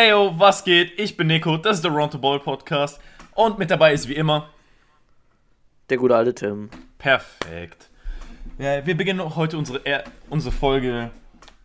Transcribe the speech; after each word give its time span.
around 0.00 0.32
the 0.32 0.34
ball. 0.34 0.34
Hey 0.34 0.34
yo, 0.34 0.34
was 0.38 0.64
geht? 0.64 0.98
Ich 0.98 1.16
bin 1.16 1.26
Nico, 1.26 1.56
das 1.56 1.76
ist 1.76 1.84
der 1.84 1.92
Round 1.92 2.12
the 2.12 2.18
Ball 2.18 2.40
Podcast 2.40 3.00
und 3.34 3.58
mit 3.58 3.70
dabei 3.70 3.92
ist 3.92 4.08
wie 4.08 4.14
immer 4.14 4.48
Der 5.88 5.98
gute 5.98 6.16
alte 6.16 6.34
Tim. 6.34 6.70
perfekt. 6.98 7.90
Ja, 8.58 8.84
wir 8.86 8.96
beginnen 8.96 9.36
heute 9.36 9.58
unsere, 9.58 9.78
eher, 9.78 10.04
unsere 10.28 10.54
Folge 10.54 11.10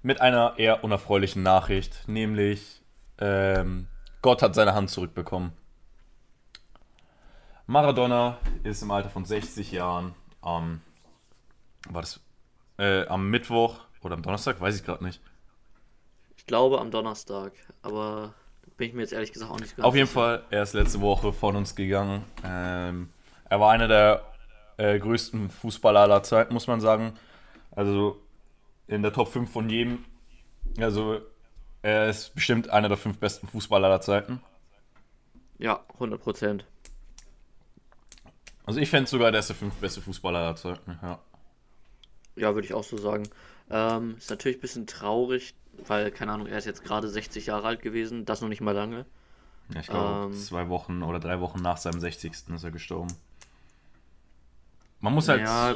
mit 0.03 0.21
einer 0.21 0.53
eher 0.58 0.84
unerfreulichen 0.84 1.44
Nachricht, 1.44 2.08
nämlich 2.08 2.81
ähm, 3.20 3.88
Gott 4.21 4.41
hat 4.41 4.55
seine 4.55 4.73
Hand 4.73 4.89
zurückbekommen. 4.89 5.53
Maradona 7.67 8.38
ist 8.63 8.83
im 8.83 8.91
Alter 8.91 9.09
von 9.09 9.25
60 9.25 9.72
Jahren 9.72 10.13
am, 10.41 10.81
war 11.89 12.02
das, 12.02 12.20
äh, 12.77 13.08
am 13.08 13.30
Mittwoch 13.30 13.80
oder 14.02 14.16
am 14.16 14.22
Donnerstag, 14.22 14.61
weiß 14.61 14.75
ich 14.75 14.86
gerade 14.86 15.03
nicht. 15.03 15.22
Ich 16.45 16.48
glaube 16.48 16.80
am 16.80 16.91
Donnerstag, 16.91 17.54
aber 17.81 18.35
bin 18.77 18.90
ich 18.90 18.94
mir 18.94 19.02
jetzt 19.02 19.13
ehrlich 19.13 19.34
gesagt 19.34 19.52
auch 19.52 19.59
nicht 19.59 19.76
ganz 19.76 19.84
Auf 19.84 19.95
jeden 19.95 20.05
sicher. 20.05 20.20
Fall, 20.20 20.44
er 20.52 20.62
ist 20.62 20.73
letzte 20.73 21.02
Woche 21.02 21.34
von 21.34 21.55
uns 21.55 21.73
gegangen. 21.76 22.23
Ähm, 22.44 23.09
er 23.49 23.59
war 23.59 23.72
einer 23.72 23.88
der 23.88 24.22
äh, 24.77 25.00
größten 25.00 25.50
Fußballer 25.50 26.02
aller 26.02 26.22
Zeiten, 26.22 26.53
muss 26.53 26.67
man 26.67 26.81
sagen. 26.81 27.13
Also 27.72 28.22
in 28.86 29.02
der 29.02 29.12
Top 29.12 29.30
5 29.30 29.52
von 29.52 29.72
jedem. 29.72 30.05
Also 30.77 31.20
er 31.81 32.09
ist 32.09 32.36
bestimmt 32.36 32.69
einer 32.69 32.89
der 32.89 32.97
fünf 32.97 33.17
besten 33.17 33.47
Fußballer 33.47 33.88
aller 33.88 34.02
Zeiten. 34.02 34.39
Ja, 35.58 35.84
100 35.95 36.22
Prozent. 36.22 36.66
Also 38.67 38.80
ich 38.80 38.91
fände 38.91 39.09
sogar, 39.09 39.31
der 39.31 39.39
ist 39.39 39.50
der 39.50 39.56
fünf 39.56 39.73
beste 39.78 40.00
Fußballer 40.00 40.38
aller 40.38 40.56
Zeiten. 40.58 41.00
Ja. 41.02 41.17
Ja, 42.36 42.53
würde 42.53 42.67
ich 42.67 42.75
auch 42.75 42.84
so 42.84 42.97
sagen. 42.97 43.28
Ähm, 43.72 44.16
ist 44.19 44.30
natürlich 44.30 44.59
ein 44.59 44.62
bisschen 44.62 44.86
traurig, 44.86 45.56
weil, 45.88 46.12
keine 46.12 46.31
Ahnung, 46.34 46.48
er 46.48 46.58
ist 46.58 46.66
jetzt 46.66 46.84
gerade 46.84 47.08
60 47.08 47.48
Jahre 47.48 47.68
alt 47.68 47.81
gewesen, 47.81 48.26
das 48.26 48.42
noch 48.42 48.50
nicht 48.50 48.62
mal 48.62 48.72
lange. 48.72 49.06
Ja, 49.73 49.80
ich 49.81 49.88
glaube, 49.88 50.26
Ähm. 50.26 50.34
zwei 50.34 50.70
Wochen 50.70 51.02
oder 51.04 51.20
drei 51.20 51.40
Wochen 51.40 51.62
nach 51.62 51.78
seinem 51.78 52.00
60. 52.00 52.54
ist 52.54 52.64
er 52.64 52.72
gestorben. 52.72 53.14
Man 55.02 55.14
muss 55.14 55.28
halt. 55.28 55.42
Ja. 55.42 55.76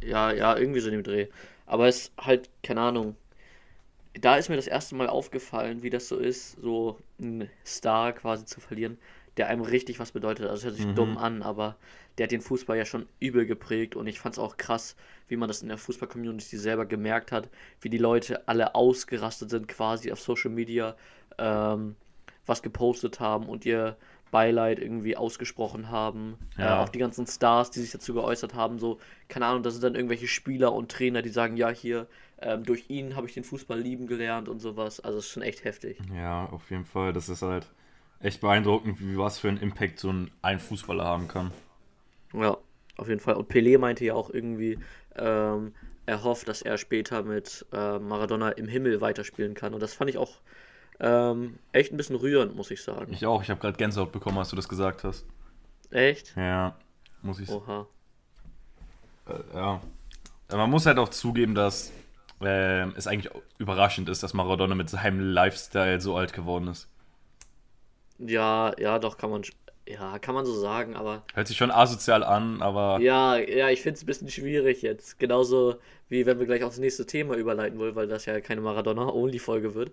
Ja, 0.00 0.32
ja, 0.32 0.56
irgendwie 0.56 0.80
so 0.80 0.88
in 0.88 0.94
dem 0.94 1.02
Dreh. 1.02 1.26
Aber 1.66 1.88
es 1.88 1.96
ist 2.02 2.12
halt, 2.18 2.48
keine 2.62 2.80
Ahnung. 2.80 3.16
Da 4.14 4.36
ist 4.36 4.48
mir 4.48 4.56
das 4.56 4.66
erste 4.66 4.94
Mal 4.94 5.08
aufgefallen, 5.08 5.82
wie 5.82 5.90
das 5.90 6.08
so 6.08 6.16
ist, 6.16 6.52
so 6.60 6.98
einen 7.20 7.48
Star 7.64 8.12
quasi 8.12 8.44
zu 8.46 8.60
verlieren, 8.60 8.98
der 9.36 9.48
einem 9.48 9.62
richtig 9.62 10.00
was 10.00 10.12
bedeutet. 10.12 10.46
Also 10.46 10.56
es 10.56 10.64
hört 10.64 10.74
sich 10.76 10.86
Mhm. 10.86 10.94
dumm 10.96 11.18
an, 11.18 11.42
aber 11.42 11.76
der 12.18 12.24
hat 12.24 12.32
den 12.32 12.40
Fußball 12.40 12.76
ja 12.76 12.84
schon 12.84 13.06
übel 13.20 13.46
geprägt 13.46 13.94
und 13.94 14.06
ich 14.06 14.20
fand 14.20 14.34
es 14.34 14.38
auch 14.38 14.56
krass, 14.56 14.96
wie 15.28 15.36
man 15.36 15.48
das 15.48 15.62
in 15.62 15.68
der 15.68 15.78
Fußball-Community 15.78 16.56
selber 16.56 16.84
gemerkt 16.84 17.32
hat, 17.32 17.48
wie 17.80 17.90
die 17.90 17.98
Leute 17.98 18.48
alle 18.48 18.74
ausgerastet 18.74 19.50
sind 19.50 19.68
quasi 19.68 20.10
auf 20.10 20.20
Social 20.20 20.50
Media, 20.50 20.96
ähm, 21.38 21.96
was 22.44 22.62
gepostet 22.62 23.20
haben 23.20 23.46
und 23.46 23.64
ihr 23.64 23.96
Beileid 24.30 24.78
irgendwie 24.78 25.16
ausgesprochen 25.16 25.90
haben. 25.90 26.36
Ja. 26.56 26.80
Äh, 26.80 26.82
auch 26.82 26.88
die 26.88 26.98
ganzen 26.98 27.26
Stars, 27.26 27.70
die 27.70 27.80
sich 27.80 27.92
dazu 27.92 28.14
geäußert 28.14 28.54
haben, 28.54 28.78
so, 28.78 28.98
keine 29.28 29.46
Ahnung, 29.46 29.62
das 29.62 29.74
sind 29.74 29.84
dann 29.84 29.94
irgendwelche 29.94 30.28
Spieler 30.28 30.72
und 30.72 30.90
Trainer, 30.90 31.22
die 31.22 31.30
sagen, 31.30 31.56
ja, 31.56 31.70
hier, 31.70 32.06
ähm, 32.40 32.64
durch 32.64 32.84
ihn 32.88 33.16
habe 33.16 33.26
ich 33.26 33.34
den 33.34 33.44
Fußball 33.44 33.78
lieben 33.78 34.06
gelernt 34.06 34.48
und 34.48 34.60
sowas. 34.60 35.00
Also 35.00 35.18
es 35.18 35.26
ist 35.26 35.30
schon 35.30 35.42
echt 35.42 35.64
heftig. 35.64 35.98
Ja, 36.14 36.46
auf 36.46 36.70
jeden 36.70 36.84
Fall. 36.84 37.12
Das 37.12 37.28
ist 37.28 37.42
halt 37.42 37.66
echt 38.20 38.40
beeindruckend, 38.40 39.00
wie 39.00 39.16
was 39.16 39.38
für 39.38 39.48
einen 39.48 39.58
Impact 39.58 39.98
so 39.98 40.12
ein, 40.12 40.30
ein 40.42 40.60
Fußballer 40.60 41.04
haben 41.04 41.28
kann. 41.28 41.52
Ja, 42.32 42.58
auf 42.96 43.08
jeden 43.08 43.20
Fall. 43.20 43.34
Und 43.34 43.50
Pelé 43.50 43.78
meinte 43.78 44.04
ja 44.04 44.14
auch 44.14 44.30
irgendwie, 44.30 44.78
ähm, 45.16 45.74
er 46.06 46.24
hofft, 46.24 46.48
dass 46.48 46.62
er 46.62 46.78
später 46.78 47.22
mit 47.22 47.66
äh, 47.72 47.98
Maradona 47.98 48.50
im 48.50 48.68
Himmel 48.68 49.00
weiterspielen 49.00 49.54
kann. 49.54 49.74
Und 49.74 49.80
das 49.80 49.94
fand 49.94 50.10
ich 50.10 50.18
auch 50.18 50.38
ähm, 51.00 51.58
echt 51.72 51.92
ein 51.92 51.96
bisschen 51.96 52.16
rührend, 52.16 52.56
muss 52.56 52.70
ich 52.70 52.82
sagen. 52.82 53.12
Ich 53.12 53.26
auch. 53.26 53.42
Ich 53.42 53.50
habe 53.50 53.60
gerade 53.60 53.76
Gänsehaut 53.76 54.12
bekommen, 54.12 54.38
als 54.38 54.50
du 54.50 54.56
das 54.56 54.68
gesagt 54.68 55.04
hast. 55.04 55.26
Echt? 55.90 56.34
Ja, 56.36 56.76
muss 57.22 57.40
ich. 57.40 57.48
Oha. 57.50 57.86
Äh, 59.26 59.54
ja. 59.54 59.80
Man 60.50 60.70
muss 60.70 60.86
halt 60.86 60.98
auch 60.98 61.10
zugeben, 61.10 61.54
dass 61.54 61.92
ähm, 62.40 62.94
es 62.96 63.06
eigentlich 63.06 63.32
überraschend 63.58 64.08
ist, 64.08 64.22
dass 64.22 64.34
Maradona 64.34 64.74
mit 64.74 64.88
seinem 64.88 65.20
Lifestyle 65.20 66.00
so 66.00 66.16
alt 66.16 66.32
geworden 66.32 66.68
ist. 66.68 66.88
Ja, 68.18 68.72
ja, 68.78 68.98
doch, 68.98 69.16
kann 69.18 69.30
man, 69.30 69.42
ja, 69.88 70.18
kann 70.18 70.34
man 70.34 70.44
so 70.44 70.54
sagen, 70.54 70.96
aber 70.96 71.24
Hört 71.34 71.48
sich 71.48 71.56
schon 71.56 71.70
asozial 71.70 72.22
an, 72.22 72.60
aber 72.60 73.00
ja, 73.00 73.36
ja, 73.36 73.70
ich 73.70 73.80
finde 73.80 73.96
es 73.96 74.02
ein 74.02 74.06
bisschen 74.06 74.30
schwierig 74.30 74.82
jetzt. 74.82 75.18
Genauso 75.18 75.76
wie 76.08 76.26
wenn 76.26 76.38
wir 76.38 76.46
gleich 76.46 76.62
aufs 76.62 76.78
nächste 76.78 77.06
Thema 77.06 77.34
überleiten 77.34 77.78
wollen, 77.78 77.94
weil 77.94 78.06
das 78.06 78.26
ja 78.26 78.40
keine 78.40 78.60
Maradona-Only-Folge 78.60 79.74
wird. 79.74 79.92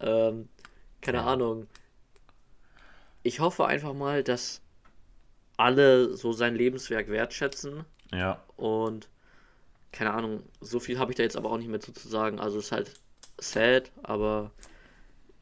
Ähm, 0.00 0.48
keine 1.00 1.22
Ahnung. 1.22 1.66
Ich 3.22 3.40
hoffe 3.40 3.66
einfach 3.66 3.94
mal, 3.94 4.22
dass 4.22 4.62
alle 5.56 6.16
so 6.16 6.32
sein 6.32 6.54
Lebenswerk 6.54 7.08
wertschätzen 7.08 7.84
ja. 8.12 8.42
und 8.56 9.08
keine 9.92 10.12
Ahnung, 10.12 10.42
so 10.60 10.78
viel 10.78 10.98
habe 10.98 11.12
ich 11.12 11.16
da 11.16 11.22
jetzt 11.22 11.36
aber 11.36 11.50
auch 11.50 11.58
nicht 11.58 11.68
mehr 11.68 11.80
zu, 11.80 11.92
zu 11.92 12.08
sagen. 12.08 12.38
Also 12.38 12.58
ist 12.58 12.72
halt 12.72 12.92
sad, 13.38 13.90
aber 14.02 14.50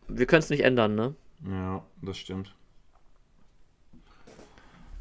wir 0.09 0.27
können 0.27 0.43
es 0.43 0.51
nicht 0.51 0.63
ändern, 0.63 0.95
ne? 0.95 1.15
Ja, 1.49 1.85
das 2.03 2.19
stimmt. 2.19 2.55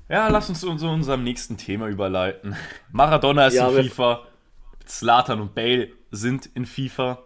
Ja, 0.10 0.28
lass 0.28 0.50
uns 0.50 0.60
zu, 0.60 0.70
unserem 0.70 1.24
nächsten 1.24 1.58
Thema 1.58 1.88
überleiten. 1.88 2.56
Maradona 2.92 3.48
ist 3.48 3.56
Ja, 3.56 3.70
in 3.70 3.84
FIFA, 3.86 4.28
Zlatan 4.86 5.42
und 5.42 5.56
Bale 5.56 5.90
sind 6.12 6.46
in 6.48 6.66
FIFA 6.66 7.20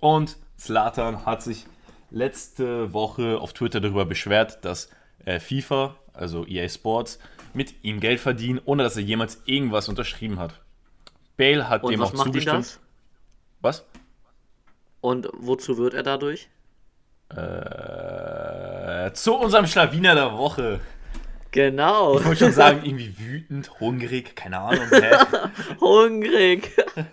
und 0.00 0.36
Zlatan 0.56 1.26
hat 1.26 1.42
sich 1.42 1.66
letzte 2.10 2.92
Woche 2.92 3.38
auf 3.38 3.52
Twitter 3.52 3.80
darüber 3.80 4.06
beschwert, 4.06 4.64
dass 4.64 4.90
äh, 5.24 5.38
FIFA, 5.38 5.96
also 6.12 6.46
EA 6.46 6.68
Sports, 6.68 7.18
mit 7.52 7.84
ihm 7.84 8.00
Geld 8.00 8.20
verdienen, 8.20 8.60
ohne 8.64 8.82
dass 8.82 8.96
er 8.96 9.02
jemals 9.02 9.42
irgendwas 9.44 9.88
unterschrieben 9.88 10.38
hat. 10.38 10.60
Bale 11.36 11.68
hat 11.68 11.84
Und 11.84 11.92
dem 11.92 12.00
was 12.00 12.14
auch 12.14 12.24
zugestimmt. 12.24 12.80
Was? 13.60 13.86
Und 15.00 15.28
wozu 15.32 15.78
wird 15.78 15.94
er 15.94 16.02
dadurch? 16.02 16.48
Äh, 17.30 19.12
zu 19.12 19.34
unserem 19.34 19.66
Schlawiner 19.66 20.14
der 20.14 20.36
Woche. 20.36 20.80
Genau. 21.58 22.20
Ich 22.20 22.24
wollte 22.24 22.44
schon 22.44 22.52
sagen, 22.52 22.82
irgendwie 22.84 23.18
wütend, 23.18 23.80
hungrig, 23.80 24.36
keine 24.36 24.60
Ahnung. 24.60 24.88
Hungrig. 25.80 26.70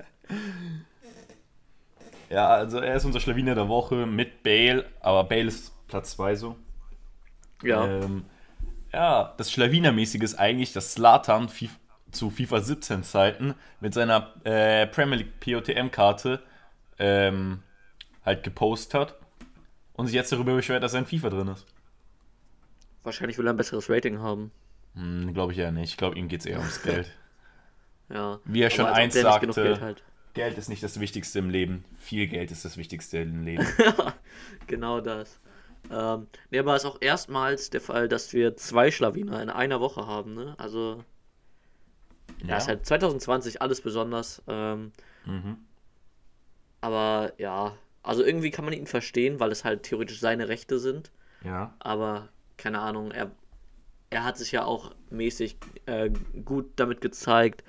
ja, 2.29 2.50
also 2.50 2.78
er 2.78 2.94
ist 2.94 3.05
unser 3.05 3.19
Schlawiner 3.19 3.55
der 3.55 3.69
Woche 3.69 4.05
mit 4.05 4.44
Bale, 4.44 4.85
aber 5.00 5.23
Bale 5.23 5.47
ist 5.47 5.73
Platz 5.88 6.11
2 6.11 6.35
so. 6.35 6.55
Ja. 7.63 7.88
Ähm, 7.88 8.25
ja, 8.94 9.34
das 9.35 9.51
Schlawinermäßige 9.51 10.22
ist 10.22 10.35
eigentlich, 10.35 10.73
dass 10.73 10.94
Slatan 10.94 11.50
zu 12.11 12.29
FIFA 12.29 12.61
17 12.61 13.01
Zeiten 13.01 13.55
mit 13.79 13.95
seiner 13.95 14.31
äh, 14.44 14.85
Premier 14.85 15.16
League 15.16 15.39
POTM-Karte 15.39 16.39
ähm, 17.00 17.63
halt 18.23 18.44
gepostet 18.44 18.94
hat 18.94 19.16
und 19.94 20.05
sich 20.05 20.13
jetzt 20.13 20.31
darüber 20.31 20.53
beschwert, 20.53 20.84
dass 20.84 20.94
er 20.94 21.00
in 21.00 21.07
FIFA 21.07 21.31
drin 21.31 21.47
ist. 21.47 21.66
Wahrscheinlich 23.05 23.38
will 23.38 23.47
er 23.47 23.53
ein 23.53 23.57
besseres 23.57 23.89
Rating 23.89 24.19
haben. 24.19 24.51
Hm, 24.95 25.33
glaube 25.33 25.51
ich 25.53 25.57
ja 25.57 25.71
nicht. 25.71 25.91
Ich 25.91 25.97
glaube, 25.97 26.17
ihm 26.17 26.27
geht 26.27 26.41
es 26.41 26.45
eher 26.45 26.59
ums 26.59 26.81
Geld. 26.83 27.11
Ja. 28.07 28.39
Wie 28.45 28.61
er 28.61 28.69
schon 28.69 28.85
eins 28.85 29.16
sagte. 29.19 29.47
Geld 29.63 29.81
hat. 29.81 30.03
Geld 30.35 30.59
ist 30.59 30.69
nicht 30.69 30.83
das 30.83 30.99
Wichtigste 30.99 31.40
im 31.40 31.49
Leben. 31.49 31.84
Viel 31.97 32.28
Geld 32.28 32.52
ist 32.52 32.63
das 32.63 32.78
Wichtigste 32.78 33.17
im 33.17 33.43
Leben. 33.43 33.66
Genau 34.67 35.02
das. 35.02 35.40
Ähm, 35.91 36.28
nee, 36.52 36.59
aber 36.59 36.75
es 36.75 36.84
ist 36.84 36.90
auch 36.90 36.97
erstmals 37.02 37.72
der 37.72 37.81
Fall, 37.81 38.07
dass 38.07 38.31
wir 38.34 38.55
zwei 38.57 38.91
Schlawiner 38.91 39.41
in 39.41 39.49
einer 39.49 39.79
Woche 39.79 40.05
haben, 40.05 40.35
ne? 40.35 40.53
Also, 40.59 41.03
ja, 42.46 42.58
ist 42.58 42.67
halt 42.67 42.85
2020 42.85 43.61
alles 43.61 43.81
besonders. 43.81 44.43
Ähm, 44.47 44.91
Mhm. 45.25 45.58
aber 46.81 47.34
ja, 47.40 47.75
also 48.03 48.23
irgendwie 48.23 48.51
kann 48.51 48.66
man 48.66 48.73
ihn 48.75 48.85
verstehen, 48.87 49.40
weil 49.40 49.51
es 49.51 49.63
halt 49.66 49.81
theoretisch 49.84 50.19
seine 50.19 50.47
Rechte 50.47 50.78
sind. 50.79 51.11
ja. 51.43 51.73
Aber 51.79 52.29
keine 52.57 52.79
Ahnung, 52.79 53.11
er, 53.11 53.31
er 54.09 54.23
hat 54.23 54.37
sich 54.37 54.52
ja 54.52 54.66
auch 54.66 54.93
mäßig 55.09 55.57
äh, 55.85 56.09
gut 56.46 56.72
damit 56.78 57.02
gezeigt, 57.02 57.63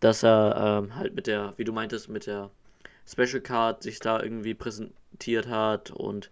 dass 0.00 0.22
er 0.24 0.80
ähm, 0.84 0.96
halt 0.96 1.14
mit 1.14 1.26
der, 1.26 1.54
wie 1.56 1.64
du 1.64 1.72
meintest, 1.72 2.08
mit 2.08 2.26
der 2.26 2.50
Special 3.06 3.40
Card 3.40 3.82
sich 3.82 4.00
da 4.00 4.22
irgendwie 4.22 4.54
präsentiert 4.54 5.48
hat 5.48 5.90
und 5.90 6.30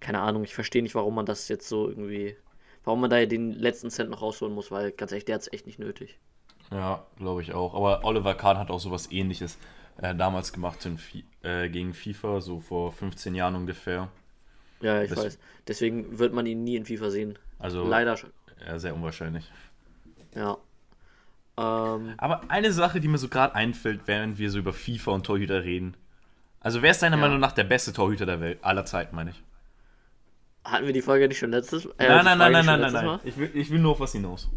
keine 0.00 0.20
Ahnung, 0.20 0.44
ich 0.44 0.54
verstehe 0.54 0.82
nicht, 0.82 0.94
warum 0.94 1.14
man 1.14 1.26
das 1.26 1.48
jetzt 1.48 1.68
so 1.68 1.88
irgendwie, 1.88 2.36
warum 2.84 3.00
man 3.00 3.10
da 3.10 3.24
den 3.24 3.52
letzten 3.52 3.90
Cent 3.90 4.10
noch 4.10 4.22
rausholen 4.22 4.54
muss, 4.54 4.70
weil 4.70 4.92
ganz 4.92 5.12
ehrlich, 5.12 5.24
der 5.24 5.36
hat 5.36 5.42
es 5.42 5.52
echt 5.52 5.66
nicht 5.66 5.78
nötig. 5.78 6.18
Ja, 6.70 7.06
glaube 7.16 7.42
ich 7.42 7.52
auch. 7.54 7.74
Aber 7.74 8.04
Oliver 8.04 8.34
Kahn 8.34 8.58
hat 8.58 8.70
auch 8.70 8.80
sowas 8.80 9.10
ähnliches 9.12 9.58
äh, 9.98 10.14
damals 10.14 10.52
gemacht 10.52 10.84
in, 10.86 10.98
äh, 11.42 11.68
gegen 11.68 11.94
FIFA, 11.94 12.40
so 12.40 12.60
vor 12.60 12.92
15 12.92 13.34
Jahren 13.34 13.54
ungefähr. 13.54 14.08
Ja, 14.80 15.02
ich 15.02 15.10
Das- 15.10 15.18
weiß. 15.24 15.38
Deswegen 15.68 16.18
wird 16.18 16.32
man 16.34 16.46
ihn 16.46 16.64
nie 16.64 16.76
in 16.76 16.84
FIFA 16.84 17.10
sehen. 17.10 17.38
Also 17.58 17.86
Leider 17.86 18.16
schon. 18.16 18.30
Ja, 18.66 18.78
sehr 18.78 18.94
unwahrscheinlich. 18.94 19.50
Ja. 20.34 20.56
Ähm, 21.56 22.14
Aber 22.16 22.42
eine 22.48 22.72
Sache, 22.72 23.00
die 23.00 23.08
mir 23.08 23.18
so 23.18 23.28
gerade 23.28 23.54
einfällt, 23.54 24.02
während 24.06 24.38
wir 24.38 24.50
so 24.50 24.58
über 24.58 24.72
FIFA 24.72 25.12
und 25.12 25.26
Torhüter 25.26 25.62
reden. 25.62 25.96
Also 26.60 26.82
wer 26.82 26.90
ist 26.90 27.02
deiner 27.02 27.16
Ja. 27.16 27.22
Meinung 27.22 27.38
nach 27.40 27.52
der 27.52 27.64
beste 27.64 27.92
Torhüter 27.92 28.26
der 28.26 28.40
Welt? 28.40 28.58
Aller 28.62 28.84
Zeiten, 28.84 29.14
meine 29.14 29.30
ich. 29.30 29.42
Hatten 30.64 30.86
wir 30.86 30.94
die 30.94 31.02
Folge 31.02 31.28
nicht 31.28 31.38
schon 31.38 31.50
letztes 31.50 31.84
äh, 31.84 31.90
nein, 32.08 32.24
nein, 32.24 32.38
nein, 32.38 32.38
nicht 32.38 32.38
nein, 32.38 32.64
schon 32.64 32.64
nein, 32.64 32.64
nein, 32.66 32.80
letztes 32.80 32.92
nein. 32.94 33.06
Mal? 33.06 33.20
Ich 33.24 33.36
will, 33.36 33.50
ich 33.54 33.70
will 33.70 33.78
nur 33.80 33.92
auf 33.92 34.00
was 34.00 34.12
hinaus. 34.12 34.48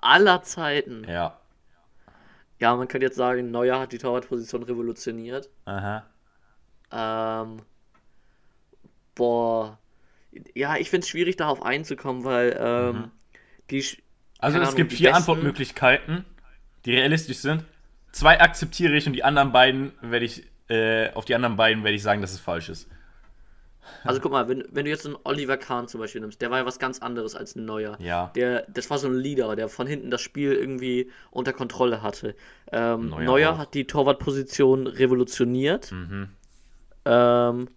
Aller 0.00 0.42
Zeiten. 0.42 1.04
Ja. 1.04 1.36
Ja, 2.58 2.74
man 2.76 2.88
könnte 2.88 3.06
jetzt 3.06 3.16
sagen, 3.16 3.50
Neuer 3.50 3.78
hat 3.78 3.92
die 3.92 3.98
Torwartposition 3.98 4.62
revolutioniert. 4.62 5.48
Aha. 5.66 6.04
Ähm, 6.90 7.62
boah. 9.14 9.78
Ja, 10.54 10.76
ich 10.76 10.90
finde 10.90 11.04
es 11.04 11.08
schwierig, 11.08 11.36
darauf 11.36 11.62
einzukommen, 11.62 12.24
weil 12.24 12.56
ähm, 12.60 13.10
die. 13.70 13.82
sch- 13.82 13.98
Also 14.38 14.58
es 14.58 14.68
Ahnung, 14.68 14.76
gibt 14.76 14.92
die 14.92 14.96
vier 14.96 15.10
besten- 15.10 15.18
Antwortmöglichkeiten, 15.18 16.24
die 16.84 16.92
realistisch 16.94 17.38
sind. 17.38 17.64
Zwei 18.12 18.40
akzeptiere 18.40 18.94
ich 18.96 19.06
und 19.06 19.12
die 19.14 19.24
anderen 19.24 19.52
beiden 19.52 19.92
werde 20.00 20.24
ich, 20.24 20.44
äh, 20.68 21.10
auf 21.14 21.24
die 21.24 21.34
anderen 21.34 21.56
beiden 21.56 21.84
werde 21.84 21.96
ich 21.96 22.02
sagen, 22.02 22.20
dass 22.20 22.32
es 22.32 22.40
falsch 22.40 22.68
ist. 22.68 22.88
Also 24.04 24.20
guck 24.20 24.30
mal, 24.30 24.46
wenn, 24.48 24.64
wenn 24.70 24.84
du 24.84 24.90
jetzt 24.90 25.06
einen 25.06 25.16
Oliver 25.24 25.56
Kahn 25.56 25.88
zum 25.88 26.00
Beispiel 26.00 26.20
nimmst, 26.20 26.40
der 26.40 26.50
war 26.50 26.58
ja 26.58 26.66
was 26.66 26.78
ganz 26.78 27.00
anderes 27.00 27.34
als 27.34 27.56
ein 27.56 27.64
Neuer. 27.64 27.96
Ja. 28.00 28.30
Der, 28.36 28.64
das 28.68 28.88
war 28.90 28.98
so 28.98 29.08
ein 29.08 29.14
Leader, 29.14 29.56
der 29.56 29.68
von 29.68 29.86
hinten 29.86 30.10
das 30.10 30.20
Spiel 30.20 30.52
irgendwie 30.52 31.10
unter 31.30 31.52
Kontrolle 31.52 32.02
hatte. 32.02 32.36
Ähm, 32.70 33.08
Neuer 33.08 33.24
Neuer 33.24 33.58
hat 33.58 33.74
die 33.74 33.86
Torwartposition 33.86 34.86
revolutioniert. 34.86 35.90
Mhm. 35.92 36.28
Ähm, 37.04 37.68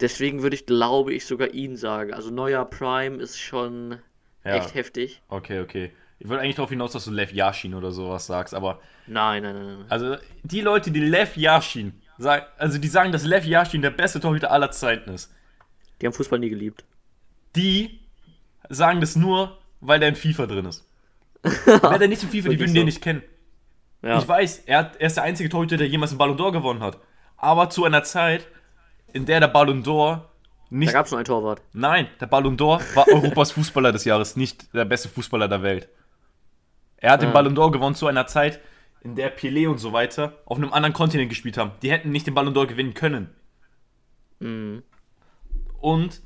deswegen 0.00 0.42
würde 0.42 0.56
ich, 0.56 0.66
glaube 0.66 1.12
ich, 1.14 1.26
sogar 1.26 1.48
ihn 1.54 1.76
sagen. 1.76 2.12
Also 2.14 2.30
Neuer 2.30 2.64
Prime 2.64 3.16
ist 3.16 3.38
schon 3.38 3.98
Ja. 4.44 4.56
echt 4.56 4.74
heftig. 4.74 5.22
Okay, 5.28 5.60
okay. 5.60 5.92
Ich 6.20 6.28
wollte 6.28 6.42
eigentlich 6.42 6.56
darauf 6.56 6.70
hinaus, 6.70 6.92
dass 6.92 7.04
du 7.04 7.12
Lev 7.12 7.32
Yashin 7.32 7.74
oder 7.74 7.92
sowas 7.92 8.26
sagst, 8.26 8.52
aber 8.54 8.80
Nein, 9.06 9.42
nein, 9.44 9.54
nein, 9.54 9.66
nein. 9.78 9.86
also 9.88 10.16
die 10.42 10.60
Leute, 10.62 10.90
die 10.90 11.00
Lev 11.00 11.36
Yashin 11.36 11.92
sagen, 12.18 12.44
also 12.58 12.78
die 12.78 12.88
sagen, 12.88 13.12
dass 13.12 13.24
Lev 13.24 13.46
Yashin 13.46 13.82
der 13.82 13.90
beste 13.90 14.18
Torhüter 14.20 14.50
aller 14.50 14.70
Zeiten 14.72 15.10
ist, 15.10 15.32
Die 16.00 16.06
haben 16.06 16.12
Fußball 16.12 16.38
nie 16.40 16.50
geliebt. 16.50 16.84
die 17.56 18.00
sagen 18.68 19.00
das 19.00 19.16
nur, 19.16 19.58
weil 19.80 20.00
der 20.00 20.08
in 20.10 20.16
FIFA 20.16 20.46
drin 20.46 20.66
ist. 20.66 20.84
Wäre 21.42 21.98
der 22.00 22.08
nicht 22.08 22.22
in 22.24 22.28
FIFA, 22.30 22.48
die 22.48 22.58
würden 22.58 22.68
so. 22.70 22.74
den 22.74 22.84
nicht 22.86 23.00
kennen. 23.00 23.22
Ja. 24.02 24.18
Ich 24.18 24.26
weiß, 24.28 24.64
er, 24.66 24.78
hat, 24.78 24.96
er 24.96 25.06
ist 25.06 25.16
der 25.16 25.24
einzige 25.24 25.48
Torhüter, 25.48 25.76
der 25.76 25.86
jemals 25.88 26.10
einen 26.10 26.18
Ballon 26.18 26.36
d'Or 26.36 26.52
gewonnen 26.52 26.80
hat. 26.82 26.98
Aber 27.36 27.70
zu 27.70 27.84
einer 27.84 28.02
Zeit, 28.02 28.46
in 29.12 29.26
der 29.26 29.40
der 29.40 29.48
Ballon 29.48 29.82
d'Or 29.82 30.16
Da 30.16 30.24
nicht. 30.70 30.92
gab 30.92 31.06
es 31.06 31.12
nur 31.12 31.18
einen 31.18 31.24
Torwart. 31.26 31.62
Nein, 31.72 32.08
der 32.20 32.26
Ballon 32.26 32.56
d'Or 32.56 32.80
war 32.94 33.06
Europas 33.12 33.52
Fußballer 33.52 33.92
des 33.92 34.04
Jahres, 34.04 34.36
nicht 34.36 34.72
der 34.74 34.84
beste 34.84 35.08
Fußballer 35.08 35.48
der 35.48 35.62
Welt. 35.62 35.88
Er 36.98 37.12
hat 37.12 37.22
den 37.22 37.30
Ah. 37.30 37.32
Ballon 37.32 37.56
d'Or 37.56 37.70
gewonnen 37.70 37.94
zu 37.94 38.06
einer 38.06 38.26
Zeit, 38.26 38.60
in 39.02 39.14
der 39.14 39.36
Pelé 39.36 39.68
und 39.68 39.78
so 39.78 39.92
weiter 39.92 40.32
auf 40.46 40.56
einem 40.58 40.72
anderen 40.72 40.92
Kontinent 40.92 41.28
gespielt 41.28 41.56
haben. 41.56 41.70
Die 41.82 41.90
hätten 41.90 42.10
nicht 42.10 42.26
den 42.26 42.34
Ballon 42.34 42.52
d'Or 42.54 42.66
gewinnen 42.66 42.94
können. 42.94 43.30
Mhm. 44.40 44.82
Und 45.80 46.20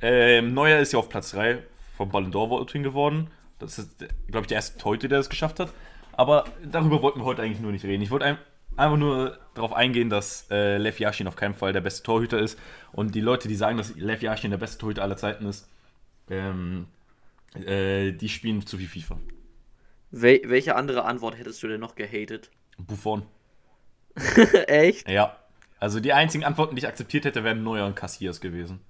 ähm, 0.00 0.54
Neuer 0.54 0.78
ist 0.80 0.92
ja 0.92 0.98
auf 0.98 1.08
Platz 1.08 1.32
3 1.32 1.62
vom 1.96 2.08
Ballon 2.10 2.32
d'Or 2.32 2.48
Voting 2.50 2.82
geworden. 2.82 3.28
Das 3.58 3.78
ist, 3.78 3.98
glaube 4.28 4.42
ich, 4.44 4.46
der 4.46 4.56
erste 4.56 4.78
Torhüter, 4.78 5.08
der 5.08 5.18
es 5.18 5.28
geschafft 5.28 5.60
hat. 5.60 5.72
Aber 6.12 6.44
darüber 6.64 7.02
wollten 7.02 7.20
wir 7.20 7.24
heute 7.24 7.42
eigentlich 7.42 7.60
nur 7.60 7.72
nicht 7.72 7.84
reden. 7.84 8.02
Ich 8.02 8.10
wollte 8.10 8.24
ein, 8.24 8.38
einfach 8.78 8.96
nur 8.96 9.38
darauf 9.54 9.72
eingehen, 9.72 10.10
dass 10.10 10.46
äh, 10.50 10.78
Lev 10.78 10.98
Yashin 11.00 11.26
auf 11.28 11.36
keinen 11.36 11.54
Fall 11.54 11.72
der 11.72 11.80
beste 11.80 12.02
Torhüter 12.02 12.38
ist. 12.38 12.58
Und 12.92 13.14
die 13.14 13.20
Leute, 13.20 13.48
die 13.48 13.56
sagen, 13.56 13.78
dass 13.78 13.94
Lev 13.96 14.22
Yashin 14.22 14.50
der 14.50 14.58
beste 14.58 14.78
Torhüter 14.78 15.02
aller 15.02 15.16
Zeiten 15.16 15.46
ist, 15.46 15.68
ähm, 16.30 16.86
äh, 17.54 18.12
die 18.12 18.28
spielen 18.28 18.64
zu 18.66 18.78
viel 18.78 18.88
FIFA. 18.88 19.18
Wel 20.10 20.42
welche 20.44 20.76
andere 20.76 21.04
Antwort 21.06 21.38
hättest 21.38 21.62
du 21.62 21.68
denn 21.68 21.80
noch 21.80 21.94
gehatet? 21.94 22.50
Buffon. 22.78 23.26
Echt? 24.66 25.08
Ja. 25.08 25.36
Also 25.80 26.00
die 26.00 26.12
einzigen 26.12 26.44
Antworten, 26.44 26.74
die 26.74 26.80
ich 26.80 26.88
akzeptiert 26.88 27.24
hätte, 27.24 27.44
wären 27.44 27.62
Neuer 27.62 27.86
und 27.86 27.94
Cassias 27.94 28.40
gewesen. 28.40 28.80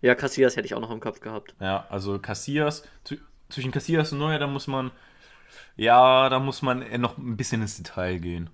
Ja, 0.00 0.14
Casillas 0.14 0.56
hätte 0.56 0.66
ich 0.66 0.74
auch 0.74 0.80
noch 0.80 0.90
im 0.90 1.00
Kopf 1.00 1.20
gehabt. 1.20 1.54
Ja, 1.60 1.86
also 1.88 2.18
Cassias, 2.18 2.84
zw- 3.04 3.18
zwischen 3.48 3.72
Cassias 3.72 4.12
und 4.12 4.18
Neuer, 4.18 4.38
da 4.38 4.46
muss 4.46 4.66
man, 4.66 4.90
ja, 5.76 6.28
da 6.28 6.38
muss 6.40 6.62
man 6.62 6.84
noch 7.00 7.18
ein 7.18 7.36
bisschen 7.36 7.62
ins 7.62 7.76
Detail 7.78 8.18
gehen. 8.18 8.50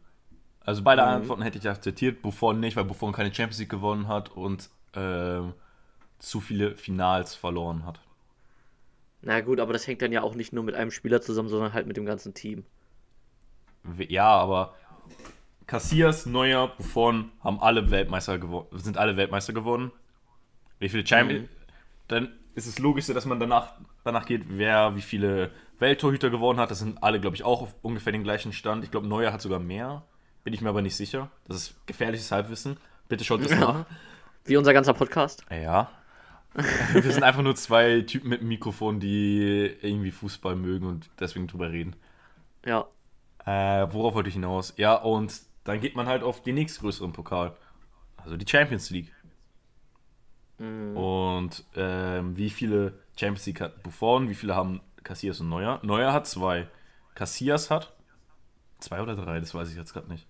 Also 0.65 0.83
beide 0.83 1.03
Antworten 1.03 1.43
hätte 1.43 1.59
ich 1.59 1.69
akzeptiert, 1.69 2.23
Buffon 2.23 2.61
nicht, 2.61 2.77
weil 2.77 2.85
Buffon 2.85 3.13
keine 3.13 3.35
Champions 3.35 3.59
League 3.59 3.71
gewonnen 3.71 4.09
hat 4.09 4.31
und 4.31 4.71
ähm, 4.95 5.55
zu 6.19 6.41
viele 6.41 6.77
Finals 6.77 7.35
verloren 7.35 7.85
hat. 7.85 8.01
Na 9.23 9.41
gut, 9.41 9.61
aber 9.61 9.73
das 9.73 9.87
hängt 9.87 10.03
dann 10.03 10.13
ja 10.13 10.23
auch 10.23 10.35
nicht 10.35 10.53
nur 10.53 10.65
mit 10.65 10.75
einem 10.75 10.91
Spieler 10.91 11.21
zusammen, 11.21 11.49
sondern 11.49 11.73
halt 11.73 11.87
mit 11.87 11.97
dem 11.97 12.07
ganzen 12.07 12.35
Team. 12.35 12.65
Ja, 14.09 14.29
aber 14.29 14.75
Cassias, 15.67 16.27
Neuer, 16.27 16.69
Buffon 16.69 17.33
haben 17.43 17.61
alle 17.61 17.91
Weltmeister 17.91 18.39
geworden, 18.39 18.79
sind 18.79 18.99
alle 18.99 19.17
Weltmeister 19.17 19.53
geworden. 19.53 19.91
Wie 20.79 20.89
viele 20.89 21.07
Champions? 21.07 21.49
Dann 22.09 22.29
ist 22.55 22.67
es 22.67 22.79
logischer, 22.79 23.15
dass 23.15 23.27
man 23.27 23.41
danach, 23.41 23.75
danach 24.05 24.27
geht, 24.27 24.45
wer 24.49 24.95
wie 24.97 25.01
viele 25.01 25.51
Welttorhüter 25.79 26.31
gewonnen 26.31 26.61
hat. 26.61 26.71
Das 26.71 26.81
sind 26.81 27.03
alle, 27.03 27.21
glaube 27.21 27.37
ich, 27.37 27.45
auch 27.45 27.63
auf 27.63 27.75
ungefähr 27.83 28.13
den 28.13 28.25
gleichen 28.25 28.53
Stand. 28.53 28.85
Ich 28.85 28.91
glaube, 28.91 29.07
Neuer 29.07 29.33
hat 29.33 29.41
sogar 29.41 29.59
mehr. 29.59 30.05
Bin 30.45 30.55
ich 30.55 30.61
mir 30.61 30.69
aber 30.69 30.83
nicht 30.83 30.97
sicher. 30.97 31.31
Das 31.47 31.57
ist 31.57 31.87
gefährliches 31.87 32.31
Halbwissen. 32.33 32.77
Bitte 33.09 33.25
schaut 33.25 33.45
das 33.45 33.53
nach. 33.53 33.75
Ja. 33.75 33.87
Wie 34.45 34.57
unser 34.57 34.73
ganzer 34.73 34.95
Podcast. 34.95 35.45
Ja. 35.51 35.91
Wir 36.93 37.13
sind 37.13 37.23
einfach 37.23 37.43
nur 37.43 37.55
zwei 37.55 38.03
Typen 38.03 38.29
mit 38.29 38.41
einem 38.41 38.49
Mikrofon, 38.49 39.01
die 39.01 39.77
irgendwie 39.81 40.11
Fußball 40.11 40.57
mögen 40.57 40.87
und 40.87 41.09
deswegen 41.19 41.47
drüber 41.47 41.71
reden. 41.71 41.97
Ja. 42.65 42.87
Äh, 43.45 43.93
worauf 43.93 44.15
wollte 44.15 44.29
ich 44.29 44.35
hinaus? 44.35 44.75
Ja, 44.77 44.95
und 44.95 45.41
dann 45.65 45.81
geht 45.81 45.97
man 45.97 46.07
halt 46.07 46.23
auf 46.23 46.43
den 46.43 46.57
nächstgrößeren 46.57 47.13
Pokal. 47.13 47.57
Also 48.17 48.37
die 48.37 48.47
Champions 48.49 48.91
League. 48.91 49.13
Und 50.59 51.65
ähm, 51.75 52.37
wie 52.37 52.51
viele 52.51 53.01
Champions 53.17 53.47
League 53.47 53.61
hat 53.61 53.83
Buffon? 53.83 54.29
Wie 54.29 54.35
viele 54.35 54.55
haben 54.55 54.81
Cassias 55.03 55.41
und 55.41 55.49
Neuer? 55.49 55.81
Neuer 55.83 56.13
hat 56.13 56.29
zwei. 56.29 56.69
Cassias 57.15 57.69
hat 57.71 57.93
zwei 58.79 59.03
oder 59.03 59.17
drei, 59.17 59.41
das 59.41 59.55
weiß 59.55 59.71
ich 59.71 59.77
jetzt 59.77 59.93
gerade 59.93 60.09
nicht. 60.09 60.27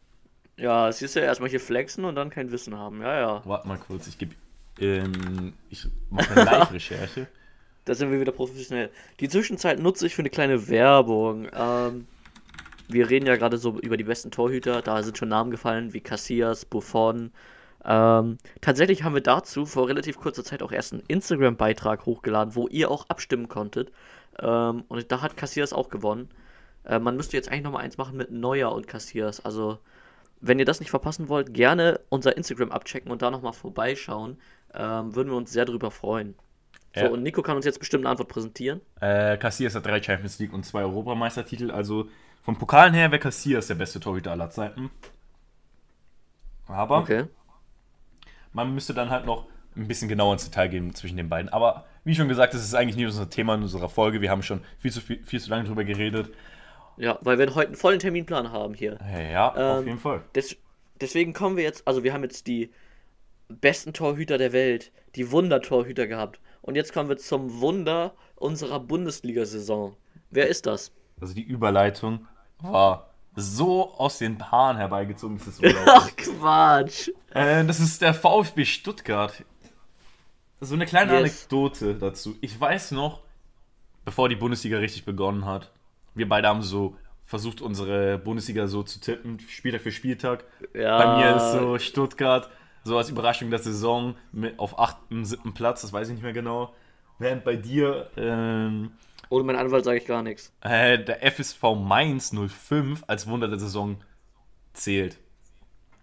Ja, 0.56 0.88
es 0.88 1.02
ist 1.02 1.14
ja 1.14 1.22
erstmal 1.22 1.50
hier 1.50 1.60
flexen 1.60 2.04
und 2.04 2.14
dann 2.14 2.30
kein 2.30 2.52
Wissen 2.52 2.76
haben. 2.76 3.00
Ja, 3.00 3.18
ja. 3.18 3.42
Warte 3.44 3.68
mal 3.68 3.78
kurz, 3.78 4.06
ich 4.06 4.18
gebe. 4.18 4.34
Ähm, 4.80 5.52
ich 5.70 5.86
mache 6.10 6.32
eine 6.32 6.44
Live-Recherche. 6.44 7.26
Da 7.84 7.94
sind 7.94 8.12
wir 8.12 8.20
wieder 8.20 8.30
professionell. 8.30 8.90
Die 9.18 9.28
Zwischenzeit 9.28 9.80
nutze 9.80 10.06
ich 10.06 10.14
für 10.14 10.22
eine 10.22 10.30
kleine 10.30 10.68
Werbung. 10.68 11.48
Ähm, 11.52 12.06
wir 12.86 13.10
reden 13.10 13.26
ja 13.26 13.34
gerade 13.34 13.58
so 13.58 13.80
über 13.80 13.96
die 13.96 14.04
besten 14.04 14.30
Torhüter. 14.30 14.82
Da 14.82 15.02
sind 15.02 15.18
schon 15.18 15.30
Namen 15.30 15.50
gefallen 15.50 15.92
wie 15.92 16.00
Casillas, 16.00 16.64
Buffon. 16.64 17.32
Ähm, 17.84 18.38
tatsächlich 18.60 19.02
haben 19.02 19.14
wir 19.14 19.22
dazu 19.22 19.66
vor 19.66 19.88
relativ 19.88 20.18
kurzer 20.18 20.44
Zeit 20.44 20.62
auch 20.62 20.70
erst 20.70 20.92
einen 20.92 21.02
Instagram-Beitrag 21.08 22.06
hochgeladen, 22.06 22.54
wo 22.54 22.68
ihr 22.68 22.90
auch 22.90 23.08
abstimmen 23.08 23.48
konntet. 23.48 23.90
Ähm, 24.38 24.84
und 24.88 25.10
da 25.10 25.20
hat 25.20 25.36
Casillas 25.36 25.72
auch 25.72 25.88
gewonnen. 25.88 26.28
Äh, 26.84 26.98
man 27.00 27.16
müsste 27.16 27.36
jetzt 27.36 27.48
eigentlich 27.48 27.64
nochmal 27.64 27.82
eins 27.84 27.98
machen 27.98 28.16
mit 28.16 28.30
Neuer 28.30 28.72
und 28.72 28.86
Casillas. 28.86 29.44
Also, 29.44 29.78
wenn 30.42 30.58
ihr 30.58 30.64
das 30.66 30.80
nicht 30.80 30.90
verpassen 30.90 31.28
wollt, 31.28 31.54
gerne 31.54 32.00
unser 32.10 32.36
Instagram 32.36 32.70
abchecken 32.72 33.10
und 33.10 33.22
da 33.22 33.30
nochmal 33.30 33.52
vorbeischauen. 33.54 34.38
Ähm, 34.74 35.14
würden 35.14 35.30
wir 35.30 35.36
uns 35.36 35.52
sehr 35.52 35.64
drüber 35.64 35.90
freuen. 35.90 36.34
So, 36.94 37.02
Ja. 37.04 37.08
und 37.10 37.22
Nico 37.22 37.40
kann 37.42 37.56
uns 37.56 37.64
jetzt 37.64 37.78
bestimmt 37.78 38.04
eine 38.04 38.10
Antwort 38.10 38.28
präsentieren. 38.28 38.80
Äh, 39.00 39.38
Cassias 39.38 39.74
hat 39.74 39.86
drei 39.86 40.02
Champions 40.02 40.38
League 40.38 40.52
und 40.52 40.64
zwei 40.66 40.82
Europameistertitel. 40.82 41.70
Also 41.70 42.08
vom 42.42 42.58
Pokalen 42.58 42.92
her 42.92 43.10
wäre 43.10 43.20
Cassias 43.20 43.68
der 43.68 43.76
beste 43.76 44.00
Torhüter 44.00 44.32
aller 44.32 44.50
Zeiten. 44.50 44.90
Aber 46.66 46.98
Okay. 46.98 47.24
man 48.52 48.74
müsste 48.74 48.94
dann 48.94 49.10
halt 49.10 49.26
noch 49.26 49.46
ein 49.76 49.88
bisschen 49.88 50.08
genauer 50.08 50.34
ins 50.34 50.44
Detail 50.44 50.68
gehen 50.68 50.94
zwischen 50.94 51.16
den 51.16 51.28
beiden. 51.28 51.48
Aber 51.50 51.86
wie 52.04 52.14
schon 52.14 52.28
gesagt, 52.28 52.52
das 52.54 52.62
ist 52.62 52.74
eigentlich 52.74 52.96
nicht 52.96 53.06
unser 53.06 53.30
Thema 53.30 53.54
in 53.54 53.62
unserer 53.62 53.88
Folge. 53.88 54.20
Wir 54.20 54.30
haben 54.30 54.42
schon 54.42 54.60
viel 54.78 54.90
zu, 54.92 55.00
viel, 55.00 55.22
viel 55.24 55.40
zu 55.40 55.50
lange 55.50 55.64
drüber 55.64 55.84
geredet. 55.84 56.30
Ja, 56.96 57.18
weil 57.22 57.38
wir 57.38 57.54
heute 57.54 57.68
einen 57.68 57.76
vollen 57.76 57.98
Terminplan 57.98 58.50
haben 58.52 58.74
hier. 58.74 58.98
Ja, 59.32 59.50
auf 59.52 59.80
Ähm, 59.80 59.86
jeden 59.86 59.98
Fall. 59.98 60.22
Des, 60.34 60.56
deswegen 61.00 61.32
kommen 61.32 61.56
wir 61.56 61.64
jetzt, 61.64 61.86
also 61.86 62.04
wir 62.04 62.12
haben 62.12 62.22
jetzt 62.22 62.46
die 62.46 62.70
besten 63.48 63.92
Torhüter 63.92 64.38
der 64.38 64.52
Welt, 64.52 64.92
die 65.14 65.30
Wundertorhüter 65.30 66.06
gehabt. 66.06 66.40
Und 66.60 66.74
jetzt 66.76 66.92
kommen 66.92 67.08
wir 67.08 67.16
zum 67.18 67.60
Wunder 67.60 68.14
unserer 68.36 68.78
Bundesliga-Saison. 68.80 69.96
Wer 70.30 70.48
ist 70.48 70.66
das? 70.66 70.92
Also 71.20 71.34
die 71.34 71.42
Überleitung 71.42 72.26
war 72.60 73.10
so 73.34 73.92
aus 73.94 74.18
den 74.18 74.50
Haaren 74.50 74.76
herbeigezogen. 74.76 75.38
Das 75.38 75.46
ist 75.58 75.60
Ach, 75.64 76.06
unglaublich. 76.06 76.16
Quatsch. 76.38 77.08
äh, 77.34 77.64
das 77.64 77.80
ist 77.80 78.00
der 78.02 78.14
VfB 78.14 78.64
Stuttgart. 78.64 79.44
So 80.60 80.74
eine 80.74 80.86
kleine 80.86 81.12
Yes. 81.12 81.20
Anekdote 81.20 81.94
dazu. 81.96 82.36
Ich 82.40 82.58
weiß 82.60 82.92
noch, 82.92 83.22
bevor 84.04 84.28
die 84.28 84.36
Bundesliga 84.36 84.78
richtig 84.78 85.04
begonnen 85.04 85.44
hat, 85.44 85.72
wir 86.14 86.28
beide 86.28 86.48
haben 86.48 86.62
so 86.62 86.96
versucht, 87.24 87.60
unsere 87.62 88.18
Bundesliga 88.18 88.66
so 88.66 88.82
zu 88.82 89.00
tippen, 89.00 89.40
Spieltag 89.40 89.80
für 89.82 89.92
Spieltag. 89.92 90.44
Ja. 90.74 90.98
Bei 90.98 91.16
mir 91.16 91.36
ist 91.36 91.52
so 91.52 91.78
Stuttgart, 91.78 92.50
so 92.84 92.98
als 92.98 93.10
Überraschung 93.10 93.50
der 93.50 93.58
Saison, 93.60 94.16
mit, 94.32 94.58
auf 94.58 94.78
8., 94.78 94.96
7. 95.22 95.54
Platz, 95.54 95.82
das 95.82 95.92
weiß 95.92 96.08
ich 96.08 96.14
nicht 96.14 96.22
mehr 96.22 96.32
genau. 96.32 96.74
Während 97.18 97.44
bei 97.44 97.56
dir 97.56 98.10
ähm, 98.16 98.90
Ohne 99.30 99.44
meinen 99.44 99.56
Anwalt 99.56 99.84
sage 99.84 99.98
ich 99.98 100.06
gar 100.06 100.22
nichts. 100.22 100.52
äh, 100.62 100.98
der 101.02 101.22
FSV 101.30 101.62
Mainz 101.76 102.32
05 102.34 103.04
als 103.06 103.26
Wunder 103.28 103.48
der 103.48 103.58
Saison 103.58 104.02
zählt. 104.74 105.18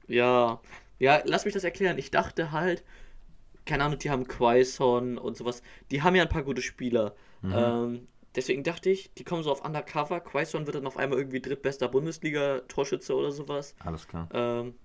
Ja, 0.07 0.59
ja, 0.97 1.21
lass 1.25 1.45
mich 1.45 1.53
das 1.53 1.63
erklären. 1.63 1.97
Ich 1.97 2.09
dachte 2.11 2.51
halt, 2.51 2.83
keine 3.65 3.83
Ahnung, 3.83 3.99
die 3.99 4.09
haben 4.09 4.27
Quaison 4.27 5.17
und 5.17 5.37
sowas. 5.37 5.61
Die 5.91 6.01
haben 6.01 6.15
ja 6.15 6.23
ein 6.23 6.29
paar 6.29 6.43
gute 6.43 6.61
Spieler. 6.61 7.13
Mhm. 7.41 7.53
Ähm, 7.55 8.07
deswegen 8.35 8.63
dachte 8.63 8.89
ich, 8.89 9.13
die 9.13 9.23
kommen 9.23 9.43
so 9.43 9.51
auf 9.51 9.63
Undercover. 9.63 10.19
Quaison 10.19 10.65
wird 10.65 10.75
dann 10.75 10.87
auf 10.87 10.97
einmal 10.97 11.19
irgendwie 11.19 11.41
drittbester 11.41 11.87
Bundesliga-Torschütze 11.87 13.15
oder 13.15 13.31
sowas. 13.31 13.75
Alles 13.83 14.07
klar. 14.07 14.29
Ähm, 14.33 14.75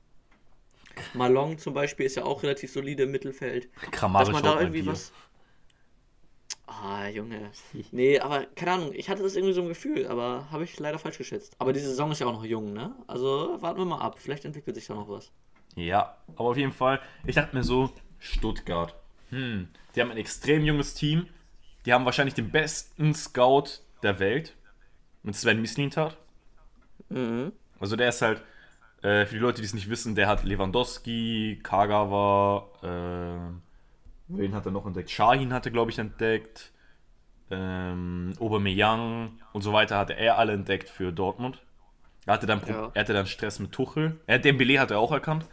Malong 1.14 1.58
zum 1.58 1.74
Beispiel 1.74 2.06
ist 2.06 2.16
ja 2.16 2.24
auch 2.24 2.42
relativ 2.42 2.72
solide 2.72 3.04
im 3.04 3.10
Mittelfeld. 3.10 3.68
Dass 3.80 3.90
Grammarisch 3.90 4.32
man 4.32 4.42
da 4.42 4.60
irgendwie 4.60 4.86
was. 4.86 5.12
Ah, 6.66 7.08
Junge. 7.08 7.50
Nee, 7.92 8.18
aber 8.18 8.46
keine 8.56 8.72
Ahnung, 8.72 8.92
ich 8.94 9.08
hatte 9.08 9.22
das 9.22 9.36
irgendwie 9.36 9.54
so 9.54 9.62
ein 9.62 9.68
Gefühl, 9.68 10.06
aber 10.06 10.50
habe 10.50 10.64
ich 10.64 10.78
leider 10.78 10.98
falsch 10.98 11.18
geschätzt. 11.18 11.54
Aber 11.58 11.72
die 11.72 11.80
Saison 11.80 12.10
ist 12.10 12.20
ja 12.20 12.26
auch 12.26 12.32
noch 12.32 12.44
jung, 12.44 12.72
ne? 12.72 12.94
Also 13.06 13.58
warten 13.60 13.78
wir 13.78 13.84
mal 13.84 14.00
ab. 14.00 14.18
Vielleicht 14.18 14.44
entwickelt 14.44 14.76
sich 14.76 14.86
da 14.86 14.94
noch 14.94 15.08
was. 15.08 15.30
Ja, 15.76 16.16
aber 16.36 16.50
auf 16.50 16.56
jeden 16.56 16.72
Fall, 16.72 17.00
ich 17.26 17.34
dachte 17.34 17.54
mir 17.54 17.64
so, 17.64 17.92
Stuttgart. 18.18 18.94
Hm, 19.30 19.68
die 19.94 20.00
haben 20.00 20.10
ein 20.10 20.16
extrem 20.16 20.64
junges 20.64 20.94
Team. 20.94 21.26
Die 21.86 21.92
haben 21.92 22.04
wahrscheinlich 22.04 22.34
den 22.34 22.50
besten 22.50 23.14
Scout 23.14 23.80
der 24.02 24.18
Welt. 24.18 24.54
Mit 25.22 25.34
Sven 25.36 25.60
Mislintat. 25.60 26.16
Mhm. 27.08 27.52
Also 27.80 27.96
der 27.96 28.08
ist 28.10 28.20
halt, 28.22 28.42
äh, 29.02 29.26
für 29.26 29.34
die 29.34 29.40
Leute, 29.40 29.60
die 29.60 29.66
es 29.66 29.74
nicht 29.74 29.88
wissen, 29.90 30.14
der 30.14 30.28
hat 30.28 30.44
Lewandowski, 30.44 31.60
Kagawa, 31.62 32.68
äh, 32.82 33.52
wen 34.28 34.54
hat 34.54 34.66
er 34.66 34.72
noch 34.72 34.86
entdeckt? 34.86 35.10
Shahin 35.10 35.52
hatte, 35.52 35.70
glaube 35.70 35.90
ich, 35.90 35.98
entdeckt. 35.98 36.72
Ähm, 37.50 38.32
Aubameyang 38.40 39.38
und 39.52 39.62
so 39.62 39.72
weiter 39.72 39.98
hatte 39.98 40.14
er 40.14 40.38
alle 40.38 40.52
entdeckt 40.54 40.88
für 40.88 41.12
Dortmund. 41.12 41.60
Er 42.26 42.34
hatte 42.34 42.46
dann, 42.46 42.60
Pro- 42.62 42.72
Ja. 42.72 42.90
er 42.94 43.00
hatte 43.00 43.12
dann 43.12 43.26
Stress 43.26 43.58
mit 43.58 43.72
Tuchel. 43.72 44.18
Er, 44.26 44.38
Dembele 44.38 44.80
hat 44.80 44.90
er 44.90 44.98
auch 44.98 45.12
erkannt. 45.12 45.44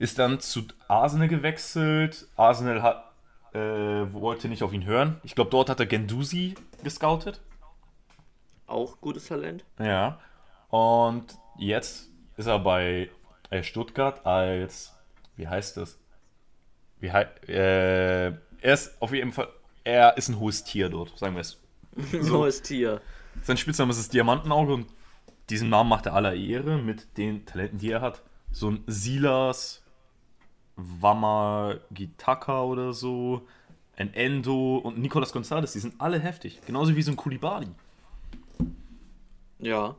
Ist 0.00 0.18
dann 0.18 0.40
zu 0.40 0.64
Arsenal 0.88 1.28
gewechselt. 1.28 2.26
Arsenal 2.36 2.82
hat, 2.82 3.09
äh, 3.52 4.12
wollte 4.12 4.48
nicht 4.48 4.62
auf 4.62 4.72
ihn 4.72 4.84
hören. 4.84 5.20
Ich 5.24 5.34
glaube, 5.34 5.50
dort 5.50 5.68
hat 5.68 5.80
er 5.80 5.86
Gendusi 5.86 6.54
gescoutet. 6.82 7.40
Auch 8.66 9.00
gutes 9.00 9.26
Talent. 9.26 9.64
Ja. 9.78 10.20
Und 10.68 11.36
jetzt 11.58 12.08
ist 12.36 12.46
er 12.46 12.58
bei 12.60 13.10
äh, 13.50 13.62
Stuttgart 13.62 14.24
als, 14.24 14.94
wie 15.36 15.48
heißt 15.48 15.76
das? 15.76 15.98
Wie 17.00 17.10
hei 17.12 17.22
äh, 17.48 18.32
er 18.62 18.74
ist 18.74 19.00
auf 19.00 19.12
jeden 19.12 19.32
Fall, 19.32 19.48
er 19.84 20.16
ist 20.16 20.28
ein 20.28 20.38
hohes 20.38 20.64
Tier 20.64 20.88
dort, 20.88 21.16
sagen 21.18 21.34
wir 21.34 21.40
es. 21.40 21.60
So. 22.22 22.38
Neues 22.38 22.62
Tier. 22.62 23.00
Sein 23.42 23.56
Spitzname 23.56 23.90
ist 23.90 23.98
das 23.98 24.08
Diamantenauge 24.08 24.74
und 24.74 24.86
diesen 25.48 25.68
Namen 25.68 25.88
macht 25.88 26.06
er 26.06 26.14
aller 26.14 26.34
Ehre 26.34 26.78
mit 26.78 27.16
den 27.16 27.44
Talenten, 27.46 27.78
die 27.78 27.90
er 27.90 28.00
hat. 28.00 28.22
So 28.52 28.70
ein 28.70 28.84
Silas, 28.86 29.82
Wamagitaka 31.00 32.62
oder 32.64 32.92
so, 32.92 33.46
ein 33.96 34.14
Endo 34.14 34.76
und 34.78 34.98
Nicolas 34.98 35.32
Gonzalez, 35.32 35.72
die 35.72 35.78
sind 35.80 35.94
alle 35.98 36.18
heftig. 36.18 36.60
Genauso 36.66 36.96
wie 36.96 37.02
so 37.02 37.10
ein 37.10 37.16
Kulibali. 37.16 37.68
Ja. 39.58 39.96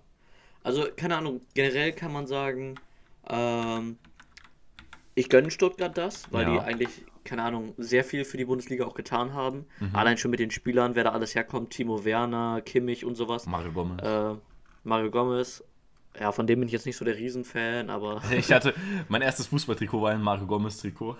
Also, 0.63 0.85
keine 0.95 1.17
Ahnung, 1.17 1.41
generell 1.53 1.91
kann 1.93 2.11
man 2.13 2.27
sagen, 2.27 2.75
ähm, 3.29 3.97
ich 5.15 5.29
gönne 5.29 5.51
Stuttgart 5.51 5.95
das, 5.97 6.31
weil 6.31 6.43
Ja. 6.47 6.53
die 6.53 6.59
eigentlich, 6.59 7.03
keine 7.23 7.43
Ahnung, 7.43 7.73
sehr 7.77 8.03
viel 8.03 8.25
für 8.25 8.37
die 8.37 8.45
Bundesliga 8.45 8.85
auch 8.85 8.93
getan 8.93 9.33
haben. 9.33 9.65
Mhm. 9.79 9.95
Allein 9.95 10.17
schon 10.17 10.31
mit 10.31 10.39
den 10.39 10.51
Spielern, 10.51 10.95
wer 10.95 11.03
da 11.03 11.11
alles 11.11 11.35
herkommt, 11.35 11.71
Timo 11.71 12.05
Werner, 12.05 12.61
Kimmich 12.61 13.05
und 13.05 13.15
sowas. 13.15 13.45
Mario 13.45 13.71
Gomez. 13.71 14.01
Äh, 14.03 14.35
Mario 14.83 15.11
Gomez. 15.11 15.63
Ja, 16.19 16.31
von 16.31 16.45
dem 16.45 16.59
bin 16.59 16.67
ich 16.67 16.73
jetzt 16.73 16.85
nicht 16.85 16.97
so 16.97 17.05
der 17.05 17.15
Riesenfan, 17.15 17.89
aber. 17.89 18.21
Ich 18.31 18.51
hatte, 18.51 18.73
mein 19.07 19.21
erstes 19.21 19.47
Fußballtrikot 19.47 20.01
war 20.01 20.11
ein 20.11 20.21
Mario 20.21 20.45
Gomez-Trikot. 20.45 21.15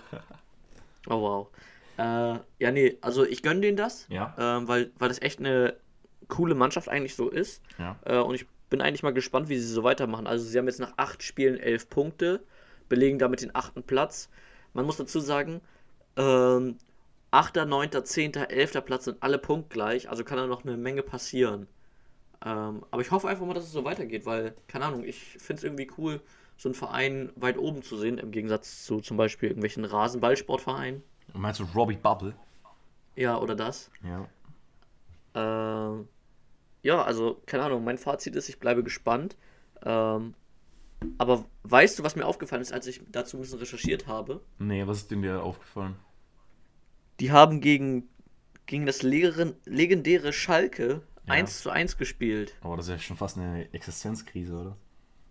Oh 1.08 1.20
wow. 1.20 1.48
Äh, 1.98 2.38
ja, 2.58 2.70
nee, 2.72 2.96
also 3.00 3.24
ich 3.24 3.42
gönne 3.42 3.60
denen 3.60 3.76
das, 3.76 4.06
Ja. 4.08 4.34
ähm, 4.38 4.68
weil, 4.68 4.90
weil 4.98 5.08
das 5.08 5.20
echt 5.20 5.40
eine 5.40 5.76
coole 6.28 6.54
Mannschaft 6.54 6.88
eigentlich 6.88 7.14
so 7.14 7.28
ist. 7.28 7.62
Ja. 7.78 7.98
Äh, 8.04 8.18
und 8.18 8.34
ich 8.34 8.46
bin 8.70 8.80
eigentlich 8.80 9.02
mal 9.02 9.12
gespannt, 9.12 9.48
wie 9.48 9.58
sie 9.58 9.66
so 9.66 9.82
weitermachen. 9.82 10.26
Also 10.26 10.44
sie 10.44 10.56
haben 10.58 10.66
jetzt 10.66 10.80
nach 10.80 10.94
acht 10.96 11.22
Spielen 11.22 11.58
elf 11.58 11.88
Punkte, 11.90 12.42
belegen 12.88 13.18
damit 13.18 13.42
den 13.42 13.54
achten 13.54 13.82
Platz. 13.82 14.30
Man 14.72 14.86
muss 14.86 14.96
dazu 14.96 15.20
sagen, 15.20 15.60
ähm, 16.16 16.76
8., 17.30 17.56
9., 17.66 18.04
10., 18.04 18.34
11. 18.34 18.84
Platz 18.84 19.04
sind 19.04 19.22
alle 19.22 19.38
punktgleich, 19.38 20.08
also 20.10 20.22
kann 20.24 20.36
da 20.38 20.46
noch 20.46 20.64
eine 20.64 20.76
Menge 20.76 21.02
passieren. 21.02 21.66
Ähm, 22.44 22.84
aber 22.90 23.02
ich 23.02 23.10
hoffe 23.10 23.28
einfach 23.28 23.46
mal, 23.46 23.54
dass 23.54 23.64
es 23.64 23.72
so 23.72 23.84
weitergeht, 23.84 24.26
weil, 24.26 24.54
keine 24.66 24.86
Ahnung, 24.86 25.04
ich 25.04 25.18
finde 25.38 25.60
es 25.60 25.64
irgendwie 25.64 25.88
cool, 25.98 26.20
so 26.56 26.68
einen 26.68 26.74
Verein 26.74 27.32
weit 27.36 27.56
oben 27.56 27.82
zu 27.82 27.96
sehen, 27.96 28.18
im 28.18 28.30
Gegensatz 28.30 28.84
zu 28.84 29.00
zum 29.00 29.16
Beispiel 29.16 29.48
irgendwelchen 29.48 29.84
Rasenballsportvereinen. 29.84 31.02
Meinst 31.34 31.60
du 31.60 31.64
Robbie 31.74 31.96
Bubble? 31.96 32.34
Ja, 33.14 33.38
oder 33.38 33.54
das. 33.54 33.90
Ja. 34.02 34.28
Ähm, 35.34 36.08
ja, 36.82 37.02
also, 37.02 37.40
keine 37.46 37.64
Ahnung, 37.64 37.84
mein 37.84 37.98
Fazit 37.98 38.34
ist, 38.34 38.48
ich 38.48 38.58
bleibe 38.58 38.82
gespannt. 38.82 39.36
Ähm, 39.84 40.34
aber 41.18 41.44
weißt 41.64 41.98
du, 41.98 42.02
was 42.02 42.16
mir 42.16 42.26
aufgefallen 42.26 42.62
ist, 42.62 42.72
als 42.72 42.86
ich 42.86 43.02
dazu 43.10 43.36
ein 43.36 43.40
bisschen 43.40 43.58
recherchiert 43.58 44.06
habe? 44.06 44.40
Nee, 44.58 44.86
was 44.86 44.98
ist 44.98 45.10
denn 45.10 45.22
dir 45.22 45.42
aufgefallen? 45.42 45.96
Die 47.20 47.30
haben 47.30 47.60
gegen, 47.60 48.08
gegen 48.66 48.86
das 48.86 49.02
legendäre, 49.02 49.54
legendäre 49.64 50.32
Schalke 50.32 51.02
Ja. 51.26 51.34
1 51.34 51.62
zu 51.62 51.70
1 51.70 51.96
gespielt. 51.98 52.54
Aber 52.62 52.76
das 52.76 52.86
ist 52.86 52.92
ja 52.92 52.98
schon 52.98 53.16
fast 53.16 53.38
eine 53.38 53.72
Existenzkrise, 53.72 54.54
oder? 54.54 54.76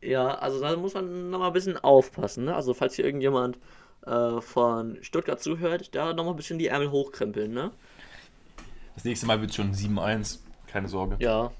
Ja, 0.01 0.35
also 0.35 0.59
da 0.59 0.75
muss 0.77 0.93
man 0.93 1.29
nochmal 1.29 1.47
ein 1.47 1.53
bisschen 1.53 1.77
aufpassen. 1.77 2.45
Ne? 2.45 2.55
Also, 2.55 2.73
falls 2.73 2.95
hier 2.95 3.05
irgendjemand 3.05 3.59
äh, 4.05 4.41
von 4.41 4.97
Stuttgart 5.01 5.41
zuhört, 5.41 5.93
da 5.93 6.13
nochmal 6.13 6.33
ein 6.33 6.37
bisschen 6.37 6.59
die 6.59 6.67
Ärmel 6.67 6.91
hochkrempeln, 6.91 7.53
ne? 7.53 7.71
Das 8.95 9.05
nächste 9.05 9.25
Mal 9.25 9.41
wird 9.41 9.53
schon 9.53 9.73
7-1. 9.73 10.39
Keine 10.67 10.87
Sorge. 10.87 11.17
Ja, 11.19 11.51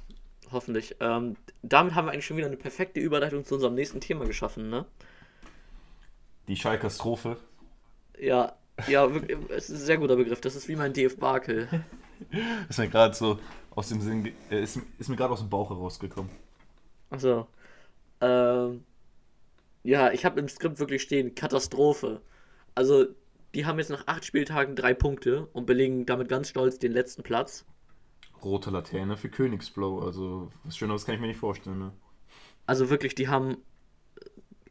hoffentlich. 0.52 0.96
Ähm, 1.02 1.36
damit 1.62 1.96
haben 1.96 2.08
wir 2.08 2.14
eigentlich 2.14 2.26
schon 2.26 2.38
wieder 2.38 2.48
eine 2.48 2.58
perfekte 2.58 3.00
Überleitung 3.00 3.46
zu 3.46 3.56
unserem 3.56 3.76
nächsten 3.76 4.00
Thema 4.00 4.26
geschaffen, 4.26 4.70
ne? 4.70 4.86
Die 6.48 6.56
Schalkastrophe. 6.56 7.38
Ja, 8.18 8.56
ja, 8.88 9.06
es 9.50 9.70
ist 9.70 9.82
ein 9.82 9.86
sehr 9.86 9.98
guter 9.98 10.16
Begriff. 10.16 10.42
Das 10.42 10.56
ist 10.56 10.68
wie 10.68 10.76
mein 10.76 10.94
DF 10.94 11.18
Barkel. 11.18 11.68
Ist 12.70 12.78
mir 12.78 12.88
gerade 12.88 13.16
so 13.16 13.40
aus 13.72 13.90
dem 13.90 14.01
Sinn, 14.01 14.32
äh, 14.50 14.62
ist, 14.62 14.80
ist 15.00 15.10
mir 15.10 15.16
gerade 15.16 15.34
aus 15.34 15.40
dem 15.40 15.50
Bauch 15.50 15.70
herausgekommen. 15.70 16.32
Achso. 17.10 17.48
Ähm, 18.20 18.84
ja, 19.84 20.12
ich 20.12 20.25
habe 20.25 20.40
im 20.40 20.48
Skript 20.48 20.80
wirklich 20.80 21.01
stehen, 21.01 21.36
Katastrophe. 21.36 22.22
Also, 22.75 23.06
die 23.56 23.66
haben 23.66 23.80
jetzt 23.80 23.90
nach 23.90 24.08
acht 24.08 24.24
Spieltagen 24.25 24.75
drei 24.75 24.94
Punkte 24.94 25.48
und 25.54 25.66
belegen 25.66 26.06
damit 26.06 26.30
ganz 26.30 26.50
stolz 26.50 26.80
den 26.80 26.92
letzten 26.92 27.24
Platz. 27.24 27.66
Rote 28.44 28.70
Laterne 28.70 29.18
für 29.18 29.30
Königsblau. 29.30 30.00
Also, 30.00 30.51
was 30.63 30.78
Schöneres 30.78 31.06
kann 31.06 31.16
ich 31.16 31.22
mir 31.22 31.28
nicht 31.28 31.40
vorstellen, 31.40 31.80
ne? 31.80 31.92
Also 32.66 32.90
wirklich, 32.90 33.16
die 33.16 33.28
haben, 33.28 33.58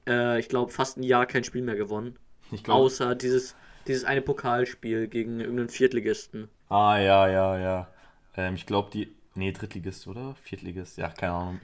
äh, 0.06 0.38
ich 0.38 0.48
glaube, 0.48 0.72
fast 0.72 0.96
ein 0.96 1.02
Jahr 1.02 1.26
kein 1.26 1.44
Spiel 1.44 1.62
mehr 1.62 1.76
gewonnen. 1.76 2.18
Ich 2.52 2.64
glaube. 2.64 2.80
Außer 2.80 3.14
dieses, 3.14 3.56
dieses 3.86 4.04
eine 4.04 4.22
Pokalspiel 4.22 5.08
gegen 5.08 5.40
irgendeinen 5.40 5.68
Viertligisten. 5.68 6.48
Ah, 6.68 6.98
ja, 6.98 7.28
ja, 7.28 7.58
ja. 7.58 7.88
Ähm, 8.36 8.54
ich 8.54 8.66
glaube, 8.66 8.90
die. 8.90 9.14
Nee, 9.34 9.52
Drittligist, 9.52 10.06
oder? 10.08 10.34
Viertligist. 10.42 10.98
Ja, 10.98 11.08
keine 11.08 11.32
Ahnung. 11.32 11.60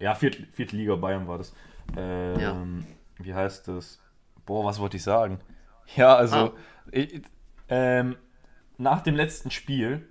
Ja, 0.00 0.14
Viert, 0.14 0.36
vierte 0.52 0.76
Liga 0.76 0.94
Bayern 0.96 1.26
war 1.28 1.38
das. 1.38 1.54
Ähm, 1.96 2.40
Ja. 2.40 2.66
Wie 3.24 3.34
heißt 3.34 3.66
das? 3.68 4.00
Boah, 4.46 4.64
was 4.64 4.78
wollte 4.78 4.96
ich 4.96 5.02
sagen? 5.02 5.40
Ja, 5.96 6.14
also. 6.16 6.36
Ah. 6.36 6.52
Ich, 6.92 7.22
ähm, 7.68 8.16
nach 8.76 9.00
dem 9.02 9.14
letzten 9.16 9.50
Spiel. 9.50 10.08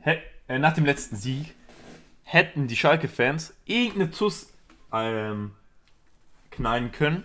hä- 0.00 0.20
äh, 0.48 0.58
nach 0.58 0.74
dem 0.74 0.84
letzten 0.84 1.16
Sieg. 1.16 1.54
Hätten 2.22 2.68
die 2.68 2.76
Schalke-Fans 2.76 3.54
irgendeine 3.66 4.10
Tuss 4.10 4.52
ähm, 4.92 5.52
knallen 6.50 6.90
können. 6.92 7.24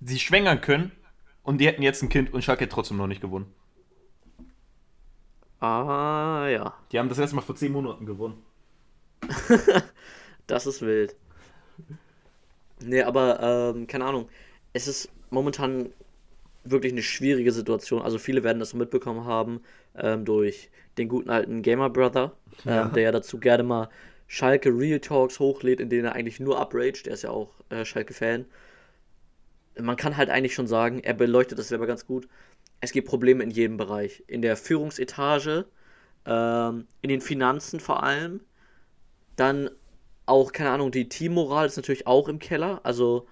Sie 0.00 0.18
schwängern 0.18 0.60
können. 0.60 0.92
Und 1.42 1.58
die 1.58 1.66
hätten 1.66 1.82
jetzt 1.82 2.02
ein 2.02 2.08
Kind 2.08 2.32
und 2.32 2.42
Schalke 2.42 2.62
hätte 2.64 2.74
trotzdem 2.74 2.96
noch 2.96 3.06
nicht 3.06 3.20
gewonnen. 3.20 3.52
Ah, 5.64 6.46
ja. 6.48 6.74
Die 6.92 6.98
haben 6.98 7.08
das 7.08 7.18
letzte 7.18 7.36
Mal 7.36 7.42
vor 7.42 7.56
10 7.56 7.72
Monaten 7.72 8.06
gewonnen. 8.06 8.42
Das 10.46 10.66
ist 10.66 10.82
wild. 10.82 11.16
Nee, 12.80 13.02
aber, 13.02 13.72
ähm, 13.74 13.86
keine 13.86 14.04
Ahnung. 14.04 14.28
Es 14.72 14.88
ist 14.88 15.08
momentan 15.30 15.92
wirklich 16.64 16.92
eine 16.92 17.02
schwierige 17.02 17.52
Situation. 17.52 18.02
Also 18.02 18.18
viele 18.18 18.44
werden 18.44 18.60
das 18.60 18.70
so 18.70 18.76
mitbekommen 18.78 19.24
haben 19.26 19.62
ähm, 19.96 20.24
durch 20.24 20.70
den 20.98 21.08
guten 21.08 21.30
alten 21.30 21.62
Gamer 21.62 21.90
Brother, 21.90 22.32
Ja. 22.64 22.86
ähm, 22.86 22.92
der 22.94 23.04
ja 23.04 23.12
dazu 23.12 23.38
gerne 23.40 23.62
mal 23.64 23.88
Schalke 24.28 24.70
Real 24.70 25.00
Talks 25.00 25.40
hochlädt, 25.40 25.80
in 25.80 25.90
denen 25.90 26.06
er 26.06 26.14
eigentlich 26.14 26.40
nur 26.40 26.60
upraged. 26.60 27.06
Er 27.08 27.14
ist 27.14 27.22
ja 27.22 27.30
auch 27.30 27.50
äh, 27.70 27.84
Schalke-Fan. 27.84 28.46
Man 29.80 29.96
kann 29.96 30.16
halt 30.16 30.30
eigentlich 30.30 30.54
schon 30.54 30.66
sagen, 30.68 31.00
er 31.00 31.14
beleuchtet 31.14 31.58
das 31.58 31.68
selber 31.68 31.86
ganz 31.86 32.06
gut. 32.06 32.28
Es 32.84 32.92
gibt 32.92 33.08
Probleme 33.08 33.42
in 33.42 33.50
jedem 33.50 33.78
Bereich. 33.78 34.22
In 34.26 34.42
der 34.42 34.58
Führungsetage, 34.58 35.64
ähm, 36.26 36.86
in 37.00 37.08
den 37.08 37.22
Finanzen 37.22 37.80
vor 37.80 38.02
allem. 38.02 38.40
Dann 39.36 39.70
auch, 40.26 40.52
keine 40.52 40.70
Ahnung, 40.70 40.90
die 40.90 41.08
Teammoral 41.08 41.66
ist 41.66 41.76
natürlich 41.76 42.06
auch 42.06 42.28
im 42.28 42.38
Keller. 42.38 42.80
Also 42.82 43.26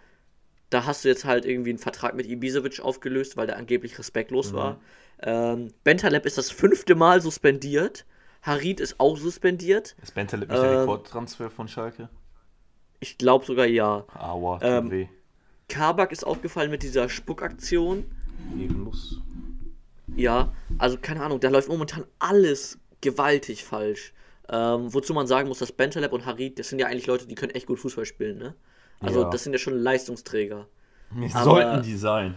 da 0.71 0.87
hast 0.87 1.04
du 1.04 1.09
jetzt 1.09 1.26
halt 1.26 1.44
irgendwie 1.44 1.71
einen 1.71 1.78
Vertrag 1.78 2.14
mit 2.14 2.26
Ibisevic 2.26 2.80
aufgelöst, 2.80 3.37
weil 3.37 3.47
der 3.47 3.59
angeblich 3.59 3.99
respektlos 3.99 4.54
war. 4.54 4.80
Ähm, 5.21 5.68
Bentaleb 5.85 6.25
ist 6.25 6.38
das 6.38 6.50
fünfte 6.50 6.94
Mal 6.94 7.21
suspendiert. 7.21 8.06
Harid 8.40 8.80
ist 8.80 8.99
auch 8.99 9.18
suspendiert. 9.18 9.94
Ist 10.02 10.14
Bentaleb 10.14 10.49
nicht 10.49 10.62
der 10.62 10.73
Ähm, 10.73 10.78
Rekordtransfer 10.78 11.50
von 11.50 11.68
Schalke? 11.68 12.09
Ich 13.00 13.18
glaube 13.18 13.44
sogar 13.44 13.66
ja. 13.66 14.06
Aua, 14.18 14.61
ähm, 14.62 14.90
weh. 14.90 15.09
Kabak 15.68 16.11
ist 16.11 16.25
aufgefallen 16.25 16.71
mit 16.71 16.82
dieser 16.82 17.09
Spuckaktion. 17.11 18.04
Ehrenlos. 18.59 19.21
Ja, 20.16 20.52
also 20.78 20.99
keine 21.00 21.23
Ahnung, 21.23 21.40
da 21.40 21.49
läuft 21.49 21.69
momentan 21.69 22.04
alles 22.19 22.78
gewaltig 23.00 23.64
falsch. 23.64 24.12
Ähm, 24.49 24.92
wozu 24.92 25.14
man 25.14 25.26
sagen 25.26 25.49
muss, 25.49 25.61
dass 25.61 25.73
Bentaleb 25.73 26.12
und 26.12 26.26
Harid, 26.26 26.59
das 26.59 26.69
sind 26.69 26.78
ja 26.78 26.87
eigentlich 26.87 27.07
Leute, 27.07 27.26
die 27.26 27.35
können 27.35 27.52
echt 27.54 27.66
gut 27.66 27.78
Fußball 27.78 28.04
spielen, 28.04 28.38
ne? 28.38 28.54
Also 29.00 29.23
Ja. 29.23 29.31
das 29.31 29.45
sind 29.45 29.52
ja 29.52 29.59
schon 29.59 29.75
Leistungsträger. 29.78 30.69
Aber- 31.33 31.45
Sollten 31.45 31.83
die 31.83 31.97
sein. 31.97 32.37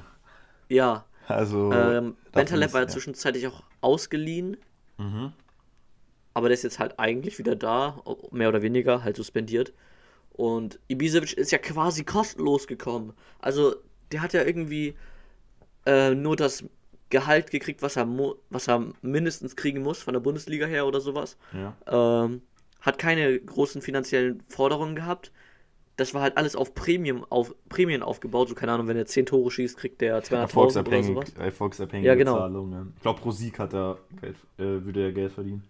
Ja, 0.69 1.05
Also. 1.27 1.71
ähm, 1.71 2.15
Bentaleb 2.31 2.73
war 2.73 2.81
ja 2.81 2.87
ja. 2.87 2.91
zwischenzeitlich 2.93 3.47
auch 3.47 3.63
ausgeliehen, 3.81 4.57
Mhm. 4.97 5.33
aber 6.33 6.47
der 6.47 6.53
ist 6.53 6.63
jetzt 6.63 6.79
halt 6.79 6.99
eigentlich 6.99 7.37
wieder 7.39 7.55
da, 7.55 8.01
mehr 8.31 8.49
oder 8.49 8.61
weniger, 8.61 9.03
halt 9.03 9.15
suspendiert. 9.17 9.73
Und 10.31 10.79
Ibisevic 10.87 11.33
ist 11.33 11.51
ja 11.51 11.57
quasi 11.57 12.03
kostenlos 12.03 12.67
gekommen. 12.67 13.13
Also 13.39 13.75
der 14.11 14.21
hat 14.21 14.33
ja 14.33 14.43
irgendwie 14.43 14.95
äh, 15.87 16.15
nur 16.15 16.35
das 16.35 16.63
Gehalt 17.09 17.51
gekriegt, 17.51 17.81
was 17.81 17.95
er, 17.97 18.07
was 18.49 18.67
er 18.67 18.83
mindestens 19.01 19.55
kriegen 19.55 19.81
muss 19.83 20.01
von 20.01 20.13
der 20.13 20.21
Bundesliga 20.21 20.65
her 20.65 20.87
oder 20.87 20.99
sowas. 21.01 21.37
Ja. 21.53 21.75
Ähm, 22.25 22.41
hat 22.81 22.97
keine 22.97 23.39
großen 23.39 23.81
finanziellen 23.81 24.43
Forderungen 24.47 24.95
gehabt. 24.95 25.31
Das 25.97 26.13
war 26.13 26.21
halt 26.21 26.35
alles 26.37 26.55
auf 26.55 26.73
Premium 26.75 27.23
auf 27.29 27.55
Prämien 27.69 28.03
aufgebaut. 28.03 28.49
So 28.49 28.55
keine 28.55 28.73
Ahnung, 28.73 28.87
wenn 28.87 28.97
er 28.97 29.05
10 29.05 29.27
Tore 29.27 29.49
schießt, 29.49 29.77
kriegt 29.77 30.01
der 30.01 30.21
200.000 30.23 30.87
oder 30.87 31.03
sowas. 31.03 31.33
erfolgsabhängige 31.39 32.07
Ja, 32.07 32.15
genau. 32.15 32.33
Bezahlungen. 32.33 32.93
Ich 32.97 33.01
glaube, 33.01 33.21
pro 33.21 33.31
Sieg 33.31 33.59
hat 33.59 33.73
er 33.73 33.97
Geld, 34.21 34.35
äh, 34.57 34.83
würde 34.83 35.03
er 35.03 35.11
Geld 35.13 35.31
verdienen. 35.31 35.63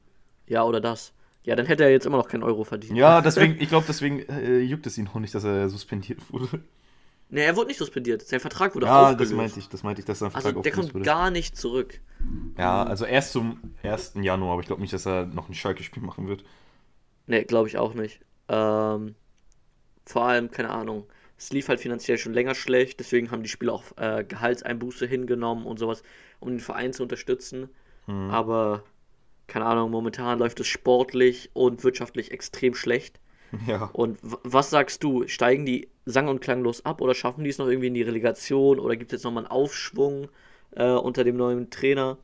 Ja, 0.47 0.63
oder 0.63 0.81
das. 0.81 1.13
Ja, 1.43 1.55
dann 1.55 1.67
hätte 1.67 1.83
er 1.83 1.91
jetzt 1.91 2.07
immer 2.07 2.17
noch 2.17 2.27
keinen 2.27 2.43
Euro 2.43 2.63
verdient. 2.63 2.97
Ja, 2.97 3.21
deswegen, 3.21 3.57
ich 3.59 3.69
glaube, 3.69 3.85
deswegen 3.87 4.19
äh, 4.27 4.59
juckt 4.59 4.87
es 4.87 4.97
ihn 4.97 5.07
auch 5.07 5.19
nicht, 5.19 5.35
dass 5.35 5.43
er 5.43 5.69
suspendiert 5.69 6.19
wurde. 6.31 6.61
Ne, 7.29 7.41
er 7.43 7.55
wurde 7.55 7.67
nicht 7.67 7.77
suspendiert. 7.79 8.21
Sein 8.23 8.39
Vertrag 8.39 8.75
wurde 8.75 8.87
Ja, 8.87 8.91
aufgelöst. 9.01 9.19
das 9.19 9.31
meinte 9.31 9.59
ich, 9.59 9.69
das 9.69 9.83
meinte 9.83 9.99
ich, 10.01 10.05
dass 10.05 10.19
sein 10.19 10.31
Also 10.31 10.51
Vertrag 10.51 10.61
der 10.63 10.71
aufgelöst 10.71 10.93
kommt 10.93 10.93
wurde. 10.93 11.03
gar 11.05 11.31
nicht 11.31 11.57
zurück. 11.57 12.01
Ja, 12.57 12.83
also 12.83 13.05
erst 13.05 13.31
zum 13.33 13.59
1. 13.81 14.23
Januar, 14.23 14.53
aber 14.53 14.61
ich 14.61 14.67
glaube 14.67 14.81
nicht, 14.81 14.93
dass 14.93 15.05
er 15.05 15.25
noch 15.25 15.49
ein 15.49 15.53
Schalke-Spiel 15.53 16.03
machen 16.03 16.27
wird. 16.27 16.43
Ne, 17.27 17.43
glaube 17.45 17.67
ich 17.67 17.77
auch 17.77 17.93
nicht. 17.93 18.19
Ähm, 18.49 19.15
vor 20.05 20.25
allem, 20.27 20.51
keine 20.51 20.69
Ahnung. 20.71 21.07
Es 21.37 21.51
lief 21.51 21.69
halt 21.69 21.81
finanziell 21.81 22.17
schon 22.17 22.33
länger 22.33 22.55
schlecht, 22.55 22.99
deswegen 22.99 23.31
haben 23.31 23.43
die 23.43 23.49
Spieler 23.49 23.73
auch 23.73 23.85
äh, 23.97 24.25
Gehaltseinbuße 24.27 25.07
hingenommen 25.07 25.65
und 25.65 25.79
sowas, 25.79 26.03
um 26.39 26.49
den 26.51 26.59
Verein 26.59 26.93
zu 26.93 27.03
unterstützen. 27.03 27.69
Mhm. 28.07 28.29
Aber, 28.29 28.83
keine 29.47 29.65
Ahnung, 29.65 29.91
momentan 29.91 30.39
läuft 30.39 30.59
es 30.61 30.67
sportlich 30.67 31.51
und 31.53 31.83
wirtschaftlich 31.83 32.31
extrem 32.31 32.75
schlecht. 32.75 33.19
Ja. 33.67 33.89
Und 33.93 34.19
was 34.21 34.69
sagst 34.69 35.03
du? 35.03 35.27
Steigen 35.27 35.65
die 35.65 35.89
sang- 36.05 36.27
und 36.27 36.41
klanglos 36.41 36.85
ab 36.85 37.01
oder 37.01 37.15
schaffen 37.15 37.43
die 37.43 37.49
es 37.49 37.57
noch 37.57 37.67
irgendwie 37.67 37.87
in 37.87 37.93
die 37.93 38.01
Relegation 38.01 38.79
oder 38.79 38.95
gibt 38.95 39.11
es 39.11 39.17
jetzt 39.17 39.23
nochmal 39.23 39.43
einen 39.45 39.51
Aufschwung 39.51 40.27
äh, 40.71 40.91
unter 40.91 41.23
dem 41.23 41.37
neuen 41.37 41.69
Trainer 41.69 42.17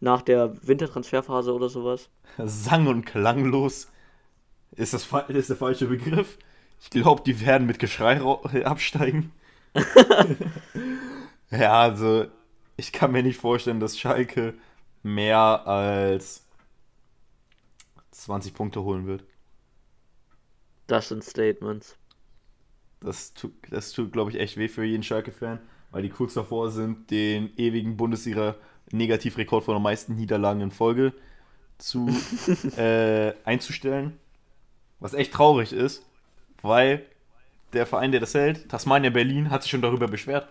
nach 0.00 0.22
der 0.22 0.54
Wintertransferphase 0.66 1.52
oder 1.52 1.68
sowas? 1.68 2.08
Sang- 2.38 2.86
und 2.86 3.04
klanglos 3.04 3.88
ist, 4.76 4.94
das, 4.94 5.08
ist 5.28 5.48
der 5.50 5.56
falsche 5.56 5.86
Begriff. 5.86 6.38
Ich 6.80 6.90
glaube, 6.90 7.22
die 7.24 7.40
werden 7.40 7.66
mit 7.66 7.78
Geschrei 7.78 8.20
absteigen. 8.64 9.32
ja, 11.50 11.80
also 11.80 12.26
ich 12.76 12.92
kann 12.92 13.12
mir 13.12 13.22
nicht 13.22 13.40
vorstellen, 13.40 13.80
dass 13.80 13.98
Schalke 13.98 14.54
mehr 15.02 15.66
als 15.66 16.46
20 18.12 18.54
Punkte 18.54 18.82
holen 18.82 19.06
wird. 19.06 19.24
Das 20.86 21.08
sind 21.08 21.24
Statements. 21.24 21.96
Das 23.00 23.34
tut, 23.34 23.52
das 23.70 23.92
tut 23.92 24.12
glaube 24.12 24.30
ich, 24.30 24.38
echt 24.38 24.56
weh 24.56 24.68
für 24.68 24.84
jeden 24.84 25.02
Schalke-Fan, 25.02 25.60
weil 25.90 26.02
die 26.02 26.08
kurz 26.08 26.34
davor 26.34 26.70
sind, 26.70 27.10
den 27.10 27.54
ewigen 27.56 27.96
Bundesliga-Negativrekord 27.96 29.64
von 29.64 29.74
den 29.74 29.82
meisten 29.82 30.14
Niederlagen 30.14 30.60
in 30.60 30.70
Folge 30.70 31.12
zu, 31.78 32.08
äh, 32.76 33.34
einzustellen. 33.44 34.18
Was 35.00 35.14
echt 35.14 35.32
traurig 35.32 35.72
ist, 35.72 36.06
weil 36.62 37.04
der 37.72 37.86
Verein, 37.86 38.10
der 38.10 38.20
das 38.20 38.34
hält, 38.34 38.68
Tasmania 38.68 39.10
Berlin, 39.10 39.50
hat 39.50 39.62
sich 39.62 39.70
schon 39.70 39.82
darüber 39.82 40.08
beschwert. 40.08 40.48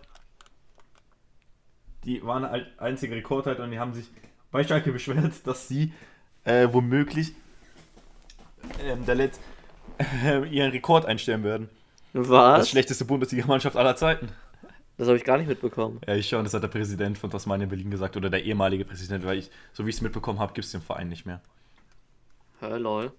Die 2.03 2.23
waren 2.23 2.43
halt 2.43 2.67
einzige 2.79 3.15
Rekordhalter 3.15 3.63
und 3.63 3.71
die 3.71 3.79
haben 3.79 3.93
sich 3.93 4.09
bei 4.51 4.63
Schalke 4.63 4.91
beschwert, 4.91 5.33
dass 5.45 5.67
sie 5.67 5.93
äh, 6.43 6.67
womöglich 6.71 7.33
ähm, 8.81 9.05
der 9.05 9.15
Letz 9.15 9.37
äh, 9.37 9.41
ihren 10.51 10.71
Rekord 10.71 11.05
einstellen 11.05 11.43
werden. 11.43 11.69
Das 12.13 12.29
Was? 12.29 12.69
schlechteste 12.69 13.05
Bundesligamannschaft 13.05 13.75
aller 13.75 13.95
Zeiten. 13.95 14.29
Das 14.97 15.07
habe 15.07 15.17
ich 15.17 15.23
gar 15.23 15.37
nicht 15.37 15.47
mitbekommen. 15.47 15.99
Ja, 16.07 16.15
ich 16.15 16.29
schon, 16.29 16.43
das 16.43 16.53
hat 16.53 16.61
der 16.61 16.67
Präsident 16.67 17.17
von 17.17 17.31
Tasmania 17.31 17.65
Berlin 17.67 17.89
gesagt 17.89 18.15
oder 18.15 18.29
der 18.29 18.43
ehemalige 18.43 18.85
Präsident, 18.85 19.25
weil 19.25 19.39
ich, 19.39 19.49
so 19.73 19.85
wie 19.85 19.89
ich 19.89 19.95
es 19.95 20.01
mitbekommen 20.01 20.39
habe, 20.39 20.53
gibt 20.53 20.65
es 20.65 20.71
den 20.71 20.81
Verein 20.81 21.09
nicht 21.09 21.25
mehr. 21.25 21.41
Hä, 22.59 22.77
lol. 22.77 23.11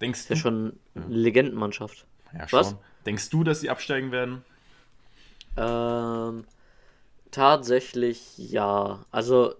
Denkst 0.00 0.20
Ist 0.20 0.28
ja 0.28 0.34
du? 0.34 0.40
schon 0.40 0.78
eine 0.94 1.06
Legendenmannschaft. 1.06 2.06
Ja, 2.34 2.46
Was? 2.50 2.70
schon. 2.70 2.78
Denkst 3.06 3.30
du, 3.30 3.44
dass 3.44 3.60
sie 3.60 3.70
absteigen 3.70 4.12
werden? 4.12 4.44
Ähm, 5.56 6.44
tatsächlich 7.30 8.36
ja. 8.36 9.04
Also 9.10 9.54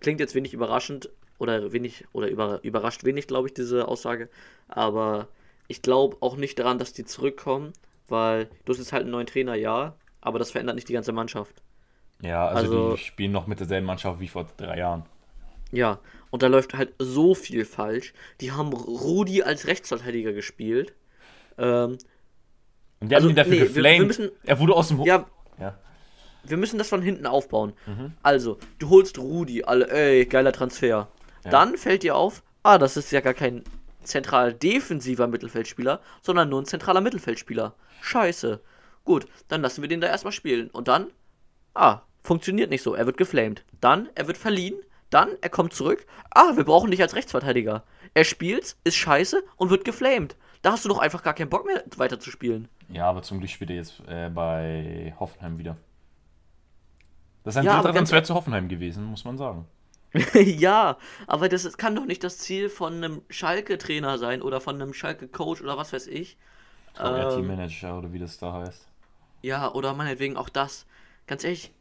klingt 0.00 0.20
jetzt 0.20 0.34
wenig 0.34 0.54
überraschend 0.54 1.08
oder 1.38 1.72
wenig 1.72 2.04
oder 2.12 2.28
über, 2.28 2.60
überrascht 2.62 3.04
wenig, 3.04 3.26
glaube 3.26 3.48
ich, 3.48 3.54
diese 3.54 3.88
Aussage. 3.88 4.28
Aber 4.68 5.28
ich 5.68 5.82
glaube 5.82 6.16
auch 6.20 6.36
nicht 6.36 6.58
daran, 6.58 6.78
dass 6.78 6.92
die 6.92 7.04
zurückkommen, 7.04 7.72
weil 8.08 8.46
du 8.64 8.72
hast 8.72 8.78
jetzt 8.78 8.92
halt 8.92 9.02
einen 9.02 9.12
neuen 9.12 9.26
Trainer, 9.26 9.54
ja, 9.54 9.94
aber 10.20 10.38
das 10.38 10.50
verändert 10.50 10.74
nicht 10.76 10.88
die 10.88 10.94
ganze 10.94 11.12
Mannschaft. 11.12 11.62
Ja, 12.22 12.48
also, 12.48 12.58
Also- 12.88 12.96
die 12.96 13.02
spielen 13.02 13.32
noch 13.32 13.46
mit 13.46 13.60
derselben 13.60 13.86
Mannschaft 13.86 14.18
wie 14.20 14.28
vor 14.28 14.46
drei 14.56 14.78
Jahren. 14.78 15.04
Ja, 15.70 16.00
und 16.30 16.42
da 16.42 16.46
läuft 16.46 16.74
halt 16.74 16.94
so 16.98 17.34
viel 17.34 17.64
falsch. 17.64 18.14
Die 18.40 18.52
haben 18.52 18.72
Rudi 18.72 19.42
als 19.42 19.66
Rechtsverteidiger 19.66 20.32
gespielt. 20.32 20.94
Ähm, 21.58 21.98
Und 23.00 23.10
die 23.10 23.14
Also, 23.14 23.26
haben 23.28 23.32
ihn 23.32 23.36
dafür 23.36 23.52
nee, 23.52 23.58
wir- 23.60 23.66
geflamed. 23.68 23.98
wir 24.00 24.06
müssen- 24.06 24.30
er 24.44 24.58
wurde 24.58 24.74
aus 24.74 24.88
dem 24.88 24.98
Ho 24.98 25.04
ja, 25.04 25.26
ja. 25.60 25.78
wir 26.42 26.56
müssen 26.56 26.78
das 26.78 26.88
von 26.88 27.00
hinten 27.00 27.26
aufbauen. 27.26 27.72
Mhm. 27.86 28.12
Also, 28.24 28.58
du 28.80 28.88
holst 28.90 29.18
Rudi, 29.18 29.62
alle, 29.62 29.88
ey, 29.90 30.26
geiler 30.26 30.50
Transfer. 30.52 31.06
Ja. 31.44 31.50
Dann 31.50 31.76
fällt 31.76 32.02
dir 32.02 32.16
auf, 32.16 32.42
ah, 32.62 32.78
das 32.78 32.96
ist 32.96 33.10
ja 33.12 33.20
gar 33.20 33.34
kein 33.34 33.64
zentral 34.02 34.54
defensiver 34.54 35.26
Mittelfeldspieler, 35.26 36.00
sondern 36.22 36.48
nur 36.48 36.62
ein 36.62 36.66
zentraler 36.66 37.00
Mittelfeldspieler. 37.00 37.74
Scheiße. 38.00 38.60
Gut, 39.04 39.26
dann 39.48 39.62
lassen 39.62 39.82
wir 39.82 39.88
den 39.88 40.00
da 40.00 40.06
erstmal 40.06 40.32
spielen. 40.32 40.68
Und 40.70 40.88
dann, 40.88 41.08
ah, 41.74 42.00
funktioniert 42.22 42.70
nicht 42.70 42.82
so. 42.82 42.94
Er 42.94 43.06
wird 43.06 43.16
geflamed. 43.16 43.64
Dann, 43.80 44.08
er 44.14 44.26
wird 44.26 44.38
verliehen. 44.38 44.76
Dann, 45.10 45.30
er 45.40 45.48
kommt 45.48 45.72
zurück. 45.72 46.04
Ah, 46.30 46.56
wir 46.56 46.64
brauchen 46.64 46.90
dich 46.90 47.00
als 47.00 47.14
Rechtsverteidiger. 47.14 47.82
Er 48.14 48.24
spielt, 48.24 48.76
ist 48.84 48.96
scheiße 48.96 49.42
und 49.56 49.70
wird 49.70 49.84
geflamed. 49.84 50.36
Da 50.62 50.72
hast 50.72 50.84
du 50.84 50.88
doch 50.88 50.98
einfach 50.98 51.22
gar 51.22 51.34
keinen 51.34 51.48
Bock 51.50 51.64
mehr 51.66 51.82
weiter 51.96 52.18
zu 52.20 52.30
spielen. 52.30 52.68
ja, 52.88 53.06
aber 53.08 53.22
zum 53.22 53.38
Glück 53.38 53.50
spielt 53.50 53.70
er 53.70 53.76
jetzt 53.76 54.02
äh, 54.08 54.28
bei 54.28 55.14
Hoffenheim 55.18 55.58
wieder. 55.58 55.76
Das 57.44 57.54
ist 57.54 57.58
ein 57.58 57.64
Ja, 57.64 57.76
dritter 57.80 57.94
Transfer 57.94 58.24
zu 58.24 58.34
Hoffenheim 58.34 58.68
gewesen, 58.68 59.04
muss 59.04 59.24
man 59.24 59.38
sagen. 59.38 59.66
ja, 60.34 60.98
aber 61.26 61.48
das 61.48 61.76
kann 61.76 61.94
doch 61.94 62.06
nicht 62.06 62.24
das 62.24 62.38
Ziel 62.38 62.68
von 62.70 62.94
einem 62.94 63.22
Schalke-Trainer 63.28 64.18
sein 64.18 64.42
oder 64.42 64.60
von 64.60 64.76
einem 64.80 64.94
Schalke-Coach 64.94 65.60
oder 65.62 65.76
was 65.76 65.92
weiß 65.92 66.06
ich. 66.06 66.38
Eher 66.98 67.28
Ähm, 67.28 67.28
Teammanager 67.28 67.98
oder 67.98 68.12
wie 68.12 68.18
das 68.18 68.38
da 68.38 68.52
heißt. 68.52 68.88
Ja, 69.42 69.72
oder 69.72 69.94
meinetwegen 69.94 70.36
auch 70.36 70.48
das. 70.48 70.86
Ganz 71.26 71.42
ehrlich, 71.44 71.72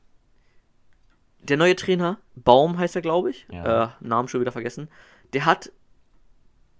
der 1.39 1.57
neue 1.57 1.75
Trainer, 1.75 2.19
Baum 2.35 2.77
heißt 2.77 2.95
er, 2.95 3.01
glaube 3.01 3.29
ich, 3.31 3.47
Ja. 3.51 3.83
äh, 3.85 3.89
Namen 3.99 4.27
schon 4.27 4.41
wieder 4.41 4.51
vergessen, 4.51 4.89
der 5.33 5.45
hat 5.45 5.71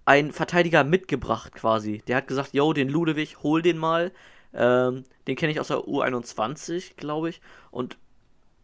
einen 0.04 0.32
Verteidiger 0.32 0.84
mitgebracht 0.84 1.54
quasi. 1.54 2.02
Der 2.06 2.16
hat 2.16 2.28
gesagt, 2.28 2.54
yo, 2.54 2.72
den 2.72 2.88
Ludewig, 2.88 3.42
hol 3.42 3.62
den 3.62 3.78
mal. 3.78 4.12
Ähm, 4.54 5.04
den 5.26 5.36
kenne 5.36 5.52
ich 5.52 5.60
aus 5.60 5.68
der 5.68 5.86
U21, 5.86 6.96
glaube 6.96 7.28
ich. 7.28 7.40
Und 7.70 7.98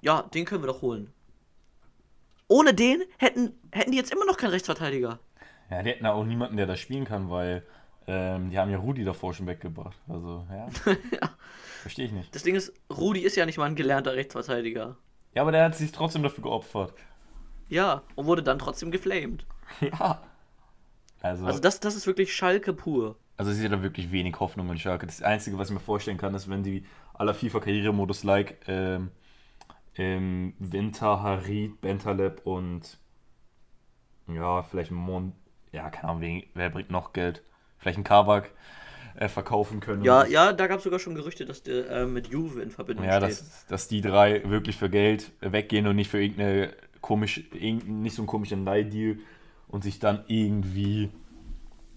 ja, 0.03 0.23
den 0.23 0.45
können 0.47 0.63
wir 0.63 0.69
doch 0.69 0.83
holen. 0.83 1.13
Ohne 2.49 2.75
den 2.75 3.03
hätten, 3.19 3.55
hätten 3.73 3.93
die 3.93 3.97
jetzt 3.97 4.13
immer 4.13 4.25
noch 4.27 4.37
keinen 4.37 4.51
Rechtsverteidiger. 4.51 5.19
Ja, 5.71 5.83
die 5.83 5.91
hätten 5.91 6.07
auch 6.07 6.25
niemanden, 6.25 6.57
der 6.57 6.67
da 6.67 6.77
spielen 6.77 7.05
kann, 7.05 7.31
weil 7.31 7.65
ähm, 8.07 8.51
die 8.51 8.59
haben 8.59 8.71
ja 8.71 8.79
Rudi 8.79 9.03
davor 9.05 9.33
schon 9.33 9.47
weggebracht. 9.47 9.97
Also, 10.09 10.47
ja. 10.51 11.31
Verstehe 11.83 12.07
ich 12.07 12.13
nicht. 12.13 12.35
Das 12.35 12.43
Ding 12.43 12.55
ist, 12.55 12.73
Rudi 12.91 13.21
ist 13.21 13.37
ja 13.37 13.47
nicht 13.47 13.59
mal 13.59 13.65
ein 13.65 13.77
gelernter 13.77 14.15
Rechtsverteidiger. 14.15 14.97
Ja, 15.35 15.43
aber 15.43 15.53
der 15.53 15.65
hat 15.65 15.75
sich 15.75 15.91
trotzdem 15.91 16.23
dafür 16.23 16.43
geopfert. 16.45 16.93
Ja, 17.69 18.03
und 18.15 18.27
wurde 18.27 18.43
dann 18.43 18.59
trotzdem 18.59 18.91
geflamed. 18.91 19.47
Ja. 19.81 20.23
Also, 21.23 21.47
Also 21.47 21.59
das, 21.59 21.81
das 21.81 21.97
ist 21.97 22.07
wirklich 22.07 22.35
Schalke 22.37 22.75
pur. 22.75 23.17
Also 23.39 23.51
ich 23.51 23.57
sehe 23.57 23.71
da 23.71 23.83
wirklich 23.83 24.13
wenig 24.13 24.39
Hoffnung 24.39 24.71
in 24.71 24.79
Schalke. 24.79 25.07
Das 25.07 25.23
Einzige, 25.23 25.57
was 25.57 25.71
ich 25.71 25.75
mir 25.75 25.81
vorstellen 25.81 26.19
kann, 26.19 26.35
ist, 26.35 26.51
wenn 26.51 26.63
die 26.63 26.85
aller 27.15 27.33
FIFA-Karrieremodus-like 27.33 28.59
ähm, 28.69 29.11
im 29.95 30.55
Winter 30.59 31.23
Harid, 31.23 31.81
Bentaleb 31.81 32.43
und 32.45 32.99
ja, 34.29 34.63
vielleicht 34.63 34.91
Mon... 34.91 35.33
Ja, 35.73 35.91
keine 35.91 36.09
Ahnung, 36.13 36.43
wer 36.55 36.71
bringt 36.71 36.91
noch 36.91 37.13
Geld? 37.13 37.43
Vielleicht 37.79 37.99
ein 37.99 38.05
Kabak 38.05 38.51
äh, 39.17 39.29
verkaufen 39.29 39.81
können. 39.81 40.05
Ja, 40.05 40.25
ja, 40.27 40.53
da 40.53 40.67
gab 40.67 40.79
es 40.79 40.85
sogar 40.85 40.99
schon 40.99 41.15
Gerüchte, 41.15 41.45
dass 41.47 41.63
der 41.63 41.89
äh, 41.91 42.07
mit 42.07 42.29
Juve 42.29 42.63
in 42.63 42.71
Verbindung 42.71 43.07
Ja, 43.07 43.17
steht. 43.19 43.31
dass, 43.31 43.67
dass 43.67 43.89
die 43.89 44.01
drei 44.01 44.49
wirklich 44.49 44.77
für 44.77 44.91
Geld 44.91 45.33
weggehen 45.41 45.87
und 45.87 45.97
nicht 45.97 46.11
für 46.11 46.21
irgendeine 46.23 46.75
komisch, 47.01 47.43
irgendein, 47.53 48.01
nicht 48.03 48.17
so 48.17 48.23
einen 48.23 48.27
komischen 48.27 48.65
Leihdeal 48.65 49.19
und 49.69 49.85
sich 49.85 49.99
dann 49.99 50.25
irgendwie 50.27 51.11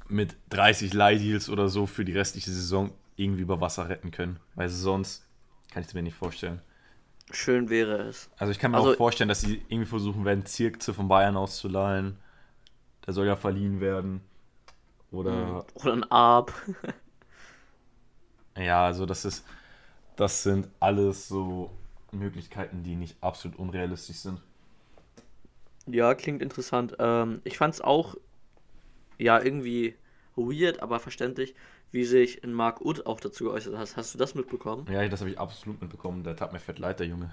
mit 0.09 0.35
30 0.49 0.93
Leihdeals 0.93 1.49
oder 1.49 1.69
so 1.69 1.85
für 1.85 2.05
die 2.05 2.13
restliche 2.13 2.51
Saison 2.51 2.91
irgendwie 3.15 3.41
über 3.41 3.61
Wasser 3.61 3.89
retten 3.89 4.11
können. 4.11 4.39
Weil 4.55 4.69
sonst 4.69 5.25
kann 5.71 5.81
ich 5.81 5.87
es 5.87 5.93
mir 5.93 6.03
nicht 6.03 6.15
vorstellen. 6.15 6.61
Schön 7.31 7.69
wäre 7.69 8.03
es. 8.03 8.29
Also 8.37 8.51
ich 8.51 8.59
kann 8.59 8.71
mir 8.71 8.77
Also- 8.77 8.91
auch 8.93 8.95
vorstellen, 8.97 9.27
dass 9.27 9.41
sie 9.41 9.61
irgendwie 9.67 9.85
versuchen 9.89 10.23
werden, 10.25 10.45
Zirkze 10.45 10.93
von 10.93 11.07
Bayern 11.07 11.35
auszuleihen. 11.37 12.17
Der 13.05 13.13
soll 13.13 13.25
ja 13.27 13.35
verliehen 13.35 13.79
werden. 13.81 14.21
Oder 15.11 15.65
Oder 15.75 15.93
ein 15.93 16.11
Arp. 16.11 16.53
Ja, 18.57 18.85
also 18.87 19.05
das 19.05 19.23
ist, 19.23 19.45
das 20.15 20.41
sind 20.41 20.67
alles 20.79 21.27
so 21.27 21.69
Möglichkeiten, 22.11 22.81
die 22.81 22.95
nicht 22.95 23.15
absolut 23.21 23.59
unrealistisch 23.59 24.17
sind. 24.17 24.41
Ja, 25.85 26.15
klingt 26.15 26.41
interessant. 26.41 26.95
Ähm, 26.97 27.41
ich 27.43 27.57
fand 27.59 27.75
es 27.75 27.81
auch, 27.81 28.15
ja, 29.19 29.39
irgendwie 29.39 29.95
weird, 30.35 30.81
aber 30.81 30.99
verständlich, 30.99 31.53
wie 31.91 32.03
sich 32.03 32.43
in 32.43 32.53
Mark 32.53 32.81
Uth 32.81 33.05
auch 33.05 33.19
dazu 33.19 33.45
geäußert 33.45 33.77
hat. 33.77 33.95
Hast 33.95 34.13
du 34.13 34.17
das 34.17 34.35
mitbekommen? 34.35 34.85
Ja, 34.91 35.07
das 35.07 35.21
habe 35.21 35.31
ich 35.31 35.39
absolut 35.39 35.81
mitbekommen. 35.81 36.23
Der 36.23 36.35
tat 36.35 36.53
mir 36.53 36.59
fett 36.59 36.79
leid, 36.79 36.99
der 36.99 37.07
Junge. 37.07 37.31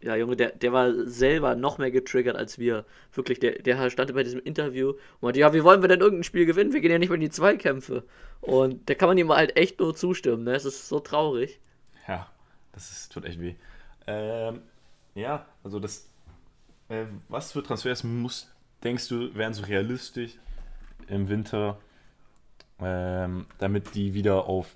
Ja, 0.00 0.14
Junge, 0.14 0.36
der, 0.36 0.50
der 0.50 0.72
war 0.72 0.92
selber 1.06 1.56
noch 1.56 1.78
mehr 1.78 1.90
getriggert 1.90 2.36
als 2.36 2.58
wir. 2.58 2.84
Wirklich, 3.12 3.40
der, 3.40 3.62
der 3.62 3.90
stand 3.90 4.14
bei 4.14 4.22
diesem 4.22 4.40
Interview 4.40 4.90
und 4.90 5.22
meinte, 5.22 5.40
ja, 5.40 5.52
wie 5.52 5.64
wollen 5.64 5.82
wir 5.82 5.88
denn 5.88 6.00
irgendein 6.00 6.24
Spiel 6.24 6.46
gewinnen? 6.46 6.72
Wir 6.72 6.80
gehen 6.80 6.90
ja 6.90 6.98
nicht 6.98 7.08
mehr 7.08 7.16
in 7.16 7.22
die 7.22 7.30
Zweikämpfe. 7.30 8.04
Und 8.40 8.88
da 8.88 8.94
kann 8.94 9.08
man 9.08 9.18
ihm 9.18 9.32
halt 9.32 9.56
echt 9.56 9.80
nur 9.80 9.94
zustimmen, 9.94 10.44
ne? 10.44 10.54
Es 10.54 10.64
ist 10.64 10.88
so 10.88 11.00
traurig. 11.00 11.60
Ja, 12.06 12.30
das 12.72 12.90
ist, 12.90 13.12
tut 13.12 13.24
echt 13.24 13.40
weh. 13.40 13.54
Ähm, 14.06 14.60
ja, 15.14 15.46
also 15.64 15.80
das, 15.80 16.08
äh, 16.88 17.06
was 17.28 17.52
für 17.52 17.62
Transfers 17.62 18.04
muss, 18.04 18.52
denkst 18.84 19.08
du, 19.08 19.34
wären 19.34 19.54
so 19.54 19.64
realistisch 19.64 20.32
im 21.08 21.28
Winter, 21.28 21.78
ähm, 22.80 23.46
damit 23.58 23.94
die 23.94 24.14
wieder 24.14 24.46
auf, 24.46 24.74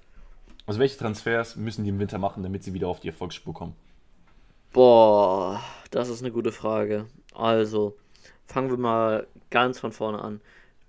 also 0.67 0.81
welche 0.81 0.99
Transfers 0.99 1.57
müssen 1.57 1.85
die 1.85 1.91
im 1.91 1.99
Winter 1.99 2.19
machen, 2.19 2.43
damit 2.43 2.65
sie 2.65 2.75
wieder 2.75 2.89
auf 2.89 3.01
die 3.01 3.09
Erfolgsspur 3.09 3.55
kommen? 3.55 3.75
Boah, 4.73 5.61
das 5.91 6.09
ist 6.09 6.23
eine 6.23 6.31
gute 6.31 6.53
Frage. 6.53 7.07
Also, 7.35 7.97
fangen 8.47 8.71
wir 8.71 8.77
mal 8.79 9.27
ganz 9.51 9.79
von 9.79 9.93
vorne 9.93 10.21
an. 10.23 10.41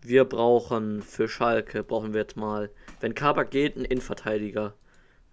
Wir 0.02 0.26
brauchen 0.26 1.02
für 1.02 1.28
Schalke, 1.28 1.84
brauchen 1.84 2.14
wir 2.14 2.22
jetzt 2.22 2.38
mal, 2.38 2.70
wenn 3.00 3.16
Kabak 3.16 3.52
geht, 3.52 3.76
einen 3.76 3.86
Innenverteidiger. 3.86 4.74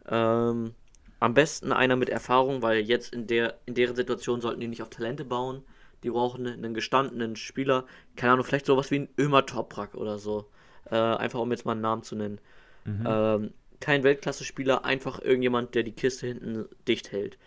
Ähm, 0.06 0.74
am 1.20 1.34
besten 1.34 1.72
einer 1.72 1.96
mit 1.96 2.08
Erfahrung, 2.08 2.62
weil 2.62 2.78
jetzt 2.80 3.12
in 3.12 3.26
der 3.26 3.58
in 3.66 3.74
deren 3.74 3.96
Situation 3.96 4.40
sollten 4.40 4.60
die 4.60 4.68
nicht 4.68 4.82
auf 4.82 4.90
Talente 4.90 5.24
bauen. 5.24 5.62
Die 6.02 6.10
brauchen 6.10 6.46
einen 6.46 6.74
gestandenen 6.74 7.34
Spieler. 7.36 7.84
Keine 8.16 8.34
Ahnung, 8.34 8.44
vielleicht 8.44 8.66
sowas 8.66 8.90
wie 8.90 9.00
ein 9.00 9.08
Ömer 9.18 9.44
Toprak 9.46 9.94
oder 9.94 10.18
so. 10.18 10.46
Äh, 10.90 10.96
einfach 10.96 11.40
um 11.40 11.50
jetzt 11.50 11.64
mal 11.66 11.72
einen 11.72 11.80
Namen 11.80 12.02
zu 12.02 12.16
nennen. 12.16 12.40
Ähm, 12.86 13.52
kein 13.80 14.02
Weltklasse-Spieler, 14.02 14.84
einfach 14.84 15.20
irgendjemand, 15.20 15.74
der 15.74 15.82
die 15.82 15.92
Kiste 15.92 16.26
hinten 16.26 16.66
dicht 16.88 17.12
hält. 17.12 17.38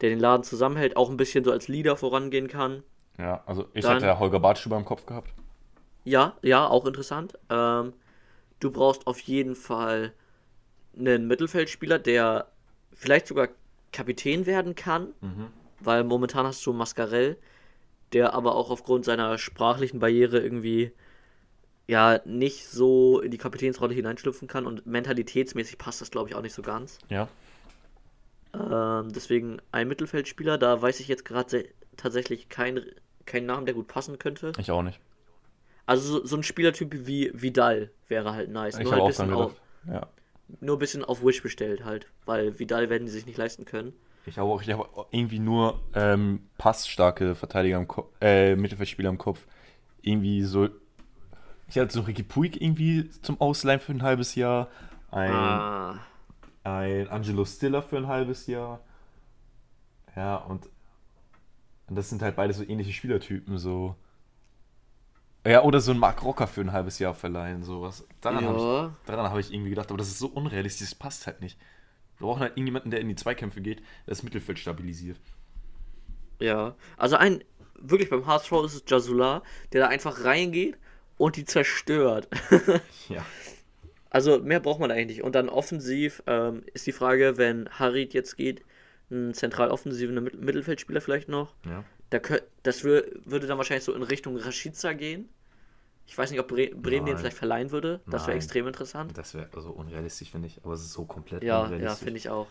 Der 0.00 0.10
den 0.10 0.20
Laden 0.20 0.42
zusammenhält, 0.44 0.96
auch 0.96 1.10
ein 1.10 1.16
bisschen 1.16 1.44
so 1.44 1.50
als 1.52 1.68
Leader 1.68 1.96
vorangehen 1.96 2.48
kann. 2.48 2.82
Ja, 3.18 3.42
also 3.46 3.66
ich 3.72 3.82
Dann- 3.84 3.96
hatte 3.96 4.06
ja 4.06 4.18
Holger 4.18 4.40
Bartstuber 4.40 4.76
im 4.76 4.84
Kopf 4.84 5.06
gehabt. 5.06 5.32
Ja, 6.04 6.36
ja, 6.42 6.66
auch 6.66 6.84
interessant. 6.86 7.38
Ähm, 7.48 7.94
du 8.60 8.70
brauchst 8.70 9.06
auf 9.06 9.18
jeden 9.20 9.54
Fall 9.54 10.12
einen 10.98 11.26
Mittelfeldspieler, 11.26 11.98
der 11.98 12.48
vielleicht 12.92 13.26
sogar 13.26 13.48
Kapitän 13.92 14.44
werden 14.46 14.74
kann, 14.74 15.08
weil 15.80 16.04
momentan 16.04 16.46
hast 16.46 16.64
du 16.66 16.72
Mascarell, 16.72 17.36
der 18.12 18.34
aber 18.34 18.54
auch 18.54 18.70
aufgrund 18.70 19.04
seiner 19.04 19.38
sprachlichen 19.38 19.98
Barriere 19.98 20.38
irgendwie 20.40 20.92
ja 21.86 22.20
nicht 22.24 22.68
so 22.68 23.20
in 23.20 23.30
die 23.30 23.38
Kapitänsrolle 23.38 23.94
hineinschlüpfen 23.94 24.48
kann 24.48 24.66
und 24.66 24.86
mentalitätsmäßig 24.86 25.78
passt 25.78 26.00
das 26.00 26.10
glaube 26.10 26.28
ich 26.28 26.34
auch 26.34 26.42
nicht 26.42 26.54
so 26.54 26.62
ganz. 26.62 26.98
Ja. 27.08 27.28
Ähm, 28.54 29.12
deswegen 29.12 29.60
ein 29.72 29.88
Mittelfeldspieler, 29.88 30.58
da 30.58 30.80
weiß 30.80 31.00
ich 31.00 31.08
jetzt 31.08 31.24
gerade 31.24 31.66
tatsächlich 31.96 32.48
keinen 32.48 32.84
keinen 33.26 33.46
Namen, 33.46 33.66
der 33.66 33.74
gut 33.74 33.88
passen 33.88 34.18
könnte. 34.18 34.52
Ich 34.58 34.70
auch 34.70 34.82
nicht. 34.82 35.00
Also 35.86 36.18
so, 36.18 36.26
so 36.26 36.36
ein 36.36 36.42
Spielertyp 36.42 37.06
wie 37.06 37.30
Vidal 37.34 37.90
wäre 38.08 38.32
halt 38.32 38.50
nice. 38.50 38.78
Ich 38.78 38.84
Nur 38.84 38.92
halt 38.92 39.02
auch 39.02 39.06
bisschen 39.08 39.32
auf. 39.32 39.54
Ja. 39.86 40.06
nur 40.60 40.76
ein 40.76 40.78
bisschen 40.78 41.04
auf 41.04 41.22
Wish 41.22 41.42
bestellt 41.42 41.84
halt, 41.84 42.06
weil 42.24 42.58
Vidal 42.58 42.88
werden 42.88 43.04
die 43.04 43.12
sich 43.12 43.26
nicht 43.26 43.36
leisten 43.36 43.64
können. 43.64 43.92
Ich 44.26 44.38
habe 44.38 44.48
auch, 44.48 44.62
ich 44.62 44.70
habe 44.70 44.88
irgendwie 45.10 45.38
nur 45.38 45.80
ähm, 45.94 46.48
passstarke 46.56 47.34
Verteidiger 47.34 47.76
im 47.76 47.86
Kopf, 47.86 48.10
äh, 48.22 48.56
Mittelfeldspieler 48.56 49.10
im 49.10 49.18
Kopf. 49.18 49.46
Irgendwie 50.00 50.42
so. 50.42 50.68
Ich 51.68 51.78
hatte 51.78 51.92
so 51.92 52.02
Ricky 52.02 52.22
Puig 52.22 52.60
irgendwie 52.60 53.10
zum 53.22 53.40
Ausleihen 53.40 53.80
für 53.80 53.92
ein 53.92 54.02
halbes 54.02 54.34
Jahr. 54.34 54.68
Ein, 55.10 55.30
Ah, 55.30 55.98
ein 56.64 57.08
Angelo 57.08 57.44
Stiller 57.44 57.82
für 57.82 57.96
ein 57.96 58.06
halbes 58.06 58.46
Jahr. 58.46 58.80
Ja, 60.16 60.36
und, 60.36 60.68
und 61.86 61.96
das 61.96 62.10
sind 62.10 62.22
halt 62.22 62.36
beide 62.36 62.52
so 62.52 62.62
ähnliche 62.62 62.92
Spielertypen, 62.92 63.58
so. 63.58 63.96
Ja, 65.46 65.62
oder 65.62 65.80
so 65.80 65.92
ein 65.92 65.98
Mark 65.98 66.22
Rocker 66.22 66.46
für 66.46 66.62
ein 66.62 66.72
halbes 66.72 66.98
Jahr 66.98 67.14
verleihen, 67.14 67.62
sowas. 67.64 68.06
Daran 68.20 68.46
habe 68.46 68.58
ja. 68.58 68.86
ich, 68.86 69.06
daran 69.06 69.28
habe 69.28 69.40
ich 69.40 69.52
irgendwie 69.52 69.70
gedacht, 69.70 69.90
aber 69.90 69.98
das 69.98 70.08
ist 70.08 70.18
so 70.18 70.28
unrealistisch, 70.28 70.88
das 70.88 70.98
passt 70.98 71.26
halt 71.26 71.40
nicht. 71.40 71.58
Wir 72.18 72.26
brauchen 72.26 72.40
halt 72.40 72.52
irgendjemanden, 72.52 72.90
der 72.90 73.00
in 73.00 73.08
die 73.08 73.16
Zweikämpfe 73.16 73.60
geht, 73.60 73.80
der 73.80 73.86
das 74.06 74.22
Mittelfeld 74.22 74.58
stabilisiert. 74.58 75.18
Ja. 76.40 76.76
Also 76.96 77.16
ein, 77.16 77.44
wirklich 77.78 78.08
beim 78.08 78.26
HSV 78.26 78.52
ist 78.64 78.74
es 78.74 78.84
Jasula, 78.86 79.42
der 79.72 79.82
da 79.82 79.88
einfach 79.88 80.24
reingeht 80.24 80.78
und 81.18 81.36
die 81.36 81.44
zerstört. 81.44 82.28
Ja. 83.08 83.24
Also 84.10 84.38
mehr 84.38 84.60
braucht 84.60 84.78
man 84.80 84.90
eigentlich 84.92 85.16
nicht. 85.18 85.24
Und 85.24 85.34
dann 85.34 85.48
offensiv 85.48 86.22
ähm, 86.28 86.62
ist 86.72 86.86
die 86.86 86.92
Frage, 86.92 87.36
wenn 87.36 87.68
Harit 87.68 88.14
jetzt 88.14 88.36
geht, 88.36 88.62
ein 89.10 89.34
zentral 89.34 89.70
offensiven 89.70 90.22
Mit- 90.22 90.40
Mittelfeldspieler 90.40 91.00
vielleicht 91.00 91.28
noch. 91.28 91.52
Ja. 91.66 91.84
Da 92.10 92.18
kö- 92.18 92.42
das 92.62 92.84
wür 92.84 93.04
würde 93.24 93.46
dann 93.48 93.58
wahrscheinlich 93.58 93.84
so 93.84 93.92
in 93.92 94.02
Richtung 94.04 94.36
Rashica 94.36 94.92
gehen. 94.92 95.28
Ich 96.06 96.16
weiß 96.16 96.30
nicht, 96.30 96.38
ob 96.40 96.46
Bre 96.48 96.68
Bremen 96.68 97.06
den 97.06 97.14
Nein. 97.14 97.18
vielleicht 97.18 97.36
verleihen 97.36 97.70
würde. 97.72 98.00
Das 98.06 98.26
wäre 98.26 98.36
extrem 98.36 98.66
interessant. 98.68 99.16
Das 99.18 99.34
wäre 99.34 99.48
also 99.54 99.70
unrealistisch, 99.70 100.30
finde 100.30 100.46
ich. 100.48 100.60
Aber 100.64 100.74
es 100.74 100.82
ist 100.82 100.92
so 100.92 101.04
komplett 101.06 101.42
Ja, 101.42 101.58
ja, 101.58 101.62
unrealistisch. 101.64 102.04
finde 102.04 102.18
ich 102.18 102.28
auch. 102.28 102.46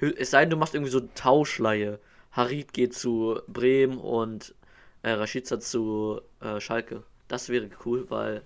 Es 0.00 0.30
sei 0.30 0.40
denn, 0.42 0.50
du 0.50 0.56
machst 0.56 0.74
irgendwie 0.74 0.92
so 0.92 1.00
Tauschleihe. 1.16 1.98
Harit 2.30 2.72
geht 2.72 2.94
zu 2.94 3.40
Bremen 3.48 3.98
und 3.98 4.54
äh, 5.02 5.10
Rashica 5.10 5.58
zu 5.58 6.20
äh, 6.40 6.60
Schalke. 6.60 7.02
Das 7.28 7.48
wäre 7.48 7.68
cool, 7.84 8.06
weil 8.08 8.42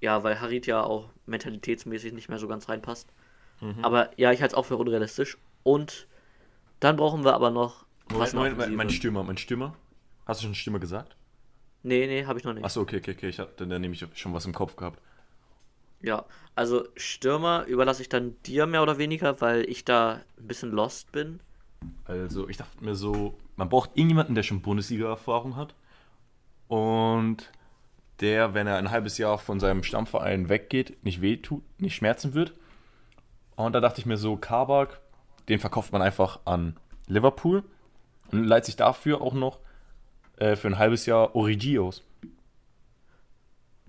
ja, 0.00 0.22
weil 0.22 0.40
Harit 0.40 0.66
ja 0.66 0.82
auch 0.82 1.10
mentalitätsmäßig 1.26 2.12
nicht 2.12 2.28
mehr 2.28 2.38
so 2.38 2.48
ganz 2.48 2.68
reinpasst. 2.68 3.08
Mhm. 3.60 3.84
Aber 3.84 4.10
ja, 4.16 4.32
ich 4.32 4.40
halte 4.40 4.52
es 4.52 4.58
auch 4.58 4.66
für 4.66 4.76
unrealistisch. 4.76 5.38
Und 5.64 6.06
dann 6.80 6.96
brauchen 6.96 7.24
wir 7.24 7.34
aber 7.34 7.50
noch 7.50 7.84
Moment, 8.10 8.34
Moment, 8.34 8.34
mein, 8.34 8.52
Offensive. 8.52 8.76
mein 8.76 8.90
Stürmer, 8.90 9.22
mein 9.24 9.38
Stürmer. 9.38 9.74
Hast 10.26 10.40
du 10.40 10.46
schon 10.46 10.54
Stürmer 10.54 10.78
gesagt? 10.78 11.16
Nee, 11.82 12.06
nee, 12.06 12.24
habe 12.24 12.38
ich 12.38 12.44
noch 12.44 12.54
nicht. 12.54 12.64
Achso, 12.64 12.80
okay, 12.80 12.98
okay, 12.98 13.12
okay. 13.12 13.28
Ich 13.28 13.38
hatte 13.38 13.66
dann 13.66 13.80
nämlich 13.80 14.04
schon 14.14 14.34
was 14.34 14.46
im 14.46 14.52
Kopf 14.52 14.76
gehabt. 14.76 15.00
Ja, 16.00 16.24
also 16.54 16.86
Stürmer 16.96 17.64
überlasse 17.66 18.02
ich 18.02 18.08
dann 18.08 18.36
dir 18.44 18.66
mehr 18.66 18.82
oder 18.82 18.98
weniger, 18.98 19.40
weil 19.40 19.68
ich 19.68 19.84
da 19.84 20.20
ein 20.38 20.46
bisschen 20.46 20.70
lost 20.70 21.10
bin. 21.12 21.40
Also, 22.04 22.48
ich 22.48 22.56
dachte 22.56 22.84
mir 22.84 22.94
so, 22.94 23.36
man 23.56 23.68
braucht 23.68 23.90
irgendjemanden, 23.94 24.34
der 24.34 24.42
schon 24.42 24.62
Bundesliga-Erfahrung 24.62 25.56
hat. 25.56 25.74
Und 26.68 27.50
der, 28.20 28.54
wenn 28.54 28.66
er 28.66 28.76
ein 28.76 28.90
halbes 28.90 29.18
Jahr 29.18 29.38
von 29.38 29.60
seinem 29.60 29.82
Stammverein 29.82 30.48
weggeht, 30.48 31.04
nicht 31.04 31.20
wehtut, 31.20 31.62
nicht 31.80 31.94
schmerzen 31.94 32.34
wird. 32.34 32.52
Und 33.56 33.72
da 33.72 33.80
dachte 33.80 34.00
ich 34.00 34.06
mir 34.06 34.16
so, 34.16 34.36
Kabak, 34.36 35.00
den 35.48 35.60
verkauft 35.60 35.92
man 35.92 36.02
einfach 36.02 36.40
an 36.44 36.76
Liverpool 37.06 37.64
und 38.30 38.44
leiht 38.44 38.64
sich 38.64 38.76
dafür 38.76 39.20
auch 39.20 39.34
noch 39.34 39.60
äh, 40.36 40.56
für 40.56 40.68
ein 40.68 40.78
halbes 40.78 41.06
Jahr 41.06 41.34
Origi 41.34 41.78
aus. 41.78 42.02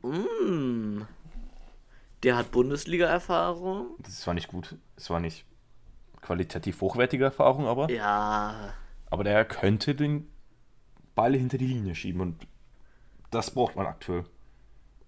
Mm. 0.02 1.02
Der 2.24 2.38
hat 2.38 2.52
Bundesliga-Erfahrung. 2.52 3.88
Das 4.00 4.26
war 4.28 4.34
nicht 4.34 4.48
gut. 4.48 4.76
Es 4.96 5.10
war 5.10 5.20
nicht 5.20 5.46
qualitativ 6.22 6.82
hochwertige 6.82 7.24
Erfahrung, 7.26 7.68
aber, 7.68 7.90
Ja, 7.90 8.74
aber 9.10 9.24
der 9.24 9.46
könnte 9.46 9.96
den 9.96 10.28
Ball 11.16 11.34
hinter 11.34 11.58
die 11.58 11.68
Linie 11.68 11.96
schieben 11.96 12.22
und 12.22 12.48
das 13.32 13.52
braucht 13.52 13.76
man 13.76 13.86
aktuell. 13.86 14.26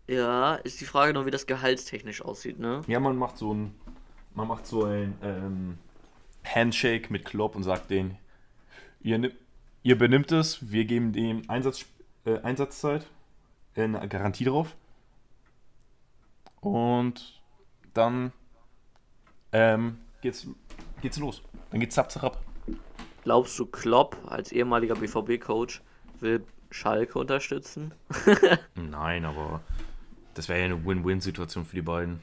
Ja, 0.08 0.56
ist 0.56 0.82
die 0.82 0.86
Frage 0.86 1.14
noch, 1.14 1.26
wie 1.26 1.32
das 1.32 1.46
gehaltstechnisch 1.46 2.22
aussieht, 2.22 2.60
ne? 2.60 2.82
Ja, 2.88 3.00
man 3.00 3.16
macht 3.16 3.38
so 3.38 3.54
ein, 3.54 3.76
man 4.34 4.48
macht 4.48 4.66
so 4.66 4.86
ein 4.86 5.18
ähm, 5.22 5.78
Handshake 6.44 7.12
mit 7.12 7.26
Klopp 7.26 7.56
und 7.56 7.64
sagt 7.64 7.90
denen, 7.90 8.18
ihr, 9.02 9.32
ihr 9.84 9.98
benimmt 9.98 10.32
es, 10.32 10.72
wir 10.72 10.86
geben 10.86 11.14
dem 11.14 11.50
Einsatz, 11.50 11.86
äh, 12.26 12.40
Einsatzzeit, 12.40 13.08
äh, 13.76 13.84
eine 13.84 14.08
Garantie 14.08 14.46
drauf. 14.46 14.76
Und 16.60 17.42
dann 17.94 18.32
ähm, 19.52 19.98
geht's, 20.22 20.48
geht's 21.02 21.18
los. 21.18 21.42
Dann 21.72 21.80
geht's 21.80 21.96
zapp, 21.96 22.12
zapp. 22.12 22.44
Glaubst 23.24 23.58
du, 23.58 23.66
Klopp 23.66 24.18
als 24.28 24.52
ehemaliger 24.52 24.96
BVB-Coach 24.96 25.82
will 26.20 26.44
Schalke 26.72 27.20
unterstützen? 27.20 27.94
Nein, 28.76 29.26
aber 29.26 29.62
das 30.34 30.50
wäre 30.50 30.60
ja 30.60 30.66
eine 30.66 30.86
Win-Win-Situation 30.86 31.66
für 31.66 31.76
die 31.76 31.82
beiden. 31.82 32.22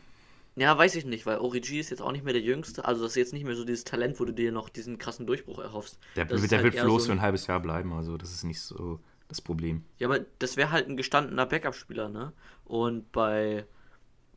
Ja, 0.56 0.76
weiß 0.76 0.96
ich 0.96 1.04
nicht, 1.04 1.24
weil 1.24 1.38
Origi 1.38 1.78
ist 1.78 1.90
jetzt 1.90 2.02
auch 2.02 2.10
nicht 2.10 2.24
mehr 2.24 2.32
der 2.32 2.42
Jüngste. 2.42 2.84
Also 2.84 3.02
das 3.02 3.12
ist 3.12 3.16
jetzt 3.16 3.32
nicht 3.32 3.44
mehr 3.44 3.54
so 3.54 3.64
dieses 3.64 3.84
Talent, 3.84 4.18
wo 4.18 4.24
du 4.24 4.32
dir 4.32 4.50
noch 4.50 4.68
diesen 4.68 4.98
krassen 4.98 5.24
Durchbruch 5.26 5.60
erhoffst. 5.60 5.98
Der, 6.16 6.24
der 6.24 6.38
halt 6.40 6.62
wird 6.64 6.82
bloß 6.82 7.02
so 7.04 7.06
für 7.06 7.12
ein- 7.12 7.20
halbes 7.20 7.46
Jahr 7.46 7.60
bleiben, 7.60 7.92
also 7.92 8.16
das 8.16 8.32
ist 8.32 8.42
nicht 8.42 8.60
so 8.60 8.98
das 9.28 9.40
Problem. 9.40 9.84
Ja, 9.98 10.08
aber 10.08 10.20
das 10.40 10.56
wäre 10.56 10.72
halt 10.72 10.88
ein 10.88 10.96
gestandener 10.96 11.46
Backup-Spieler, 11.46 12.08
ne? 12.08 12.32
Und 12.64 13.12
bei, 13.12 13.66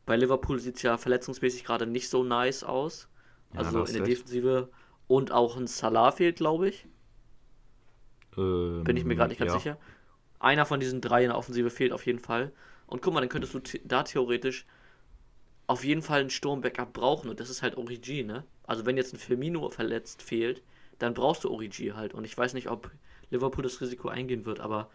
bei 0.06 0.16
Liverpool 0.16 0.60
sieht 0.60 0.76
es 0.76 0.82
ja 0.82 0.96
verletzungsmäßig 0.98 1.64
gerade 1.64 1.86
nicht 1.86 2.08
so 2.08 2.22
nice 2.22 2.62
aus. 2.62 3.08
Ja, 3.54 3.60
Also 3.60 3.78
da 3.82 3.86
in 3.86 3.92
der 3.94 4.02
recht. 4.02 4.12
Defensive. 4.12 4.68
Und 5.08 5.32
auch 5.32 5.56
ein 5.56 5.66
Salah 5.66 6.12
fehlt, 6.12 6.36
glaube 6.36 6.68
ich. 6.68 6.86
Ähm, 8.36 8.84
Bin 8.84 8.96
ich 8.96 9.04
mir 9.04 9.16
gerade 9.16 9.30
nicht 9.30 9.38
ganz 9.38 9.52
ja. 9.52 9.58
sicher. 9.58 9.76
Einer 10.42 10.66
von 10.66 10.80
diesen 10.80 11.00
drei 11.00 11.22
in 11.22 11.28
der 11.30 11.38
Offensive 11.38 11.70
fehlt 11.70 11.92
auf 11.92 12.06
jeden 12.06 12.18
Fall. 12.18 12.52
Und 12.86 13.02
guck 13.02 13.14
mal, 13.14 13.20
dann 13.20 13.28
könntest 13.30 13.54
du 13.54 13.60
da 13.84 14.02
theoretisch 14.02 14.66
auf 15.66 15.84
jeden 15.84 16.02
Fall 16.02 16.20
einen 16.20 16.30
Sturm-Backup 16.30 16.92
brauchen. 16.92 17.30
Und 17.30 17.40
das 17.40 17.50
ist 17.50 17.62
halt 17.62 17.76
Origi, 17.76 18.24
ne? 18.24 18.44
Also 18.66 18.86
wenn 18.86 18.96
jetzt 18.96 19.12
ein 19.14 19.18
Firmino 19.18 19.68
verletzt 19.70 20.22
fehlt, 20.22 20.62
dann 20.98 21.14
brauchst 21.14 21.44
du 21.44 21.50
Origi 21.50 21.88
halt. 21.94 22.14
Und 22.14 22.24
ich 22.24 22.36
weiß 22.36 22.54
nicht, 22.54 22.68
ob 22.70 22.90
Liverpool 23.30 23.62
das 23.64 23.80
Risiko 23.80 24.08
eingehen 24.08 24.44
wird, 24.44 24.60
aber 24.60 24.90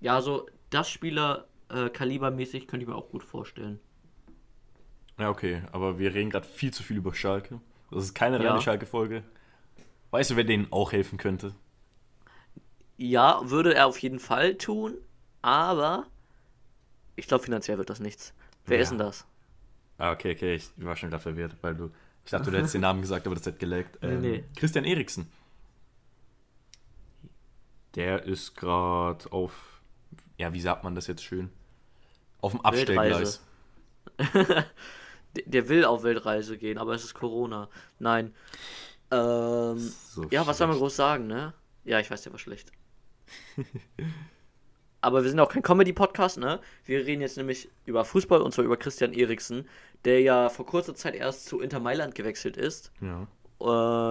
ja, 0.00 0.20
so 0.22 0.48
das 0.70 0.90
Spieler 0.90 1.48
äh, 1.70 1.90
kalibermäßig 1.90 2.68
könnte 2.68 2.84
ich 2.84 2.88
mir 2.90 2.96
auch 2.96 3.10
gut 3.10 3.24
vorstellen. 3.24 3.80
Ja, 5.18 5.30
okay, 5.30 5.62
aber 5.72 5.98
wir 5.98 6.14
reden 6.14 6.30
gerade 6.30 6.46
viel 6.46 6.72
zu 6.72 6.82
viel 6.82 6.96
über 6.96 7.14
Schalke. 7.14 7.60
Das 7.90 8.04
ist 8.04 8.14
keine 8.14 8.38
Ja. 8.38 8.48
reine 8.48 8.60
Schalke-Folge. 8.60 9.22
Weißt 10.12 10.30
du, 10.30 10.36
wer 10.36 10.44
denen 10.44 10.68
auch 10.72 10.92
helfen 10.92 11.18
könnte? 11.18 11.54
Ja, 12.96 13.40
würde 13.44 13.74
er 13.74 13.86
auf 13.86 13.98
jeden 13.98 14.18
Fall 14.20 14.54
tun, 14.56 14.96
aber 15.42 16.06
ich 17.16 17.26
glaube, 17.26 17.44
finanziell 17.44 17.78
wird 17.78 17.90
das 17.90 18.00
nichts. 18.00 18.32
Wer 18.66 18.78
Ja. 18.78 18.82
ist 18.82 18.90
denn 18.90 18.98
das? 18.98 19.26
Ah, 19.98 20.12
okay, 20.12 20.34
okay, 20.34 20.54
ich 20.56 20.70
war 20.76 20.96
schon 20.96 21.10
gerade 21.10 21.22
verwirrt, 21.22 21.56
weil 21.62 21.74
du. 21.74 21.90
Ich 22.24 22.30
dachte, 22.30 22.50
du 22.50 22.56
hättest 22.56 22.74
den 22.74 22.80
Namen 22.80 23.00
gesagt, 23.02 23.26
aber 23.26 23.36
das 23.36 23.46
hat 23.46 23.58
geleckt. 23.58 23.98
Ähm, 24.02 24.20
nee. 24.20 24.44
Christian 24.56 24.84
Eriksen. 24.84 25.30
Der 27.94 28.24
ist 28.24 28.56
gerade 28.56 29.30
auf. 29.32 29.80
Ja, 30.36 30.52
wie 30.52 30.60
sagt 30.60 30.82
man 30.84 30.94
das 30.94 31.06
jetzt 31.06 31.22
schön? 31.22 31.50
Auf 32.40 32.52
dem 32.52 32.60
Abstellgleis. 32.62 33.40
Der, 35.46 35.68
will 35.68 35.84
auf 35.84 36.04
Weltreise 36.04 36.56
gehen, 36.58 36.78
aber 36.78 36.94
es 36.94 37.02
ist 37.04 37.14
Corona. 37.14 37.68
Nein. 37.98 38.32
Ähm, 39.10 39.78
So 39.78 40.24
ja, 40.30 40.46
was 40.46 40.58
soll 40.58 40.68
man 40.68 40.74
schlecht. 40.74 40.82
groß 40.82 40.96
sagen, 40.96 41.26
ne? 41.26 41.52
Ja, 41.84 41.98
ich 42.00 42.10
weiß, 42.10 42.22
der 42.22 42.32
war 42.32 42.38
schlecht. 42.38 42.70
aber 45.00 45.22
wir 45.22 45.30
sind 45.30 45.40
auch 45.40 45.50
kein 45.50 45.62
Comedy-Podcast, 45.62 46.38
ne? 46.38 46.60
Wir 46.84 47.06
reden 47.06 47.20
jetzt 47.20 47.36
nämlich 47.36 47.68
über 47.84 48.04
Fußball 48.04 48.40
und 48.40 48.52
zwar 48.52 48.64
über 48.64 48.76
Christian 48.76 49.12
Eriksen, 49.12 49.68
der 50.04 50.20
ja 50.20 50.48
vor 50.48 50.66
kurzer 50.66 50.94
Zeit 50.94 51.14
erst 51.14 51.46
zu 51.46 51.60
Inter 51.60 51.80
Mailand 51.80 52.14
gewechselt 52.14 52.56
ist. 52.56 52.92
Ja. 53.00 53.26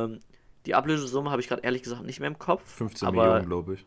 Ähm, 0.06 0.20
die 0.66 0.76
Ablösesumme 0.76 1.32
habe 1.32 1.42
ich 1.42 1.48
gerade 1.48 1.64
ehrlich 1.64 1.84
gesagt 1.84 2.04
nicht 2.04 2.20
mehr 2.20 2.28
im 2.28 2.40
Kopf. 2.40 2.64
15 2.76 3.08
aber 3.08 3.24
Millionen, 3.24 3.46
glaube 3.46 3.74
ich. 3.76 3.86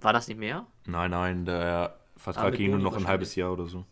War 0.00 0.12
das 0.12 0.28
nicht 0.28 0.38
mehr? 0.38 0.66
Nein, 0.86 1.10
nein, 1.10 1.44
der 1.44 1.98
Vertrag 2.16 2.50
mit 2.50 2.58
ging 2.58 2.70
nur 2.70 2.80
noch 2.80 2.96
ein 2.96 3.06
halbes 3.06 3.34
Jahr 3.34 3.52
oder 3.52 3.66
so. 3.66 3.84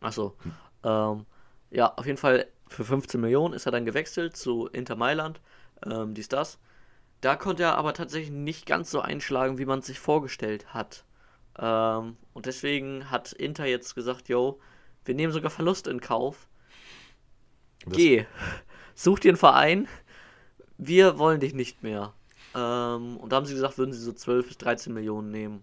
Achso. 0.00 0.36
Ähm, 0.84 1.26
ja, 1.70 1.92
auf 1.96 2.06
jeden 2.06 2.18
Fall 2.18 2.46
für 2.68 2.84
15 2.84 3.20
Millionen 3.20 3.54
ist 3.54 3.66
er 3.66 3.72
dann 3.72 3.84
gewechselt 3.84 4.36
zu 4.36 4.66
Inter 4.66 4.96
Mailand. 4.96 5.40
Ähm, 5.84 6.14
dies, 6.14 6.28
das. 6.28 6.58
Da 7.20 7.36
konnte 7.36 7.64
er 7.64 7.76
aber 7.78 7.94
tatsächlich 7.94 8.30
nicht 8.30 8.66
ganz 8.66 8.90
so 8.90 9.00
einschlagen, 9.00 9.58
wie 9.58 9.64
man 9.64 9.80
es 9.80 9.86
sich 9.86 9.98
vorgestellt 9.98 10.72
hat. 10.74 11.04
Ähm, 11.58 12.16
und 12.34 12.46
deswegen 12.46 13.10
hat 13.10 13.32
Inter 13.32 13.66
jetzt 13.66 13.94
gesagt, 13.94 14.28
yo, 14.28 14.60
wir 15.04 15.14
nehmen 15.14 15.32
sogar 15.32 15.50
Verlust 15.50 15.86
in 15.86 16.00
Kauf. 16.00 16.48
Das- 17.86 17.96
Geh. 17.96 18.26
Such 18.94 19.20
dir 19.20 19.30
einen 19.30 19.38
Verein. 19.38 19.88
Wir 20.78 21.18
wollen 21.18 21.40
dich 21.40 21.54
nicht 21.54 21.82
mehr. 21.82 22.12
Ähm, 22.54 23.16
und 23.16 23.30
da 23.30 23.36
haben 23.36 23.46
sie 23.46 23.54
gesagt, 23.54 23.78
würden 23.78 23.92
sie 23.92 24.00
so 24.00 24.12
12 24.12 24.48
bis 24.48 24.58
13 24.58 24.92
Millionen 24.92 25.30
nehmen. 25.30 25.62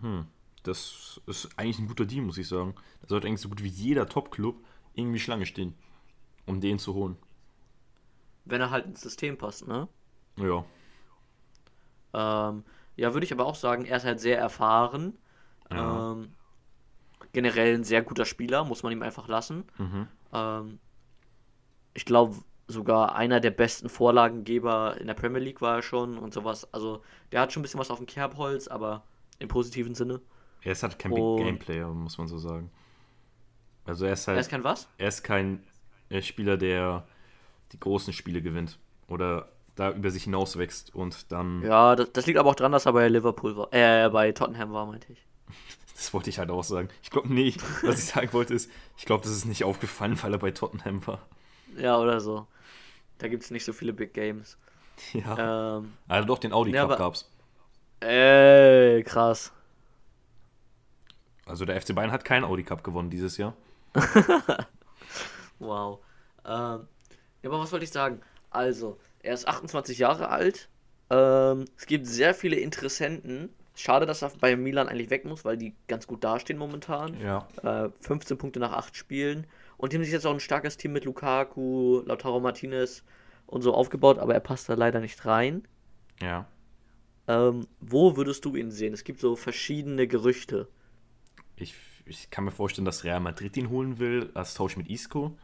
Hm. 0.00 0.26
Das 0.62 1.20
ist 1.26 1.48
eigentlich 1.58 1.78
ein 1.78 1.88
guter 1.88 2.06
Deal, 2.06 2.24
muss 2.24 2.38
ich 2.38 2.48
sagen. 2.48 2.74
Da 3.02 3.08
sollte 3.08 3.26
eigentlich 3.26 3.40
so 3.42 3.50
gut 3.50 3.62
wie 3.62 3.68
jeder 3.68 4.08
Top-Club 4.08 4.56
irgendwie 4.94 5.20
Schlange 5.20 5.44
stehen, 5.44 5.74
um 6.46 6.60
den 6.60 6.78
zu 6.78 6.94
holen. 6.94 7.16
Wenn 8.46 8.60
er 8.62 8.70
halt 8.70 8.86
ins 8.86 9.00
System 9.02 9.36
passt, 9.36 9.66
ne? 9.66 9.88
Ja. 10.36 10.64
Ähm, 12.12 12.64
ja, 12.96 13.12
würde 13.12 13.24
ich 13.24 13.32
aber 13.32 13.46
auch 13.46 13.54
sagen, 13.54 13.84
er 13.84 13.96
ist 13.96 14.04
halt 14.04 14.20
sehr 14.20 14.38
erfahren. 14.38 15.14
Ja. 15.70 16.12
Ähm, 16.12 16.32
generell 17.32 17.74
ein 17.74 17.84
sehr 17.84 18.02
guter 18.02 18.24
Spieler, 18.24 18.64
muss 18.64 18.82
man 18.82 18.92
ihm 18.92 19.02
einfach 19.02 19.26
lassen. 19.28 19.64
Mhm. 19.78 20.08
Ähm, 20.32 20.78
ich 21.94 22.04
glaube, 22.04 22.36
sogar 22.68 23.14
einer 23.14 23.40
der 23.40 23.50
besten 23.50 23.88
Vorlagengeber 23.88 24.96
in 25.00 25.06
der 25.06 25.14
Premier 25.14 25.40
League 25.40 25.60
war 25.60 25.76
er 25.76 25.82
schon 25.82 26.16
und 26.18 26.32
sowas. 26.32 26.72
Also, 26.72 27.02
der 27.32 27.40
hat 27.40 27.52
schon 27.52 27.60
ein 27.60 27.64
bisschen 27.64 27.80
was 27.80 27.90
auf 27.90 27.98
dem 27.98 28.06
Kerbholz, 28.06 28.68
aber 28.68 29.02
im 29.38 29.48
positiven 29.48 29.94
Sinne. 29.94 30.20
Er 30.62 30.72
ist 30.72 30.82
halt 30.82 30.98
kein 30.98 31.12
Und- 31.12 31.36
Big 31.36 31.44
Game 31.46 31.58
Player, 31.58 31.88
muss 31.92 32.16
man 32.18 32.28
so 32.28 32.38
sagen. 32.38 32.70
Also 33.84 34.06
er 34.06 34.14
ist 34.14 34.26
halt, 34.28 34.36
Er 34.36 34.40
ist 34.40 34.50
kein 34.50 34.64
was? 34.64 34.88
er 34.96 35.08
ist 35.08 35.22
kein 35.22 35.62
Spieler, 36.20 36.56
der 36.56 37.06
die 37.72 37.80
großen 37.80 38.14
Spiele 38.14 38.40
gewinnt 38.40 38.78
oder 39.08 39.50
da 39.76 39.90
über 39.90 40.10
sich 40.10 40.24
hinauswächst 40.24 40.94
und 40.94 41.30
dann, 41.32 41.62
Ja, 41.62 41.96
das, 41.96 42.12
das 42.12 42.26
liegt 42.26 42.38
aber 42.38 42.50
auch 42.50 42.54
dran, 42.54 42.72
dass 42.72 42.86
er 42.86 42.92
bei 42.92 43.08
Liverpool 43.08 43.56
war. 43.56 43.68
Äh, 43.72 44.08
bei 44.10 44.32
Tottenham 44.32 44.72
war, 44.72 44.86
meinte 44.86 45.12
ich. 45.12 45.18
das 45.94 46.12
wollte 46.14 46.30
ich 46.30 46.38
halt 46.38 46.50
auch 46.50 46.62
sagen. 46.64 46.88
Ich 47.02 47.10
glaube, 47.10 47.32
nee, 47.32 47.54
was 47.82 47.98
ich 47.98 48.04
sagen 48.06 48.32
wollte 48.32 48.54
ist, 48.54 48.70
ich 48.96 49.04
glaube, 49.04 49.24
das 49.24 49.32
ist 49.32 49.44
nicht 49.46 49.64
aufgefallen, 49.64 50.20
weil 50.22 50.32
er 50.32 50.38
bei 50.38 50.50
Tottenham 50.52 51.06
war. 51.06 51.20
Ja, 51.76 51.98
oder 51.98 52.20
so. 52.20 52.46
Da 53.18 53.28
gibt 53.28 53.42
es 53.44 53.50
nicht 53.50 53.64
so 53.64 53.72
viele 53.72 53.92
Big 53.92 54.12
Games. 54.14 54.56
Ja. 55.12 55.76
Ähm, 55.78 55.92
Also 56.08 56.26
doch, 56.28 56.38
den 56.38 56.52
Audi 56.52 56.70
Ja, 56.72 56.82
Cup 56.82 56.90
aber- 56.92 56.98
gab's. 56.98 57.28
ey, 58.00 59.02
krass. 59.02 59.50
Also 61.46 61.64
der 61.64 61.80
FC 61.80 61.94
Bayern 61.94 62.12
hat 62.12 62.24
keinen 62.24 62.44
Audi 62.44 62.62
Cup 62.62 62.84
gewonnen 62.84 63.10
dieses 63.10 63.36
Jahr. 63.36 63.54
Wow. 65.58 66.00
Ähm, 66.44 66.86
ja, 67.42 67.50
aber 67.50 67.60
was 67.60 67.72
wollte 67.72 67.84
ich 67.84 67.90
sagen? 67.92 68.20
Also, 68.50 68.98
er 69.24 69.34
ist 69.34 69.48
28 69.48 69.98
Jahre 69.98 70.28
alt. 70.28 70.68
Ähm, 71.10 71.64
es 71.76 71.86
gibt 71.86 72.06
sehr 72.06 72.34
viele 72.34 72.56
Interessenten. 72.56 73.50
Schade, 73.74 74.06
dass 74.06 74.22
er 74.22 74.30
bei 74.40 74.54
Milan 74.56 74.88
eigentlich 74.88 75.10
weg 75.10 75.24
muss, 75.24 75.44
weil 75.44 75.56
die 75.56 75.74
ganz 75.88 76.06
gut 76.06 76.22
dastehen 76.22 76.58
momentan. 76.58 77.18
Ja. 77.20 77.48
Äh, 77.62 77.90
15 78.00 78.38
Punkte 78.38 78.60
nach 78.60 78.72
8 78.72 78.96
Spielen. 78.96 79.46
Und 79.76 79.92
die 79.92 79.96
haben 79.96 80.04
sich 80.04 80.12
jetzt 80.12 80.26
auch 80.26 80.32
ein 80.32 80.40
starkes 80.40 80.76
Team 80.76 80.92
mit 80.92 81.04
Lukaku, 81.04 82.02
Lautaro 82.06 82.38
Martinez 82.38 83.02
und 83.46 83.62
so 83.62 83.74
aufgebaut, 83.74 84.18
aber 84.18 84.34
er 84.34 84.40
passt 84.40 84.68
da 84.68 84.74
leider 84.74 85.00
nicht 85.00 85.26
rein. 85.26 85.66
Ja. 86.22 86.46
Ähm, 87.26 87.66
wo 87.80 88.16
würdest 88.16 88.44
du 88.44 88.54
ihn 88.54 88.70
sehen? 88.70 88.94
Es 88.94 89.04
gibt 89.04 89.18
so 89.20 89.34
verschiedene 89.34 90.06
Gerüchte. 90.06 90.68
Ich, 91.56 91.74
ich 92.04 92.30
kann 92.30 92.44
mir 92.44 92.52
vorstellen, 92.52 92.84
dass 92.84 93.04
Real 93.04 93.20
Madrid 93.20 93.56
ihn 93.56 93.70
holen 93.70 93.98
will, 93.98 94.30
als 94.34 94.54
Tausch 94.54 94.76
mit 94.76 94.88
Isco. 94.88 95.36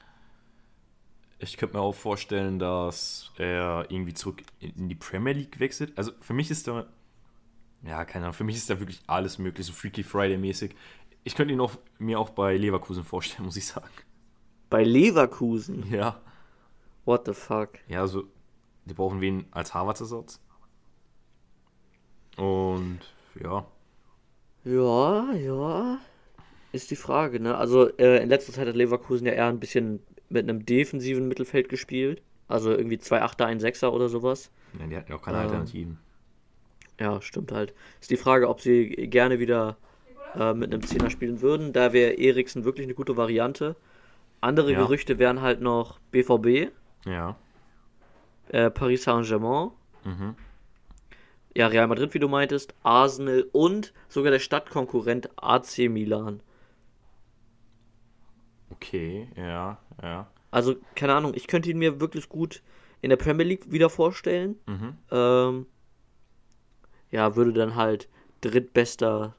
Ich 1.42 1.56
könnte 1.56 1.76
mir 1.76 1.82
auch 1.82 1.94
vorstellen, 1.94 2.58
dass 2.58 3.32
er 3.38 3.86
irgendwie 3.88 4.12
zurück 4.12 4.42
in 4.60 4.90
die 4.90 4.94
Premier 4.94 5.32
League 5.32 5.58
wechselt. 5.58 5.96
Also 5.96 6.12
für 6.20 6.34
mich 6.34 6.50
ist 6.50 6.68
da, 6.68 6.86
ja, 7.82 8.04
keine 8.04 8.26
Ahnung, 8.26 8.34
für 8.34 8.44
mich 8.44 8.56
ist 8.56 8.68
da 8.68 8.78
wirklich 8.78 9.00
alles 9.06 9.38
möglich, 9.38 9.66
so 9.66 9.72
Freaky 9.72 10.02
Friday-mäßig. 10.02 10.74
Ich 11.24 11.34
könnte 11.34 11.54
ihn 11.54 11.60
auch, 11.60 11.72
mir 11.98 12.20
auch 12.20 12.30
bei 12.30 12.56
Leverkusen 12.56 13.04
vorstellen, 13.04 13.44
muss 13.46 13.56
ich 13.56 13.66
sagen. 13.66 13.88
Bei 14.68 14.84
Leverkusen? 14.84 15.90
Ja. 15.90 16.20
What 17.06 17.24
the 17.26 17.32
fuck? 17.32 17.70
Ja, 17.88 18.02
also, 18.02 18.24
die 18.84 18.94
brauchen 18.94 19.22
wen 19.22 19.46
als 19.50 19.72
Harvards-Ersatz. 19.72 20.40
Und, 22.36 23.00
ja. 23.42 23.66
Ja, 24.64 25.32
ja. 25.32 25.98
Ist 26.72 26.90
die 26.90 26.96
Frage, 26.96 27.40
ne? 27.40 27.56
Also 27.56 27.88
äh, 27.96 28.22
in 28.22 28.28
letzter 28.28 28.52
Zeit 28.52 28.68
hat 28.68 28.76
Leverkusen 28.76 29.26
ja 29.26 29.32
eher 29.32 29.46
ein 29.46 29.58
bisschen 29.58 30.00
mit 30.30 30.48
einem 30.48 30.64
defensiven 30.64 31.28
Mittelfeld 31.28 31.68
gespielt. 31.68 32.22
Also 32.48 32.70
irgendwie 32.72 32.98
zwei 32.98 33.20
Achter, 33.22 33.46
ein 33.46 33.60
Sechser 33.60 33.92
oder 33.92 34.08
sowas. 34.08 34.50
ja 34.78 34.86
die 34.86 34.96
hatten 34.96 35.10
ja 35.12 35.18
auch 35.18 35.22
keine 35.22 35.36
Ähm. 35.38 35.42
Alternativen. 35.44 35.98
Ja, 36.98 37.20
stimmt 37.22 37.52
halt. 37.52 37.72
Ist 38.00 38.10
die 38.10 38.16
Frage, 38.16 38.48
ob 38.48 38.60
sie 38.60 38.88
gerne 39.08 39.38
wieder 39.38 39.76
äh, 40.34 40.52
mit 40.54 40.72
einem 40.72 40.82
Zehner 40.82 41.10
spielen 41.10 41.40
würden. 41.40 41.72
Da 41.72 41.92
wäre 41.92 42.12
Eriksen 42.12 42.64
wirklich 42.64 42.86
eine 42.86 42.94
gute 42.94 43.16
Variante. 43.16 43.74
Andere 44.40 44.72
Ja. 44.72 44.78
Gerüchte 44.78 45.18
wären 45.18 45.40
halt 45.42 45.60
noch 45.60 45.98
BVB, 46.12 46.70
Ja. 47.06 47.36
äh, 48.48 48.70
Paris 48.70 49.02
Saint-Germain, 49.04 49.70
Mhm. 50.04 50.34
ja, 51.56 51.66
Real 51.66 51.86
Madrid, 51.88 52.14
wie 52.14 52.18
du 52.18 52.28
meintest, 52.28 52.74
Arsenal 52.82 53.46
und 53.52 53.92
sogar 54.08 54.30
der 54.32 54.38
Stadtkonkurrent 54.38 55.30
AC 55.36 55.88
Milan. 55.88 56.40
Okay, 58.70 59.28
ja, 59.36 59.78
ja. 60.02 60.26
Also, 60.50 60.76
keine 60.94 61.14
Ahnung, 61.14 61.32
ich 61.34 61.46
könnte 61.46 61.70
ihn 61.70 61.78
mir 61.78 62.00
wirklich 62.00 62.28
gut 62.28 62.62
in 63.02 63.10
der 63.10 63.16
Premier 63.16 63.46
League 63.46 63.70
wieder 63.70 63.90
vorstellen. 63.90 64.56
Mhm. 64.66 64.94
Ähm, 65.10 65.66
ja, 67.10 67.36
würde 67.36 67.52
dann 67.52 67.76
halt 67.76 68.08
drittbester 68.40 69.34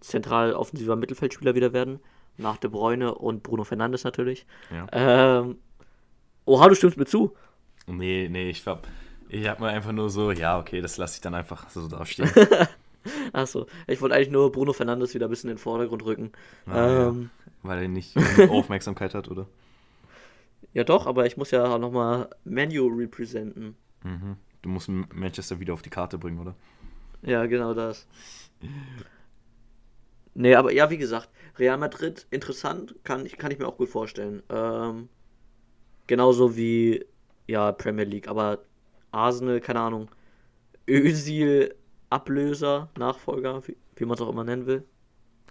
zentral 0.00 0.52
offensiver 0.52 0.96
Mittelfeldspieler 0.96 1.54
wieder 1.54 1.72
werden. 1.72 2.00
Nach 2.36 2.56
De 2.56 2.70
Bruyne 2.70 3.14
und 3.14 3.42
Bruno 3.42 3.64
Fernandes 3.64 4.04
natürlich. 4.04 4.46
Ja. 4.70 4.86
Ähm, 4.92 5.58
oha, 6.44 6.68
du 6.68 6.74
stimmst 6.74 6.96
mir 6.96 7.06
zu. 7.06 7.34
Nee, 7.86 8.28
nee, 8.30 8.50
ich 8.50 8.64
hab, 8.66 8.86
ich 9.28 9.48
hab 9.48 9.60
mir 9.60 9.68
einfach 9.68 9.92
nur 9.92 10.08
so, 10.10 10.30
ja, 10.30 10.58
okay, 10.58 10.80
das 10.80 10.98
lasse 10.98 11.16
ich 11.16 11.20
dann 11.20 11.34
einfach 11.34 11.68
so 11.70 11.88
da 11.88 12.04
stehen. 12.06 12.30
Achso, 13.32 13.66
ich 13.86 14.00
wollte 14.00 14.14
eigentlich 14.14 14.30
nur 14.30 14.52
Bruno 14.52 14.72
Fernandes 14.72 15.14
wieder 15.14 15.26
ein 15.26 15.30
bisschen 15.30 15.50
in 15.50 15.56
den 15.56 15.62
Vordergrund 15.62 16.04
rücken. 16.04 16.32
Ah, 16.66 17.08
ähm, 17.08 17.30
Weil 17.62 17.82
er 17.82 17.88
nicht 17.88 18.16
Aufmerksamkeit 18.50 19.14
hat, 19.14 19.28
oder? 19.28 19.46
ja. 20.72 20.84
doch, 20.84 21.06
aber 21.06 21.26
ich 21.26 21.36
muss 21.36 21.50
ja 21.50 21.78
nochmal 21.78 22.30
Menu 22.44 22.86
representen. 22.86 23.76
Mhm. 24.04 24.36
Du 24.62 24.68
musst 24.68 24.88
Manchester 24.88 25.60
wieder 25.60 25.74
auf 25.74 25.82
die 25.82 25.90
Karte 25.90 26.18
bringen, 26.18 26.38
oder? 26.38 26.54
Ja, 27.22 27.46
genau 27.46 27.74
das. 27.74 28.06
Nee, 30.34 30.54
aber 30.54 30.72
ja, 30.72 30.88
wie 30.90 30.98
gesagt, 30.98 31.28
Real 31.58 31.78
Madrid, 31.78 32.26
interessant, 32.30 32.94
kann 33.02 33.26
ich, 33.26 33.36
kann 33.38 33.50
ich 33.50 33.58
mir 33.58 33.66
auch 33.66 33.76
gut 33.76 33.88
vorstellen. 33.88 34.42
Ähm, 34.48 35.08
genauso 36.06 36.56
wie, 36.56 37.04
ja, 37.46 37.72
Premier 37.72 38.04
League, 38.04 38.28
aber 38.28 38.60
Arsenal, 39.10 39.60
keine 39.60 39.80
Ahnung. 39.80 40.10
Özil, 40.88 41.74
Ablöser, 42.10 42.88
Nachfolger, 42.96 43.66
wie, 43.66 43.76
wie 43.96 44.04
man 44.04 44.14
es 44.14 44.20
auch 44.20 44.30
immer 44.30 44.44
nennen 44.44 44.66
will. 44.66 44.84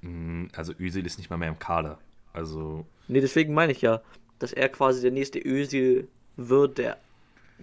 Mm, 0.01 0.47
Also 0.55 0.73
Özil 0.79 1.05
ist 1.05 1.17
nicht 1.17 1.29
mal 1.29 1.37
mehr 1.37 1.49
im 1.49 1.59
Kader. 1.59 1.97
Also, 2.33 2.85
Nee, 3.07 3.21
deswegen 3.21 3.53
meine 3.53 3.71
ich 3.71 3.81
ja, 3.81 4.01
dass 4.39 4.53
er 4.53 4.69
quasi 4.69 5.01
der 5.01 5.11
nächste 5.11 5.39
Özil 5.39 6.07
wird, 6.35 6.77
der 6.77 6.97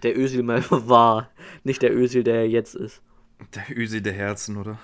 der 0.03 0.17
Özil 0.17 0.43
mal 0.43 0.63
war. 0.69 1.29
Nicht 1.63 1.81
der 1.81 1.95
Özil, 1.95 2.23
der 2.23 2.35
er 2.35 2.49
jetzt 2.49 2.75
ist. 2.75 3.01
der 3.55 3.65
Özil 3.77 4.01
der 4.01 4.13
Herzen, 4.13 4.57
oder? 4.57 4.77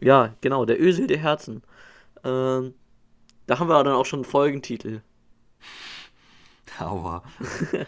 Ja, 0.00 0.34
genau, 0.40 0.64
der 0.66 0.80
Özil 0.80 1.06
der 1.06 1.18
Herzen. 1.18 1.62
Ähm, 2.24 2.74
da 3.46 3.58
haben 3.58 3.68
wir 3.68 3.82
dann 3.84 3.94
auch 3.94 4.06
schon 4.06 4.20
einen 4.20 4.24
Folgentitel. 4.30 5.00
Aua. 6.78 7.22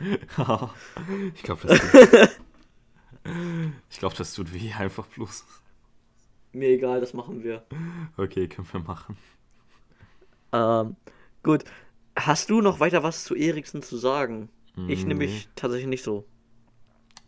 ich 1.34 1.42
glaube, 1.42 1.66
das 1.66 1.80
tut. 1.80 2.30
glaube, 3.98 4.14
das 4.16 4.34
tut 4.34 4.52
weh, 4.52 4.72
einfach 4.72 5.06
bloß. 5.06 5.44
Mir 6.56 6.70
egal, 6.70 7.00
das 7.00 7.12
machen 7.14 7.44
wir. 7.44 7.64
Okay, 8.16 8.48
können 8.48 8.66
wir 8.72 8.80
machen. 8.80 9.16
Ähm, 10.52 10.96
gut. 11.42 11.64
Hast 12.18 12.48
du 12.48 12.62
noch 12.62 12.80
weiter 12.80 13.02
was 13.02 13.24
zu 13.24 13.34
Eriksen 13.34 13.82
zu 13.82 13.96
sagen? 13.98 14.48
Ich 14.88 15.02
Nee. 15.02 15.08
nämlich 15.08 15.48
tatsächlich 15.54 15.88
nicht 15.88 16.02
so. 16.02 16.24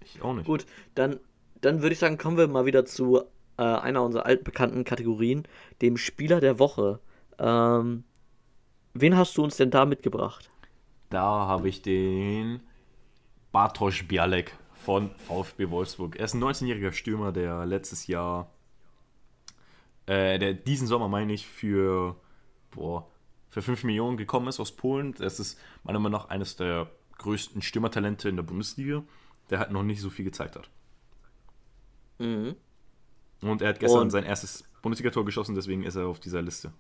Ich 0.05 0.23
auch 0.23 0.33
nicht. 0.35 0.47
Gut, 0.47 0.65
dann, 0.95 1.21
dann 1.61 1.83
würde 1.83 1.93
ich 1.93 1.99
sagen, 1.99 2.17
kommen 2.17 2.39
wir 2.39 2.49
mal 2.49 2.65
wieder 2.65 2.87
zu 2.87 3.21
äh, 3.59 3.63
einer 3.63 4.03
unserer 4.03 4.25
altbekannten 4.27 4.85
Kategorien, 4.85 5.47
dem 5.83 5.97
Spieler 5.99 6.41
der 6.41 6.59
Woche. 6.59 7.01
Ähm, 7.39 8.05
wen 8.95 9.17
hast 9.17 9.37
du 9.37 9.45
uns 9.45 9.57
denn 9.57 9.71
da 9.71 9.85
mitgebracht? 9.85 10.51
Da 11.11 11.23
habe 11.23 11.69
ich 11.69 11.83
den 11.83 12.61
Bartosz 13.53 14.05
Bialek 14.09 14.57
von 14.75 15.11
VfB 15.17 15.69
Wolfsburg. 15.71 16.17
Er 16.17 16.25
ist 16.27 16.35
ein 16.35 16.43
19-jähriger 16.43 16.93
Stürmer, 16.93 17.33
der 17.33 17.67
letztes 17.67 18.07
Jahr, 18.07 18.51
äh, 20.09 20.39
der 20.39 20.55
diesen 20.55 20.87
Sommer, 20.89 21.09
meine 21.09 21.33
ich, 21.33 21.47
für, 21.47 22.17
boah, 22.71 23.07
für 23.51 23.63
5 23.63 23.85
Millionen 23.85 24.17
gekommen 24.17 24.49
ist 24.49 24.59
aus 24.61 24.73
Polen. 24.73 25.15
Das 25.15 25.39
ist 25.39 25.59
meiner 25.85 25.99
Meinung 25.99 26.21
nach 26.21 26.29
eines 26.29 26.57
der 26.57 26.91
größten 27.19 27.63
Stürmertalente 27.63 28.29
in 28.29 28.37
der 28.37 28.43
Bundesliga, 28.43 29.03
der 29.51 29.59
halt 29.59 29.71
noch 29.71 29.83
nicht 29.83 30.01
so 30.01 30.11
viel 30.11 30.25
gezeigt 30.25 30.57
hat. 30.57 30.69
Mhm. 32.19 32.57
Und 33.43 33.63
er 33.63 33.69
hat 33.69 33.81
gestern 33.81 34.03
Und- 34.03 34.11
sein 34.11 34.25
erstes 34.25 34.65
Bundesliga-Tor 34.83 35.25
geschossen, 35.25 35.55
deswegen 35.55 35.83
ist 35.85 35.97
er 35.97 36.07
auf 36.07 36.21
dieser 36.21 36.43
Liste. 36.43 36.73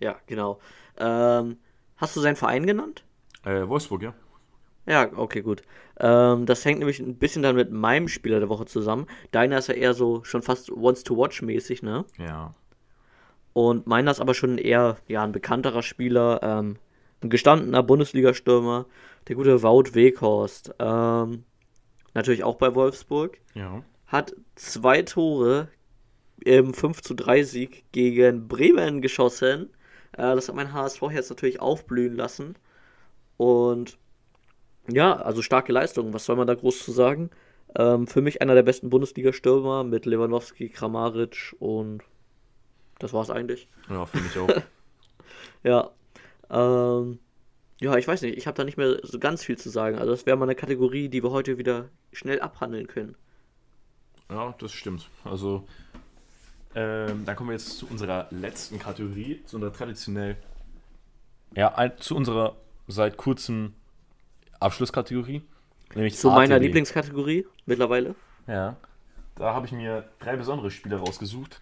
Ja, 0.00 0.16
genau. 0.26 0.60
Ähm, 0.98 1.56
hast 1.96 2.16
du 2.16 2.20
seinen 2.20 2.36
Verein 2.36 2.66
genannt? 2.66 3.04
Äh, 3.44 3.66
Wolfsburg, 3.68 4.02
ja. 4.02 4.14
Ja, 4.86 5.10
okay, 5.16 5.40
gut. 5.40 5.62
Ähm, 5.98 6.46
das 6.46 6.64
hängt 6.64 6.78
nämlich 6.78 7.00
ein 7.00 7.16
bisschen 7.16 7.42
dann 7.42 7.56
mit 7.56 7.70
meinem 7.70 8.08
Spieler 8.08 8.40
der 8.40 8.48
Woche 8.48 8.66
zusammen. 8.66 9.06
Deiner 9.30 9.58
ist 9.58 9.68
ja 9.68 9.74
eher 9.74 9.94
so 9.94 10.24
schon 10.24 10.42
fast 10.42 10.70
Once-to-Watch-mäßig, 10.70 11.82
ne? 11.82 12.04
Ja. 12.18 12.54
Und 13.54 13.86
meiner 13.86 14.10
ist 14.10 14.20
aber 14.20 14.34
schon 14.34 14.58
eher 14.58 14.98
ja, 15.06 15.22
ein 15.22 15.32
bekannterer 15.32 15.82
Spieler, 15.82 16.40
ähm, 16.42 16.76
ein 17.22 17.30
gestandener 17.30 17.82
Bundesliga-Stürmer, 17.82 18.86
der 19.28 19.36
gute 19.36 19.62
Wout 19.62 19.94
Weghorst. 19.94 20.74
Ähm, 20.78 21.44
natürlich 22.12 22.44
auch 22.44 22.56
bei 22.56 22.74
Wolfsburg. 22.74 23.38
Ja. 23.54 23.82
Hat 24.06 24.34
zwei 24.56 25.02
Tore 25.02 25.68
im 26.44 26.74
5 26.74 27.00
zu 27.00 27.14
3 27.14 27.42
Sieg 27.44 27.84
gegen 27.92 28.48
Bremen 28.48 29.00
geschossen. 29.00 29.70
Äh, 30.12 30.34
das 30.34 30.48
hat 30.48 30.56
mein 30.56 30.72
HSV 30.72 31.02
jetzt 31.12 31.30
natürlich 31.30 31.60
aufblühen 31.60 32.16
lassen. 32.16 32.56
Und 33.36 33.98
ja, 34.88 35.16
also 35.16 35.42
starke 35.42 35.72
Leistung, 35.72 36.12
was 36.12 36.24
soll 36.24 36.36
man 36.36 36.46
da 36.46 36.54
groß 36.54 36.84
zu 36.84 36.92
sagen? 36.92 37.30
Ähm, 37.76 38.06
für 38.06 38.20
mich 38.20 38.42
einer 38.42 38.54
der 38.54 38.62
besten 38.62 38.90
Bundesliga-Stürmer 38.90 39.84
mit 39.84 40.06
Lewandowski, 40.06 40.68
Kramaric 40.68 41.56
und 41.58 42.02
das 42.98 43.12
war's 43.12 43.30
eigentlich. 43.30 43.68
Ja, 43.88 44.06
finde 44.06 44.28
ich 44.28 44.38
auch. 44.38 44.62
Ja. 45.62 45.90
Ähm, 46.50 47.18
ja, 47.80 47.96
ich 47.96 48.06
weiß 48.06 48.20
nicht, 48.22 48.36
ich 48.36 48.46
habe 48.46 48.56
da 48.56 48.64
nicht 48.64 48.76
mehr 48.76 48.98
so 49.02 49.18
ganz 49.18 49.42
viel 49.42 49.56
zu 49.56 49.70
sagen. 49.70 49.98
Also 49.98 50.10
das 50.10 50.26
wäre 50.26 50.36
mal 50.36 50.44
eine 50.44 50.54
Kategorie, 50.54 51.08
die 51.08 51.22
wir 51.22 51.30
heute 51.30 51.58
wieder 51.58 51.88
schnell 52.12 52.40
abhandeln 52.40 52.86
können. 52.86 53.16
Ja, 54.30 54.54
das 54.58 54.72
stimmt. 54.72 55.08
Also, 55.24 55.66
ähm, 56.74 57.24
dann 57.24 57.34
kommen 57.34 57.50
wir 57.50 57.54
jetzt 57.54 57.78
zu 57.78 57.86
unserer 57.86 58.28
letzten 58.30 58.78
Kategorie, 58.78 59.42
zu 59.46 59.56
unserer 59.56 59.72
traditionell, 59.72 60.36
ja, 61.56 61.96
zu 61.96 62.14
unserer 62.14 62.56
seit 62.86 63.16
kurzem 63.16 63.74
Abschlusskategorie, 64.64 65.42
nämlich 65.94 66.16
Zu 66.16 66.30
meiner 66.30 66.56
ATW. 66.56 66.66
Lieblingskategorie 66.66 67.46
mittlerweile. 67.66 68.14
Ja, 68.46 68.76
da 69.36 69.54
habe 69.54 69.66
ich 69.66 69.72
mir 69.72 70.08
drei 70.18 70.36
besondere 70.36 70.70
Spieler 70.70 70.98
rausgesucht, 70.98 71.60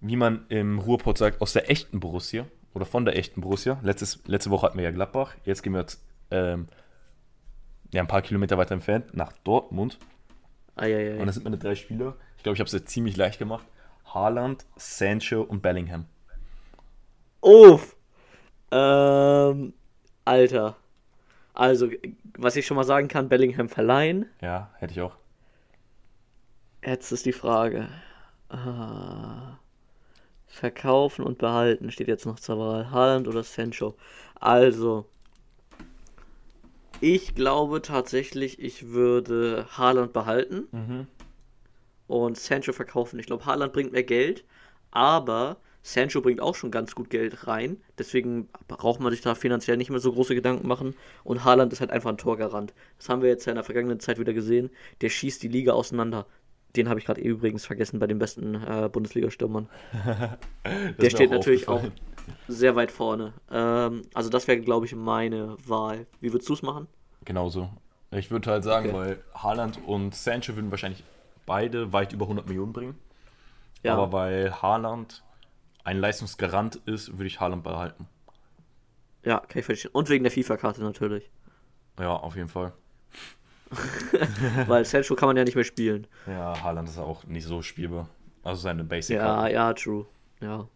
wie 0.00 0.16
man 0.16 0.46
im 0.48 0.78
Ruhrpott 0.78 1.18
sagt, 1.18 1.40
aus 1.40 1.52
der 1.52 1.70
echten 1.70 2.00
Borussia 2.00 2.46
oder 2.74 2.86
von 2.86 3.04
der 3.04 3.16
echten 3.16 3.40
Borussia. 3.40 3.78
Letztes, 3.82 4.22
letzte 4.26 4.50
Woche 4.50 4.66
hatten 4.66 4.78
wir 4.78 4.84
ja 4.84 4.90
Gladbach, 4.90 5.34
jetzt 5.44 5.62
gehen 5.62 5.72
wir 5.72 5.80
jetzt, 5.80 6.02
ähm, 6.30 6.68
ja, 7.92 8.02
ein 8.02 8.08
paar 8.08 8.22
Kilometer 8.22 8.58
weiter 8.58 8.74
entfernt 8.74 9.14
nach 9.14 9.32
Dortmund. 9.44 9.98
Eieiei. 10.76 11.18
Und 11.18 11.26
das 11.26 11.36
sind 11.36 11.44
meine 11.44 11.58
drei 11.58 11.74
Spieler. 11.74 12.16
Ich 12.36 12.42
glaube, 12.42 12.54
ich 12.54 12.60
habe 12.60 12.66
es 12.66 12.72
jetzt 12.72 12.90
ziemlich 12.90 13.16
leicht 13.16 13.38
gemacht. 13.38 13.64
Haaland, 14.12 14.66
Sancho 14.76 15.40
und 15.42 15.62
Bellingham. 15.62 16.06
Uff. 17.40 17.96
Ähm, 18.70 19.72
Alter. 20.24 20.76
Also, 21.56 21.88
was 22.36 22.54
ich 22.56 22.66
schon 22.66 22.76
mal 22.76 22.84
sagen 22.84 23.08
kann, 23.08 23.30
Bellingham 23.30 23.70
verleihen. 23.70 24.26
Ja, 24.42 24.70
hätte 24.78 24.92
ich 24.92 25.00
auch. 25.00 25.16
Jetzt 26.84 27.10
ist 27.12 27.24
die 27.24 27.32
Frage. 27.32 27.88
Ah, 28.50 29.58
verkaufen 30.46 31.24
und 31.24 31.38
behalten 31.38 31.90
steht 31.90 32.08
jetzt 32.08 32.26
noch 32.26 32.38
zur 32.38 32.58
Wahl. 32.58 32.90
Haaland 32.90 33.26
oder 33.26 33.42
Sancho? 33.42 33.96
Also, 34.38 35.08
ich 37.00 37.34
glaube 37.34 37.80
tatsächlich, 37.80 38.60
ich 38.60 38.88
würde 38.88 39.66
Haaland 39.78 40.12
behalten 40.12 40.68
Mhm. 40.72 41.06
und 42.06 42.36
Sancho 42.36 42.74
verkaufen. 42.74 43.18
Ich 43.18 43.24
glaube, 43.26 43.46
Haaland 43.46 43.72
bringt 43.72 43.92
mehr 43.92 44.04
Geld, 44.04 44.44
aber 44.90 45.56
Sancho 45.86 46.20
bringt 46.20 46.40
auch 46.40 46.56
schon 46.56 46.72
ganz 46.72 46.96
gut 46.96 47.10
Geld 47.10 47.46
rein. 47.46 47.76
Deswegen 47.96 48.48
braucht 48.66 48.98
man 48.98 49.12
sich 49.12 49.20
da 49.20 49.36
finanziell 49.36 49.76
nicht 49.76 49.88
mehr 49.88 50.00
so 50.00 50.12
große 50.12 50.34
Gedanken 50.34 50.66
machen. 50.66 50.96
Und 51.22 51.44
Haaland 51.44 51.72
ist 51.72 51.80
halt 51.80 51.92
einfach 51.92 52.10
ein 52.10 52.18
Torgarant. 52.18 52.74
Das 52.98 53.08
haben 53.08 53.22
wir 53.22 53.28
jetzt 53.28 53.44
ja 53.46 53.52
in 53.52 53.56
der 53.56 53.62
vergangenen 53.62 54.00
Zeit 54.00 54.18
wieder 54.18 54.32
gesehen. 54.32 54.70
Der 55.00 55.10
schießt 55.10 55.40
die 55.44 55.48
Liga 55.48 55.74
auseinander. 55.74 56.26
Den 56.74 56.88
habe 56.88 56.98
ich 56.98 57.06
gerade 57.06 57.20
übrigens 57.20 57.64
vergessen 57.64 58.00
bei 58.00 58.08
den 58.08 58.18
besten 58.18 58.56
äh, 58.56 58.88
Bundesliga-Stürmern. 58.92 59.68
Der 61.00 61.10
steht 61.10 61.30
natürlich 61.30 61.68
auch 61.68 61.84
sehr 62.48 62.74
weit 62.74 62.90
vorne. 62.90 63.32
Ähm, 63.50 64.02
also 64.12 64.28
das 64.28 64.48
wäre, 64.48 64.60
glaube 64.60 64.86
ich, 64.86 64.94
meine 64.94 65.56
Wahl. 65.66 66.06
Wie 66.20 66.32
würdest 66.32 66.48
du 66.48 66.54
es 66.54 66.62
machen? 66.62 66.88
Genauso. 67.24 67.70
Ich 68.10 68.32
würde 68.32 68.50
halt 68.50 68.64
sagen, 68.64 68.88
Okay. 68.88 68.96
weil 68.98 69.18
Haaland 69.34 69.78
und 69.86 70.16
Sancho 70.16 70.56
würden 70.56 70.70
wahrscheinlich 70.72 71.04
beide 71.46 71.92
weit 71.92 72.12
über 72.12 72.24
100 72.24 72.46
Millionen 72.48 72.72
bringen. 72.72 72.98
Ja. 73.84 73.94
Aber 73.94 74.12
weil 74.12 74.60
Haaland 74.60 75.22
ein 75.86 75.98
Leistungsgarant 75.98 76.76
ist, 76.84 77.12
würde 77.12 77.26
ich 77.26 77.38
Haaland 77.38 77.62
behalten. 77.62 78.08
Ja, 79.24 79.38
kann 79.38 79.60
ich 79.60 79.64
verstehen. 79.64 79.92
Und 79.92 80.08
wegen 80.08 80.24
der 80.24 80.32
FIFA-Karte 80.32 80.82
natürlich. 80.82 81.30
Ja, 81.98 82.10
auf 82.10 82.34
jeden 82.34 82.48
Fall. 82.48 82.72
Weil 84.66 84.84
Sancho 84.84 85.14
kann 85.14 85.28
man 85.28 85.36
ja 85.36 85.44
nicht 85.44 85.54
mehr 85.54 85.64
spielen. 85.64 86.08
Ja, 86.26 86.60
Haaland 86.60 86.88
ist 86.88 86.98
auch 86.98 87.24
nicht 87.24 87.46
so 87.46 87.62
spielbar. 87.62 88.08
Also 88.42 88.62
seine 88.62 88.82
basic 88.82 89.16
Ja, 89.16 89.46
ja, 89.46 89.72
true. 89.74 90.06
Ja. 90.40 90.68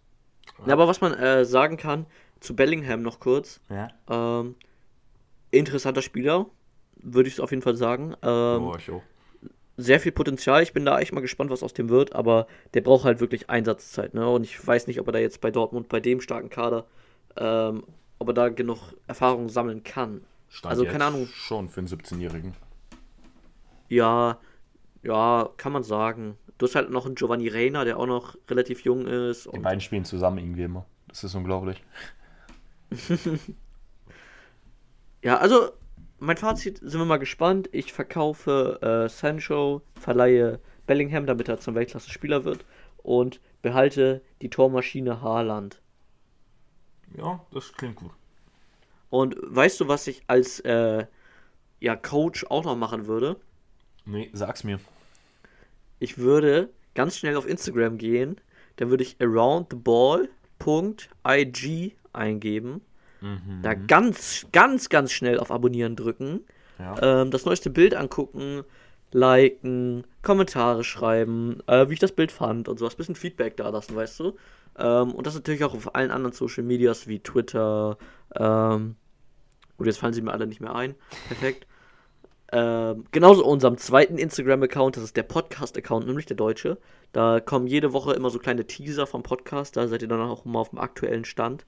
ja 0.65 0.73
aber 0.73 0.87
was 0.87 1.01
man 1.01 1.15
äh, 1.15 1.45
sagen 1.45 1.77
kann, 1.77 2.07
zu 2.39 2.55
Bellingham 2.55 3.03
noch 3.03 3.19
kurz. 3.19 3.61
ja. 3.69 3.89
Ähm, 4.09 4.55
interessanter 5.51 6.03
Spieler, 6.03 6.47
würde 6.95 7.29
ich 7.29 7.35
es 7.35 7.41
auf 7.41 7.51
jeden 7.51 7.63
Fall 7.63 7.75
sagen. 7.75 8.15
Ähm, 8.23 8.63
oh, 8.63 8.77
ich 8.79 8.89
auch. 8.91 9.03
Sehr 9.81 10.01
viel 10.01 10.13
Potenzial. 10.13 10.63
Ich 10.63 10.73
bin 10.73 10.85
da 10.85 10.99
echt 10.99 11.13
mal 11.13 11.21
gespannt, 11.21 11.51
was 11.51 11.63
aus 11.63 11.73
dem 11.73 11.89
wird, 11.89 12.15
aber 12.15 12.47
der 12.75 12.81
braucht 12.81 13.05
halt 13.05 13.21
wirklich 13.21 13.51
Einsatzzeit. 13.51 14.15
Ne? 14.15 14.29
Und 14.29 14.45
ich 14.45 14.67
weiß 14.67 14.87
nicht, 14.87 15.01
ob 15.01 15.09
er 15.09 15.13
da 15.13 15.19
jetzt 15.19 15.41
bei 15.41 15.51
Dortmund, 15.51 15.89
bei 15.89 16.01
dem 16.01 16.21
starken 16.21 16.51
Kader, 16.51 16.87
ähm, 17.37 17.85
ob 18.19 18.29
er 18.29 18.35
da 18.35 18.49
genug 18.49 18.95
Erfahrung 19.07 19.49
sammeln 19.49 19.83
kann. 19.83 20.23
Stand 20.49 20.73
also, 20.73 20.85
keine 20.85 21.05
Ahnung. 21.05 21.27
Schon 21.27 21.69
für 21.69 21.81
einen 21.81 21.89
17-Jährigen. 21.89 22.55
Ja, 23.89 24.39
ja, 25.03 25.49
kann 25.57 25.73
man 25.73 25.83
sagen. 25.83 26.37
Du 26.59 26.67
hast 26.67 26.75
halt 26.75 26.91
noch 26.91 27.07
einen 27.07 27.15
Giovanni 27.15 27.49
Reina, 27.49 27.85
der 27.85 27.99
auch 27.99 28.07
noch 28.07 28.37
relativ 28.49 28.83
jung 28.83 29.07
ist. 29.07 29.47
Die 29.47 29.51
Und, 29.51 29.63
beiden 29.63 29.81
spielen 29.81 30.05
zusammen 30.05 30.39
irgendwie 30.39 30.65
immer. 30.65 30.85
Das 31.09 31.25
ist 31.25 31.35
unglaublich. 31.35 31.83
ja, 35.23 35.39
also 35.39 35.71
mein 36.21 36.37
Fazit, 36.37 36.79
sind 36.79 37.01
wir 37.01 37.05
mal 37.05 37.19
gespannt. 37.19 37.69
Ich 37.73 37.93
verkaufe 37.93 38.79
äh, 38.83 39.09
Sancho, 39.09 39.83
verleihe 39.95 40.61
Bellingham, 40.87 41.27
damit 41.27 41.49
er 41.49 41.59
zum 41.59 41.75
Weltklasse-Spieler 41.75 42.45
wird 42.45 42.65
und 42.99 43.41
behalte 43.63 44.23
die 44.43 44.51
Tormaschine 44.51 45.23
Haaland. 45.23 45.81
Ja, 47.17 47.45
das 47.53 47.73
klingt 47.73 47.97
gut. 47.97 48.13
Und 49.09 49.35
weißt 49.41 49.81
du, 49.81 49.89
was 49.89 50.07
ich 50.07 50.23
als 50.29 50.61
äh, 50.61 51.07
ja, 51.81 51.97
Coach 51.97 52.45
auch 52.49 52.65
noch 52.65 52.77
machen 52.77 53.07
würde? 53.07 53.35
Nee, 54.05 54.31
sag's 54.33 54.63
mir. 54.63 54.79
Ich 55.99 56.19
würde 56.19 56.69
ganz 56.95 57.17
schnell 57.17 57.37
auf 57.37 57.49
Instagram 57.49 57.99
gehen, 57.99 58.41
dann 58.77 58.91
würde 58.91 59.03
ich 59.05 59.17
aroundtheball.ig 59.21 61.97
eingeben, 62.13 62.83
Mhm. 63.21 63.61
da 63.63 63.75
ganz, 63.75 64.47
ganz, 64.53 64.89
ganz 64.89 65.13
schnell 65.13 65.39
auf 65.39 65.51
Abonnieren 65.51 65.97
drücken, 65.97 66.41
Ja. 66.79 67.23
ähm, 67.23 67.31
das 67.31 67.45
neueste 67.45 67.71
Bild 67.71 67.95
angucken, 67.95 68.63
liken, 69.13 70.05
Kommentare 70.23 70.85
schreiben, 70.85 71.61
äh, 71.67 71.89
wie 71.89 71.95
ich 71.95 71.99
das 71.99 72.13
Bild 72.13 72.33
fand 72.33 72.69
und 72.69 72.79
sowas, 72.79 72.95
bisschen 72.95 73.15
Feedback 73.17 73.57
da 73.57 73.69
lassen, 73.69 73.97
weißt 73.97 74.21
du? 74.21 74.37
Ähm, 74.79 75.13
und 75.13 75.27
das 75.27 75.35
natürlich 75.35 75.65
auch 75.65 75.75
auf 75.75 75.95
allen 75.95 76.11
anderen 76.11 76.33
Social 76.33 76.63
Medias 76.65 77.07
wie 77.09 77.19
Twitter, 77.21 77.99
ähm, 78.37 78.97
gut, 79.77 79.87
jetzt 79.87 79.99
fallen 79.99 80.13
sie 80.13 80.23
mir 80.23 80.33
alle 80.33 80.47
nicht 80.47 80.61
mehr 80.61 80.75
ein, 80.75 80.95
perfekt. 81.29 81.67
Ähm, 82.53 83.05
genauso 83.13 83.45
unserem 83.47 83.77
zweiten 83.79 84.19
Instagram-Account, 84.19 84.97
das 84.97 85.05
ist 85.05 85.17
der 85.17 85.23
Podcast-Account, 85.23 86.05
nämlich 86.09 86.27
der 86.27 86.37
deutsche. 86.37 86.79
Da 87.13 87.39
kommen 87.39 87.69
jede 87.69 87.93
Woche 87.93 88.13
immer 88.15 88.29
so 88.31 88.41
kleine 88.41 88.67
Teaser 88.67 89.07
vom 89.07 89.23
Podcast, 89.23 89.77
da 89.77 89.87
seid 89.87 90.03
ihr 90.03 90.09
dann 90.09 90.21
auch 90.21 90.45
immer 90.45 90.59
auf 90.59 90.71
dem 90.71 90.81
aktuellen 90.81 91.25
Stand. 91.25 91.65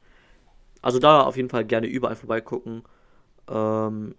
Also 0.82 0.98
da 0.98 1.22
auf 1.22 1.36
jeden 1.36 1.48
Fall 1.48 1.64
gerne 1.64 1.86
überall 1.86 2.16
vorbeigucken. 2.16 2.82
Ähm, 3.48 4.14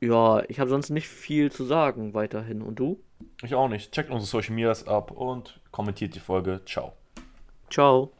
ja, 0.00 0.42
ich 0.48 0.60
habe 0.60 0.70
sonst 0.70 0.90
nicht 0.90 1.08
viel 1.08 1.52
zu 1.52 1.64
sagen 1.64 2.14
weiterhin. 2.14 2.62
Und 2.62 2.78
du? 2.78 2.98
Ich 3.42 3.54
auch 3.54 3.68
nicht. 3.68 3.92
Checkt 3.92 4.10
unsere 4.10 4.26
Social 4.26 4.54
Medias 4.54 4.86
ab 4.86 5.10
und 5.10 5.60
kommentiert 5.70 6.14
die 6.14 6.20
Folge. 6.20 6.62
Ciao. 6.66 6.94
Ciao. 7.70 8.12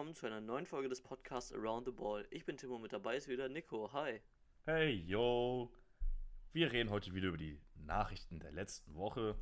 Willkommen 0.00 0.14
zu 0.14 0.24
einer 0.24 0.40
neuen 0.40 0.64
Folge 0.64 0.88
des 0.88 1.02
Podcasts 1.02 1.52
Around 1.52 1.84
the 1.84 1.92
Ball. 1.92 2.26
Ich 2.30 2.46
bin 2.46 2.56
Timo, 2.56 2.78
mit 2.78 2.90
dabei 2.90 3.18
ist 3.18 3.28
wieder 3.28 3.50
Nico. 3.50 3.92
Hi. 3.92 4.22
Hey, 4.64 4.94
yo. 4.94 5.70
Wir 6.54 6.72
reden 6.72 6.88
heute 6.88 7.12
wieder 7.12 7.28
über 7.28 7.36
die 7.36 7.60
Nachrichten 7.74 8.40
der 8.40 8.50
letzten 8.50 8.94
Woche. 8.94 9.38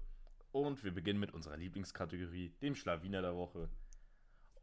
Und 0.50 0.82
wir 0.82 0.92
beginnen 0.92 1.20
mit 1.20 1.32
unserer 1.32 1.56
Lieblingskategorie, 1.56 2.56
dem 2.60 2.74
Schlawiner 2.74 3.22
der 3.22 3.36
Woche. 3.36 3.70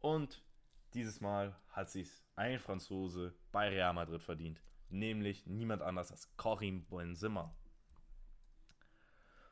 Und 0.02 0.44
dieses 0.92 1.22
Mal 1.22 1.58
hat 1.70 1.88
sich 1.88 2.10
ein 2.34 2.58
Franzose 2.58 3.34
bei 3.50 3.70
Real 3.70 3.94
Madrid 3.94 4.22
verdient. 4.22 4.60
Nämlich 4.90 5.46
niemand 5.46 5.80
anders 5.80 6.10
als 6.12 6.36
Karim 6.36 6.84
Benzema. 6.84 7.56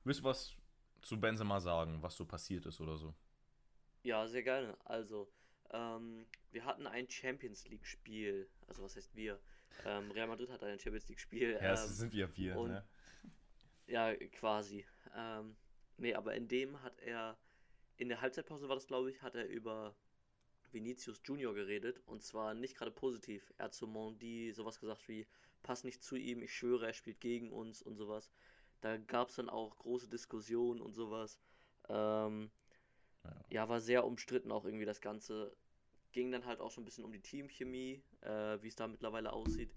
Willst 0.04 0.20
du 0.20 0.24
was 0.24 0.54
zu 1.00 1.18
Benzema 1.18 1.58
sagen, 1.58 2.02
was 2.02 2.14
so 2.14 2.26
passiert 2.26 2.66
ist 2.66 2.82
oder 2.82 2.98
so? 2.98 3.14
Ja, 4.02 4.26
sehr 4.28 4.42
gerne. 4.42 4.76
Also, 4.84 5.32
ähm, 5.74 6.26
wir 6.52 6.64
hatten 6.64 6.86
ein 6.86 7.08
Champions 7.10 7.68
League-Spiel. 7.68 8.48
Also, 8.68 8.82
was 8.82 8.96
heißt 8.96 9.14
wir? 9.14 9.40
Ähm, 9.84 10.10
Real 10.12 10.28
Madrid 10.28 10.48
hatte 10.50 10.66
ein 10.66 10.78
Champions 10.78 11.08
League-Spiel. 11.08 11.50
Ja, 11.52 11.58
ähm, 11.58 11.62
das 11.70 11.98
sind 11.98 12.12
wir 12.12 12.28
vier, 12.28 12.56
und- 12.56 12.70
ne? 12.70 12.84
Ja, 13.86 14.14
quasi. 14.32 14.86
Ähm, 15.14 15.56
nee, 15.98 16.14
aber 16.14 16.34
in 16.34 16.48
dem 16.48 16.80
hat 16.82 16.98
er, 17.00 17.36
in 17.98 18.08
der 18.08 18.20
Halbzeitpause 18.20 18.68
war 18.68 18.76
das, 18.76 18.86
glaube 18.86 19.10
ich, 19.10 19.20
hat 19.20 19.34
er 19.34 19.46
über 19.48 19.94
Vinicius 20.72 21.20
Junior 21.24 21.54
geredet 21.54 22.00
und 22.06 22.22
zwar 22.22 22.54
nicht 22.54 22.76
gerade 22.76 22.90
positiv. 22.90 23.52
Er 23.58 23.66
hat 23.66 23.74
zu 23.74 23.86
Mondi 23.86 24.52
sowas 24.52 24.80
gesagt 24.80 25.06
wie, 25.08 25.26
pass 25.62 25.84
nicht 25.84 26.02
zu 26.02 26.16
ihm, 26.16 26.42
ich 26.42 26.54
schwöre, 26.54 26.86
er 26.86 26.92
spielt 26.94 27.20
gegen 27.20 27.52
uns 27.52 27.82
und 27.82 27.96
sowas. 27.96 28.30
Da 28.80 28.96
gab 28.96 29.28
es 29.28 29.36
dann 29.36 29.48
auch 29.48 29.76
große 29.78 30.08
Diskussionen 30.08 30.80
und 30.80 30.94
sowas. 30.94 31.38
Ähm, 31.88 32.50
Ja. 33.24 33.44
ja, 33.50 33.68
war 33.68 33.80
sehr 33.80 34.04
umstritten 34.04 34.50
auch 34.52 34.64
irgendwie 34.64 34.84
das 34.84 35.00
Ganze. 35.00 35.56
Ging 36.14 36.30
dann 36.30 36.46
halt 36.46 36.60
auch 36.60 36.70
schon 36.70 36.82
ein 36.82 36.84
bisschen 36.84 37.04
um 37.04 37.12
die 37.12 37.20
Teamchemie, 37.20 38.00
äh, 38.20 38.62
wie 38.62 38.68
es 38.68 38.76
da 38.76 38.86
mittlerweile 38.86 39.32
aussieht. 39.32 39.74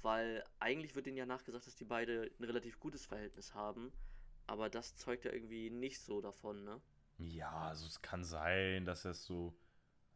Weil 0.00 0.42
eigentlich 0.58 0.94
wird 0.94 1.06
denen 1.06 1.18
ja 1.18 1.26
nachgesagt, 1.26 1.66
dass 1.66 1.76
die 1.76 1.84
beide 1.84 2.30
ein 2.40 2.44
relativ 2.44 2.80
gutes 2.80 3.04
Verhältnis 3.04 3.54
haben. 3.54 3.92
Aber 4.46 4.70
das 4.70 4.96
zeugt 4.96 5.24
ja 5.26 5.32
irgendwie 5.32 5.68
nicht 5.68 6.00
so 6.00 6.20
davon, 6.22 6.64
ne? 6.64 6.80
Ja, 7.18 7.68
also 7.68 7.86
es 7.86 8.00
kann 8.00 8.24
sein, 8.24 8.86
dass 8.86 9.04
es 9.04 9.24
so, 9.24 9.54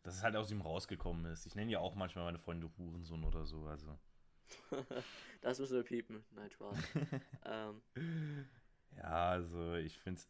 dass 0.02 0.14
es 0.16 0.22
halt 0.22 0.34
aus 0.36 0.50
ihm 0.50 0.62
rausgekommen 0.62 1.26
ist. 1.26 1.46
Ich 1.46 1.54
nenne 1.54 1.70
ja 1.70 1.78
auch 1.80 1.94
manchmal 1.94 2.24
meine 2.24 2.38
Freunde 2.38 2.70
Hurensohn 2.76 3.22
oder 3.22 3.44
so, 3.44 3.66
also. 3.66 3.98
das 5.42 5.58
müssen 5.58 5.76
wir 5.76 5.84
piepen. 5.84 6.24
Nein, 6.32 6.50
Spaß. 6.50 6.76
ähm, 7.44 7.82
Ja, 8.96 9.30
also 9.30 9.74
ich 9.74 9.98
finde 9.98 10.22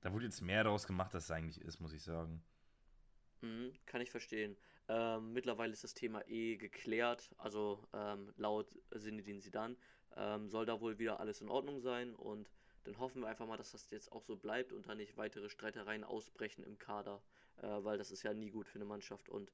da 0.00 0.12
wurde 0.12 0.24
jetzt 0.24 0.40
mehr 0.40 0.64
daraus 0.64 0.86
gemacht, 0.86 1.14
als 1.14 1.24
es 1.24 1.30
eigentlich 1.30 1.60
ist, 1.60 1.80
muss 1.80 1.92
ich 1.92 2.02
sagen. 2.02 2.42
Mhm, 3.42 3.72
kann 3.86 4.00
ich 4.00 4.10
verstehen. 4.10 4.56
Ähm, 4.88 5.32
mittlerweile 5.32 5.72
ist 5.72 5.84
das 5.84 5.94
Thema 5.94 6.26
eh 6.28 6.56
geklärt. 6.56 7.30
Also 7.38 7.86
ähm, 7.92 8.32
laut 8.36 8.76
Zinedine 8.96 9.40
Zidane 9.40 9.76
ähm, 10.16 10.48
soll 10.48 10.66
da 10.66 10.80
wohl 10.80 10.98
wieder 10.98 11.20
alles 11.20 11.40
in 11.40 11.48
Ordnung 11.48 11.80
sein. 11.80 12.14
Und 12.14 12.50
dann 12.84 12.98
hoffen 12.98 13.22
wir 13.22 13.28
einfach 13.28 13.46
mal, 13.46 13.56
dass 13.56 13.72
das 13.72 13.90
jetzt 13.90 14.10
auch 14.10 14.22
so 14.22 14.36
bleibt 14.36 14.72
und 14.72 14.86
da 14.88 14.94
nicht 14.94 15.16
weitere 15.16 15.48
Streitereien 15.48 16.02
ausbrechen 16.04 16.64
im 16.64 16.78
Kader. 16.78 17.22
Äh, 17.58 17.84
weil 17.84 17.98
das 17.98 18.10
ist 18.10 18.22
ja 18.22 18.32
nie 18.34 18.50
gut 18.50 18.68
für 18.68 18.76
eine 18.76 18.84
Mannschaft. 18.86 19.28
Und 19.28 19.52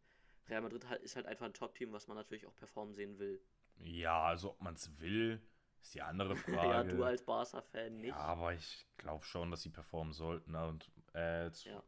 Real 0.48 0.62
Madrid 0.62 0.88
halt, 0.88 1.02
ist 1.02 1.16
halt 1.16 1.26
einfach 1.26 1.46
ein 1.46 1.54
Top-Team, 1.54 1.92
was 1.92 2.06
man 2.06 2.16
natürlich 2.16 2.46
auch 2.46 2.54
performen 2.54 2.94
sehen 2.94 3.18
will. 3.18 3.40
Ja, 3.78 4.22
also 4.24 4.50
ob 4.52 4.62
man 4.62 4.74
es 4.74 4.98
will, 5.00 5.42
ist 5.82 5.94
die 5.94 6.02
andere 6.02 6.34
ja, 6.48 6.54
Frage. 6.54 6.94
du 6.96 7.02
als 7.04 7.22
Barca-Fan 7.24 7.98
nicht. 7.98 8.08
Ja, 8.10 8.16
aber 8.16 8.54
ich 8.54 8.86
glaube 8.96 9.24
schon, 9.24 9.50
dass 9.50 9.62
sie 9.62 9.70
performen 9.70 10.12
sollten. 10.12 10.54
Und 10.54 10.90
äh, 11.12 11.50
zu, 11.50 11.68
Ja. 11.68 11.82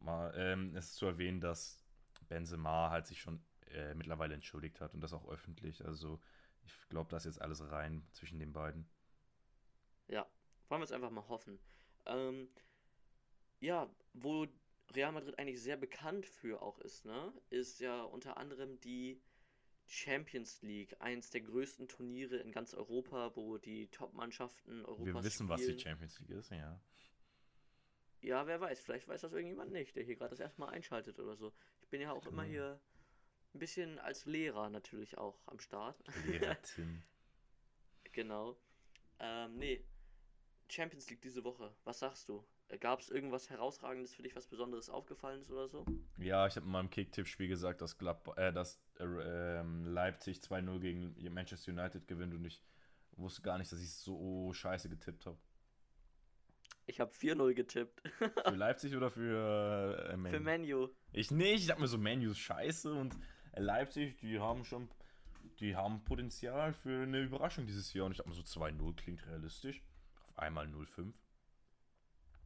Mal, 0.00 0.32
ähm, 0.36 0.74
es 0.76 0.86
ist 0.86 0.96
zu 0.96 1.06
erwähnen, 1.06 1.40
dass 1.40 1.82
Benzema 2.28 2.90
halt 2.90 3.06
sich 3.06 3.20
schon 3.20 3.42
äh, 3.72 3.94
mittlerweile 3.94 4.34
entschuldigt 4.34 4.80
hat 4.80 4.94
und 4.94 5.00
das 5.00 5.12
auch 5.12 5.28
öffentlich. 5.28 5.84
Also 5.84 6.20
ich 6.64 6.72
glaube, 6.88 7.10
da 7.10 7.16
ist 7.16 7.24
jetzt 7.24 7.40
alles 7.40 7.70
rein 7.70 8.06
zwischen 8.12 8.38
den 8.38 8.52
beiden. 8.52 8.88
Ja, 10.08 10.26
wollen 10.68 10.80
wir 10.80 10.84
es 10.84 10.92
einfach 10.92 11.10
mal 11.10 11.28
hoffen. 11.28 11.58
Ähm, 12.06 12.48
ja, 13.60 13.88
wo 14.12 14.46
Real 14.94 15.12
Madrid 15.12 15.38
eigentlich 15.38 15.60
sehr 15.62 15.76
bekannt 15.76 16.26
für 16.26 16.62
auch 16.62 16.78
ist, 16.80 17.04
ne, 17.04 17.32
ist 17.50 17.80
ja 17.80 18.02
unter 18.02 18.36
anderem 18.36 18.80
die 18.80 19.20
Champions 19.86 20.62
League, 20.62 20.96
eins 21.00 21.30
der 21.30 21.40
größten 21.40 21.88
Turniere 21.88 22.36
in 22.36 22.52
ganz 22.52 22.74
Europa, 22.74 23.34
wo 23.34 23.58
die 23.58 23.88
Top-Mannschaften 23.88 24.84
Europas 24.84 25.06
Wir 25.06 25.24
wissen, 25.24 25.48
was 25.48 25.60
die 25.60 25.64
spielen. 25.64 25.78
Champions 25.80 26.20
League 26.20 26.30
ist, 26.30 26.50
ja. 26.50 26.80
Ja, 28.22 28.46
wer 28.46 28.60
weiß, 28.60 28.80
vielleicht 28.80 29.08
weiß 29.08 29.22
das 29.22 29.32
irgendjemand 29.32 29.72
nicht, 29.72 29.96
der 29.96 30.04
hier 30.04 30.16
gerade 30.16 30.30
das 30.30 30.40
erste 30.40 30.60
Mal 30.60 30.68
einschaltet 30.68 31.18
oder 31.18 31.36
so. 31.36 31.52
Ich 31.82 31.88
bin 31.88 32.00
ja 32.00 32.12
auch 32.12 32.26
immer 32.26 32.42
Genau. 32.42 32.52
hier 32.52 32.80
ein 33.54 33.58
bisschen 33.58 33.98
als 33.98 34.26
Lehrer 34.26 34.68
natürlich 34.70 35.16
auch 35.18 35.40
am 35.46 35.58
Start. 35.58 35.96
Lehrer 36.26 36.60
Tim. 36.62 37.02
genau. 38.12 38.56
Ähm, 39.18 39.56
nee. 39.56 39.84
Champions 40.68 41.10
League 41.10 41.22
diese 41.22 41.42
Woche. 41.44 41.74
Was 41.84 41.98
sagst 41.98 42.28
du? 42.28 42.44
Gab 42.78 43.00
es 43.00 43.10
irgendwas 43.10 43.50
Herausragendes 43.50 44.14
für 44.14 44.22
dich, 44.22 44.36
was 44.36 44.46
Besonderes 44.46 44.88
aufgefallen 44.88 45.40
ist 45.42 45.50
oder 45.50 45.68
so? 45.68 45.84
Ja, 46.18 46.46
ich 46.46 46.54
habe 46.54 46.66
in 46.66 46.70
meinem 46.72 46.90
Kick-Tipp-Spiel 46.90 47.48
gesagt, 47.48 47.80
dass, 47.80 47.98
Gladbach, 47.98 48.36
äh, 48.36 48.52
dass 48.52 48.80
äh, 49.00 49.04
ähm, 49.04 49.86
Leipzig 49.86 50.38
2-0 50.38 50.78
gegen 50.78 51.32
Manchester 51.34 51.72
United 51.72 52.06
gewinnt 52.06 52.32
und 52.34 52.44
ich 52.44 52.62
wusste 53.12 53.42
gar 53.42 53.58
nicht, 53.58 53.72
dass 53.72 53.80
ich 53.80 53.92
so 53.92 54.52
scheiße 54.52 54.88
getippt 54.88 55.26
habe. 55.26 55.36
Ich 56.90 56.98
habe 56.98 57.12
4-0 57.12 57.54
getippt. 57.54 58.02
Für 58.18 58.50
Leipzig 58.56 58.96
oder 58.96 59.12
für 59.12 60.10
äh, 60.10 60.16
Man 60.16 60.32
Für 60.32 60.40
Menu. 60.40 60.88
Ich 61.12 61.30
nicht, 61.30 61.60
ich 61.60 61.66
dachte 61.68 61.80
mir 61.80 61.86
so, 61.86 61.98
Menus 61.98 62.36
scheiße 62.36 62.92
und 62.92 63.16
Leipzig, 63.54 64.16
die 64.16 64.40
haben 64.40 64.64
schon, 64.64 64.90
die 65.60 65.76
haben 65.76 66.04
Potenzial 66.04 66.72
für 66.72 67.04
eine 67.04 67.22
Überraschung 67.22 67.64
dieses 67.66 67.92
Jahr 67.94 68.06
und 68.06 68.12
ich 68.12 68.18
dachte 68.18 68.28
mir 68.28 68.34
so 68.34 68.42
2-0 68.42 68.96
klingt 68.96 69.24
realistisch. 69.28 69.84
Auf 70.30 70.38
einmal 70.40 70.66
0-5. 70.66 71.12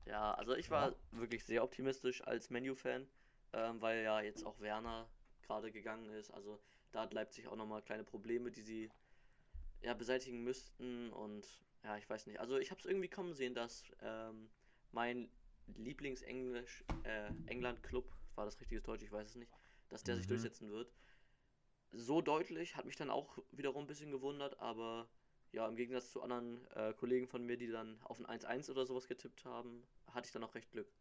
Ja, 0.05 0.35
also 0.35 0.55
ich 0.55 0.71
war 0.71 0.95
wirklich 1.11 1.45
sehr 1.45 1.65
optimistisch 1.65 2.23
als 2.27 2.51
Menu-Fan, 2.51 3.07
ähm, 3.55 3.81
weil 3.81 4.03
ja 4.03 4.21
jetzt 4.21 4.45
auch 4.45 4.61
Werner 4.61 5.09
gerade 5.41 5.73
gegangen 5.73 6.11
ist. 6.11 6.31
Also 6.31 6.61
da 6.93 7.01
hat 7.01 7.15
Leipzig 7.15 7.49
auch 7.49 7.57
nochmal 7.57 7.81
kleine 7.81 8.05
Probleme, 8.05 8.51
die 8.51 8.63
sie 8.63 8.91
ja 9.81 9.95
beseitigen 9.95 10.45
müssten 10.45 11.11
und 11.15 11.47
ja, 11.85 11.97
ich 11.97 12.09
weiß 12.09 12.27
nicht. 12.27 12.41
Also 12.41 12.59
ich 12.59 12.71
habe 12.71 12.81
es 12.81 12.87
irgendwie 12.87 13.09
kommen 13.09 13.35
sehen, 13.35 13.55
dass 13.55 13.85
ähm, 14.01 14.51
mein 14.93 15.31
Lieblings-Englisch 15.77 16.85
äh, 17.05 17.31
England-Club, 17.47 18.11
war 18.35 18.45
das 18.45 18.61
richtiges 18.61 18.83
Deutsch, 18.83 19.03
ich 19.03 19.13
weiß 19.13 19.29
es 19.29 19.35
nicht, 19.37 19.53
dass 19.89 20.03
der 20.03 20.17
sich 20.17 20.25
Mhm. 20.25 20.31
durchsetzen 20.31 20.71
wird. 20.71 20.93
So 21.93 22.21
deutlich 22.21 22.77
hat 22.77 22.87
mich 22.87 22.97
dann 22.97 23.11
auch 23.11 23.39
wiederum 23.53 23.85
ein 23.85 23.87
bisschen 23.87 24.11
gewundert, 24.11 24.59
aber 24.59 25.09
ja, 25.53 25.69
im 25.69 25.77
Gegensatz 25.77 26.11
zu 26.11 26.23
anderen 26.23 26.67
äh, 26.73 26.93
Kollegen 26.95 27.29
von 27.29 27.45
mir, 27.47 27.57
die 27.57 27.69
dann 27.69 28.01
auf 28.03 28.19
ein 28.19 28.41
1-1 28.41 28.71
oder 28.71 28.85
sowas 28.87 29.07
getippt 29.07 29.45
haben, 29.45 29.87
hatte 30.13 30.27
ich 30.27 30.33
dann 30.33 30.43
auch 30.43 30.55
recht 30.57 30.73
Glück. 30.73 30.93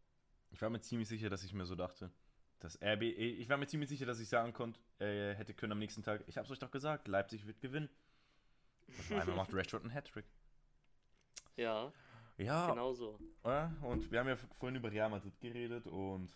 Ich 0.52 0.62
war 0.62 0.70
mir 0.70 0.80
ziemlich 0.82 1.08
sicher, 1.08 1.30
dass 1.30 1.44
ich 1.44 1.54
mir 1.54 1.66
so 1.66 1.74
dachte, 1.76 2.12
dass 2.60 2.80
RB, 2.80 3.02
ich 3.02 3.50
war 3.50 3.58
mir 3.58 3.66
ziemlich 3.66 3.90
sicher, 3.90 4.06
dass 4.06 4.20
ich 4.20 4.30
sagen 4.30 4.54
konnte, 4.54 4.80
äh, 5.00 5.34
hätte 5.34 5.56
können 5.56 5.72
am 5.72 5.80
nächsten 5.80 6.04
Tag, 6.04 6.24
ich 6.28 6.38
hab's 6.38 6.52
euch 6.52 6.60
doch 6.60 6.70
gesagt, 6.70 7.08
Leipzig 7.08 7.48
wird 7.48 7.60
gewinnen. 7.62 7.90
Und 8.88 9.20
einmal 9.20 9.36
macht 9.36 9.54
Rashford 9.54 9.82
einen 9.82 9.94
Hattrick. 9.94 10.26
Ja, 11.56 11.92
Ja, 12.38 12.72
genau 12.72 12.94
so. 12.94 13.20
Und 13.82 14.12
wir 14.12 14.20
haben 14.20 14.28
ja 14.28 14.38
vorhin 14.60 14.76
über 14.78 14.92
Real 14.92 15.10
Madrid 15.10 15.40
geredet 15.40 15.88
und 15.88 16.36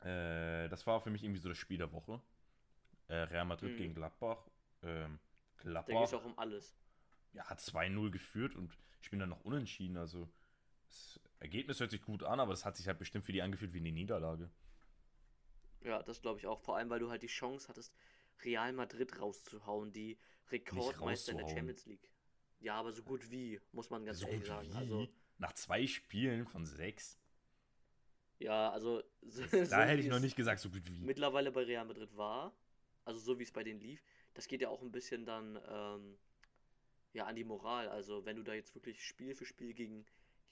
äh, 0.00 0.68
das 0.68 0.86
war 0.86 1.00
für 1.00 1.10
mich 1.10 1.22
irgendwie 1.24 1.40
so 1.40 1.48
das 1.48 1.58
Spiel 1.58 1.78
der 1.78 1.92
Woche. 1.92 2.20
Äh, 3.08 3.16
Real 3.16 3.44
Madrid 3.44 3.72
Mhm. 3.72 3.78
gegen 3.78 3.94
Gladbach. 3.94 4.48
Ähm, 4.82 5.18
Da 5.86 5.92
geht 5.94 5.94
Gladbach 5.96 6.02
es 6.04 6.14
auch 6.14 6.24
um 6.24 6.38
alles. 6.38 6.76
ja, 7.32 7.44
hat 7.48 7.60
2-0 7.60 8.10
geführt 8.10 8.54
und 8.56 8.76
ich 9.00 9.10
bin 9.10 9.20
dann 9.20 9.28
noch 9.28 9.44
unentschieden. 9.44 9.96
Also 9.96 10.28
das 10.88 11.20
Ergebnis 11.40 11.80
hört 11.80 11.90
sich 11.90 12.02
gut 12.02 12.22
an, 12.22 12.40
aber 12.40 12.52
das 12.52 12.64
hat 12.64 12.76
sich 12.76 12.86
halt 12.88 12.98
bestimmt 12.98 13.24
für 13.24 13.32
die 13.32 13.42
angefühlt 13.42 13.72
wie 13.74 13.78
eine 13.80 13.92
Niederlage. 13.92 14.50
Ja, 15.80 16.02
das 16.02 16.20
glaube 16.20 16.38
ich 16.38 16.46
auch. 16.46 16.60
Vor 16.60 16.76
allem, 16.76 16.90
weil 16.90 16.98
du 17.00 17.10
halt 17.10 17.22
die 17.22 17.28
Chance 17.28 17.68
hattest, 17.68 17.94
Real 18.44 18.72
Madrid 18.74 19.18
rauszuhauen, 19.20 19.92
die 19.92 20.18
Rekordmeister 20.50 21.32
in 21.32 21.38
der 21.38 21.46
rauszuhauen. 21.46 21.48
Champions 21.48 21.86
League. 21.86 22.10
Ja, 22.66 22.74
aber 22.80 22.92
so 22.92 23.02
gut 23.02 23.30
wie, 23.30 23.60
muss 23.72 23.90
man 23.90 24.04
ganz 24.04 24.18
So 24.20 24.26
ehrlich 24.26 24.40
gut 24.40 24.46
sagen. 24.48 24.68
wie 24.72 24.76
Also, 24.76 25.08
nach 25.38 25.52
zwei 25.54 25.86
Spielen 25.86 26.46
von 26.46 26.66
sechs. 26.66 27.18
ja, 28.38 28.70
also, 28.70 29.02
so, 29.22 29.42
Da 29.50 29.64
so 29.64 29.76
hätte 29.76 30.00
ich 30.02 30.08
noch 30.08 30.20
nicht 30.20 30.36
gesagt, 30.36 30.60
so 30.60 30.70
gut 30.70 30.86
wie. 30.86 31.04
mittlerweile 31.04 31.52
bei 31.52 31.62
Real 31.64 31.84
Madrid 31.84 32.16
war, 32.16 32.52
also 33.04 33.20
so 33.20 33.38
wie 33.38 33.42
es 33.44 33.52
bei 33.52 33.64
denen 33.64 33.80
lief, 33.80 34.02
das 34.34 34.48
geht 34.48 34.60
ja 34.60 34.68
auch 34.68 34.82
ein 34.82 34.92
bisschen 34.92 35.24
dann 35.24 35.58
ähm, 35.68 36.18
ja 37.12 37.26
an 37.26 37.36
die 37.36 37.44
Moral. 37.44 37.88
Also 37.88 38.24
wenn 38.24 38.36
du 38.36 38.42
da 38.42 38.54
jetzt 38.54 38.74
wirklich 38.74 39.04
Spiel 39.04 39.34
für 39.34 39.46
Spiel 39.46 39.74
gegen 39.74 40.06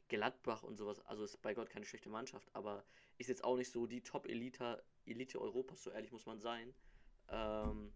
Gladbach 0.09 0.63
und 0.63 0.77
sowas, 0.77 1.01
also 1.07 1.25
ist 1.25 1.43
bei 1.43 1.55
Gott 1.55 1.71
keine 1.71 1.85
schlechte 1.87 2.09
Mannschaft, 2.11 2.55
aber 2.55 2.85
ist 3.19 3.29
jetzt 3.29 3.45
auch 3.45 3.57
nicht 3.57 3.71
so 3.73 3.87
die 3.87 4.03
Top-Elite 4.03 4.85
Elite 5.07 5.41
Europas, 5.41 5.83
so 5.83 5.91
ehrlich 5.91 6.13
muss 6.13 6.27
man 6.27 6.41
sein. 6.41 6.75
Ähm, 7.29 7.93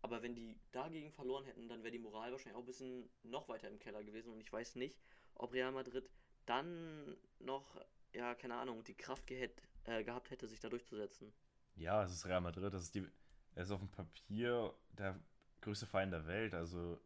aber 0.00 0.22
wenn 0.22 0.34
die 0.34 0.56
dagegen 0.72 1.10
verloren 1.12 1.44
hätten, 1.44 1.68
dann 1.68 1.82
wäre 1.82 1.92
die 1.92 1.98
Moral 1.98 2.32
wahrscheinlich 2.32 2.56
auch 2.56 2.62
ein 2.62 2.66
bisschen 2.66 3.10
noch 3.22 3.48
weiter 3.48 3.68
im 3.68 3.78
Keller 3.78 4.02
gewesen. 4.04 4.32
Und 4.32 4.40
ich 4.40 4.52
weiß 4.52 4.76
nicht, 4.76 5.00
ob 5.34 5.52
Real 5.52 5.72
Madrid 5.72 6.08
dann 6.46 7.16
noch, 7.40 7.80
ja, 8.12 8.34
keine 8.34 8.54
Ahnung, 8.54 8.84
die 8.84 8.94
Kraft 8.94 9.26
gehät, 9.26 9.60
äh, 9.84 10.04
gehabt 10.04 10.30
hätte, 10.30 10.46
sich 10.46 10.60
da 10.60 10.68
durchzusetzen. 10.68 11.32
Ja, 11.74 12.02
es 12.04 12.12
ist 12.12 12.26
Real 12.26 12.40
Madrid, 12.40 12.72
das 12.72 12.84
ist 12.84 12.94
die, 12.94 13.06
es 13.54 13.66
ist 13.66 13.70
auf 13.70 13.80
dem 13.80 13.90
Papier 13.90 14.74
der 14.90 15.18
größte 15.60 15.86
Feind 15.86 16.12
der 16.12 16.26
Welt, 16.26 16.54
also 16.54 16.98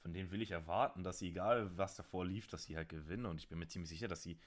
von 0.00 0.12
denen 0.12 0.30
will 0.30 0.42
ich 0.42 0.50
erwarten, 0.50 1.02
dass 1.02 1.18
sie, 1.18 1.28
egal 1.28 1.76
was 1.76 1.94
davor 1.94 2.24
lief, 2.24 2.48
dass 2.48 2.64
sie 2.64 2.76
halt 2.76 2.88
gewinnen. 2.88 3.26
Und 3.26 3.38
ich 3.38 3.48
bin 3.48 3.58
mir 3.58 3.68
ziemlich 3.68 3.90
sicher, 3.90 4.08
dass 4.08 4.22
sie, 4.22 4.38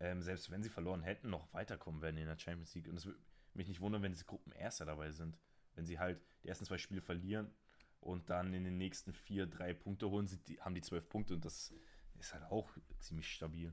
ähm, 0.00 0.22
selbst 0.22 0.50
wenn 0.50 0.62
sie 0.62 0.70
verloren 0.70 1.02
hätten, 1.02 1.30
noch 1.30 1.52
weiterkommen 1.52 2.02
werden 2.02 2.16
in 2.16 2.26
der 2.26 2.38
Champions 2.38 2.74
League. 2.74 2.88
Und 2.88 2.96
es 2.96 3.06
würde 3.06 3.18
mich 3.54 3.68
nicht 3.68 3.80
wundern, 3.80 4.02
wenn 4.02 4.14
sie 4.14 4.24
Gruppenerster 4.24 4.84
dabei 4.84 5.10
sind, 5.12 5.38
wenn 5.78 5.86
sie 5.86 5.98
halt 5.98 6.20
die 6.42 6.48
ersten 6.48 6.64
zwei 6.64 6.76
Spiele 6.76 7.00
verlieren 7.00 7.54
und 8.00 8.28
dann 8.30 8.52
in 8.52 8.64
den 8.64 8.76
nächsten 8.78 9.12
vier, 9.12 9.46
drei 9.46 9.72
Punkte 9.72 10.10
holen, 10.10 10.26
sind 10.26 10.46
die, 10.48 10.60
haben 10.60 10.74
die 10.74 10.80
zwölf 10.80 11.08
Punkte 11.08 11.34
und 11.34 11.44
das 11.44 11.72
ist 12.18 12.34
halt 12.34 12.42
auch 12.50 12.68
ziemlich 12.98 13.32
stabil. 13.32 13.72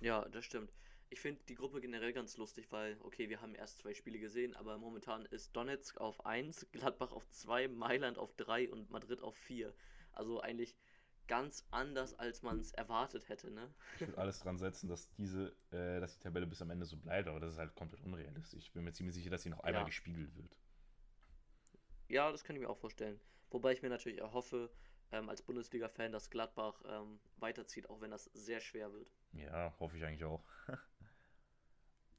Ja, 0.00 0.28
das 0.28 0.44
stimmt. 0.44 0.72
Ich 1.08 1.20
finde 1.20 1.40
die 1.48 1.54
Gruppe 1.54 1.80
generell 1.80 2.12
ganz 2.12 2.36
lustig, 2.36 2.66
weil, 2.72 2.96
okay, 3.00 3.28
wir 3.28 3.40
haben 3.40 3.54
erst 3.54 3.78
zwei 3.78 3.94
Spiele 3.94 4.18
gesehen, 4.18 4.56
aber 4.56 4.76
momentan 4.76 5.24
ist 5.26 5.54
Donetsk 5.54 5.98
auf 5.98 6.26
1, 6.26 6.66
Gladbach 6.72 7.12
auf 7.12 7.30
2, 7.30 7.68
Mailand 7.68 8.18
auf 8.18 8.34
3 8.34 8.68
und 8.68 8.90
Madrid 8.90 9.22
auf 9.22 9.36
4. 9.36 9.72
Also 10.10 10.40
eigentlich 10.40 10.76
ganz 11.28 11.66
anders, 11.70 12.18
als 12.18 12.42
man 12.42 12.58
es 12.60 12.72
erwartet 12.72 13.28
hätte, 13.28 13.50
ne? 13.50 13.72
Ich 13.94 14.06
würde 14.06 14.18
alles 14.18 14.40
dran 14.40 14.58
setzen, 14.58 14.88
dass 14.88 15.10
diese, 15.14 15.54
äh, 15.70 16.00
dass 16.00 16.14
die 16.14 16.20
Tabelle 16.22 16.46
bis 16.46 16.62
am 16.62 16.70
Ende 16.70 16.86
so 16.86 16.96
bleibt, 16.96 17.28
aber 17.28 17.40
das 17.40 17.52
ist 17.54 17.58
halt 17.58 17.74
komplett 17.74 18.00
unrealistisch. 18.02 18.64
Ich 18.64 18.72
bin 18.72 18.84
mir 18.84 18.92
ziemlich 18.92 19.14
sicher, 19.14 19.30
dass 19.30 19.42
sie 19.42 19.50
noch 19.50 19.60
einmal 19.60 19.82
Ja. 19.82 19.86
gespiegelt 19.86 20.34
wird. 20.36 20.56
Ja, 22.08 22.30
das 22.32 22.42
kann 22.44 22.56
ich 22.56 22.62
mir 22.62 22.68
auch 22.68 22.78
vorstellen. 22.78 23.20
Wobei 23.50 23.72
ich 23.72 23.82
mir 23.82 23.88
natürlich 23.90 24.18
erhoffe, 24.18 24.70
ähm, 25.12 25.28
als 25.28 25.42
Bundesliga-Fan, 25.42 26.10
dass 26.12 26.30
Gladbach 26.30 26.82
ähm, 26.86 27.20
weiterzieht, 27.36 27.88
auch 27.90 28.00
wenn 28.00 28.10
das 28.10 28.24
sehr 28.34 28.60
schwer 28.60 28.92
wird. 28.92 29.08
Ja, 29.32 29.72
hoffe 29.78 29.96
ich 29.96 30.04
eigentlich 30.04 30.24
auch. 30.24 30.44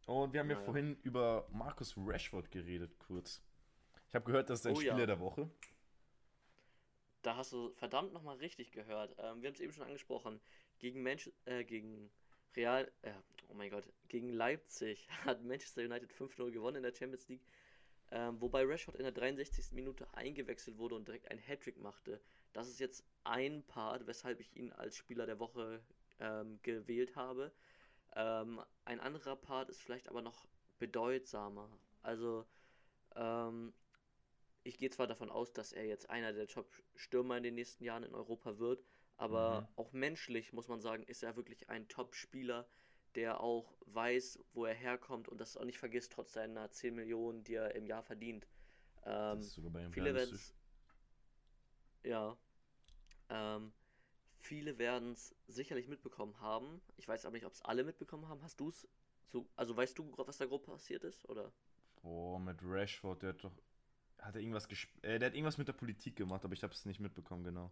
Und 0.06 0.32
wir 0.34 0.40
haben 0.40 0.50
ja 0.50 0.56
Naja. 0.56 0.66
vorhin 0.66 0.96
über 1.04 1.48
Markus 1.52 1.96
Rashford 1.98 2.50
geredet, 2.52 2.98
kurz. 3.00 3.44
Ich 4.10 4.16
habe 4.16 4.26
gehört, 4.26 4.50
das 4.50 4.62
ist 4.62 4.66
ein 4.68 4.76
Oh 4.76 4.82
ja. 4.82 4.94
Spieler 4.94 5.06
der 5.06 5.20
Woche. 5.20 5.50
Da 7.28 7.36
hast 7.36 7.52
du 7.52 7.72
verdammt 7.72 8.14
nochmal 8.14 8.38
richtig 8.38 8.72
gehört. 8.72 9.14
Ähm, 9.20 9.42
wir 9.42 9.50
haben 9.50 9.54
es 9.56 9.60
eben 9.60 9.74
schon 9.74 9.84
angesprochen. 9.84 10.40
Gegen 10.80 11.04
Mensch, 11.04 11.30
äh, 11.44 11.66
gegen 11.66 12.10
Real, 12.56 12.90
äh, 13.02 13.12
oh 13.50 13.54
mein 13.54 13.70
Gott, 13.70 13.84
gegen 14.08 14.30
Leipzig 14.30 15.10
hat 15.26 15.44
Manchester 15.44 15.82
United 15.82 16.10
5-0 16.10 16.52
gewonnen 16.52 16.78
in 16.78 16.84
der 16.84 16.96
Champions 16.96 17.28
League. 17.28 17.44
Ähm, 18.12 18.40
wobei 18.40 18.64
Rashford 18.64 18.96
in 18.96 19.04
der 19.04 19.12
63. 19.12 19.74
Minute 19.74 20.08
eingewechselt 20.14 20.78
wurde 20.78 20.96
und 20.96 21.06
direkt 21.06 21.30
einen 21.30 21.42
Hattrick 21.42 21.78
machte. 21.82 22.22
Das 22.54 22.70
ist 22.70 22.80
jetzt 22.80 23.04
ein 23.26 23.62
Part, 23.64 24.08
weshalb 24.08 24.40
ich 24.40 24.56
ihn 24.56 24.72
als 24.72 24.96
Spieler 24.96 25.26
der 25.26 25.40
Woche 25.40 25.82
ähm, 26.22 26.60
gewählt 26.64 27.18
habe. 27.18 27.52
Ähm, 28.16 28.62
ein 28.86 29.02
anderer 29.02 29.36
Part 29.36 29.68
ist 29.68 29.82
vielleicht 29.82 30.08
aber 30.08 30.22
noch 30.22 30.48
bedeutsamer. 30.80 31.70
Also, 32.04 32.46
ähm, 33.18 33.74
ich 34.68 34.78
gehe 34.78 34.90
zwar 34.90 35.08
davon 35.08 35.30
aus, 35.30 35.54
dass 35.54 35.72
er 35.72 35.86
jetzt 35.86 36.10
einer 36.10 36.34
der 36.34 36.48
Top-Stürmer 36.48 37.38
in 37.38 37.44
den 37.44 37.56
nächsten 37.56 37.84
Jahren 37.84 38.04
in 38.04 38.14
Europa 38.14 38.60
wird, 38.60 38.84
aber 39.18 39.68
auch 39.76 39.94
menschlich 39.94 40.54
muss 40.54 40.68
man 40.68 40.82
sagen, 40.82 41.04
ist 41.04 41.24
er 41.24 41.36
wirklich 41.36 41.70
ein 41.70 41.88
Top-Spieler, 41.88 42.68
der 43.16 43.40
auch 43.42 43.78
weiß, 43.86 44.40
wo 44.54 44.66
er 44.66 44.74
herkommt 44.76 45.30
und 45.30 45.40
das 45.40 45.58
auch 45.58 45.66
nicht 45.66 45.80
vergisst, 45.80 46.12
trotz 46.12 46.34
seiner 46.34 46.70
10 46.72 46.96
Millionen, 46.96 47.44
die 47.44 47.56
er 47.56 47.76
im 47.76 47.88
Jahr 47.88 48.04
verdient. 48.04 48.48
Ähm, 49.06 49.38
Das 49.38 49.48
ist 49.48 49.54
sogar 49.56 49.72
bei 49.72 49.84
ihm 49.84 49.92
viele 49.92 50.14
werden. 50.14 50.38
Ja. 52.04 52.38
Ähm, 53.30 53.74
viele 54.40 54.78
werden 54.80 55.14
es 55.14 55.36
sicherlich 55.48 55.88
mitbekommen 55.88 56.40
haben. 56.42 56.82
Ich 56.98 57.08
weiß 57.08 57.26
aber 57.26 57.36
nicht, 57.36 57.46
ob 57.46 57.54
es 57.54 57.62
alle 57.62 57.84
mitbekommen 57.84 58.28
haben. 58.28 58.42
Hast 58.44 58.60
du 58.60 58.70
es 58.70 58.88
so. 59.28 59.48
Also 59.56 59.76
weißt 59.78 59.98
du, 59.98 60.14
was 60.18 60.38
da 60.38 60.46
grob 60.46 60.66
passiert 60.66 61.04
ist? 61.04 61.28
Oder? 61.30 61.52
Boah, 62.02 62.40
mit 62.40 62.60
Rashford, 62.64 63.22
der 63.22 63.30
hat 63.30 63.44
doch. 63.44 63.52
Hat 64.20 64.36
er 64.36 64.42
irgendwas 64.42 64.68
gesp 64.68 64.90
äh, 65.04 65.20
Der 65.20 65.28
hat 65.28 65.36
irgendwas 65.36 65.58
mit 65.58 65.68
der 65.68 65.74
Politik 65.74 66.16
gemacht, 66.16 66.44
aber 66.44 66.54
ich 66.54 66.64
habe 66.64 66.74
es 66.74 66.86
nicht 66.86 67.00
mitbekommen, 67.00 67.44
genau. 67.44 67.72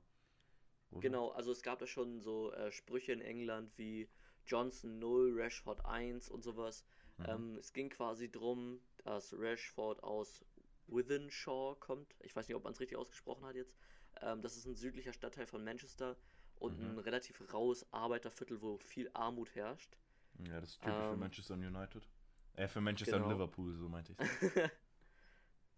Oder? 0.91 1.01
Genau, 1.01 1.29
also 1.29 1.51
es 1.51 1.61
gab 1.61 1.79
da 1.79 1.87
schon 1.87 2.21
so 2.21 2.51
äh, 2.53 2.71
Sprüche 2.71 3.11
in 3.11 3.21
England 3.21 3.71
wie 3.77 4.07
Johnson 4.45 4.99
0, 4.99 5.33
Rashford 5.35 5.83
1 5.85 6.29
und 6.29 6.43
sowas. 6.43 6.85
Ähm, 7.25 7.55
es 7.57 7.71
ging 7.73 7.89
quasi 7.89 8.29
drum, 8.29 8.79
dass 8.97 9.33
Rashford 9.37 10.03
aus 10.03 10.45
Withenshaw 10.87 11.75
kommt. 11.79 12.13
Ich 12.21 12.35
weiß 12.35 12.47
nicht, 12.47 12.55
ob 12.55 12.63
man 12.63 12.73
es 12.73 12.79
richtig 12.79 12.97
ausgesprochen 12.97 13.45
hat 13.45 13.55
jetzt. 13.55 13.75
Ähm, 14.21 14.41
das 14.41 14.57
ist 14.57 14.65
ein 14.65 14.75
südlicher 14.75 15.13
Stadtteil 15.13 15.47
von 15.47 15.63
Manchester 15.63 16.17
und 16.57 16.79
ein 16.79 16.99
relativ 16.99 17.41
raues 17.53 17.91
Arbeiterviertel, 17.91 18.61
wo 18.61 18.77
viel 18.77 19.09
Armut 19.13 19.53
herrscht. 19.55 19.97
Ja, 20.39 20.59
das 20.59 20.71
ist 20.71 20.81
typisch 20.81 20.95
für 20.95 21.13
Ähm, 21.13 21.19
Manchester 21.19 21.53
United. 21.55 22.07
Äh, 22.55 22.67
für 22.67 22.81
Manchester 22.81 23.17
und 23.17 23.23
genau. 23.23 23.33
Liverpool, 23.33 23.75
so 23.75 23.89
meinte 23.89 24.13
ich. 24.13 24.17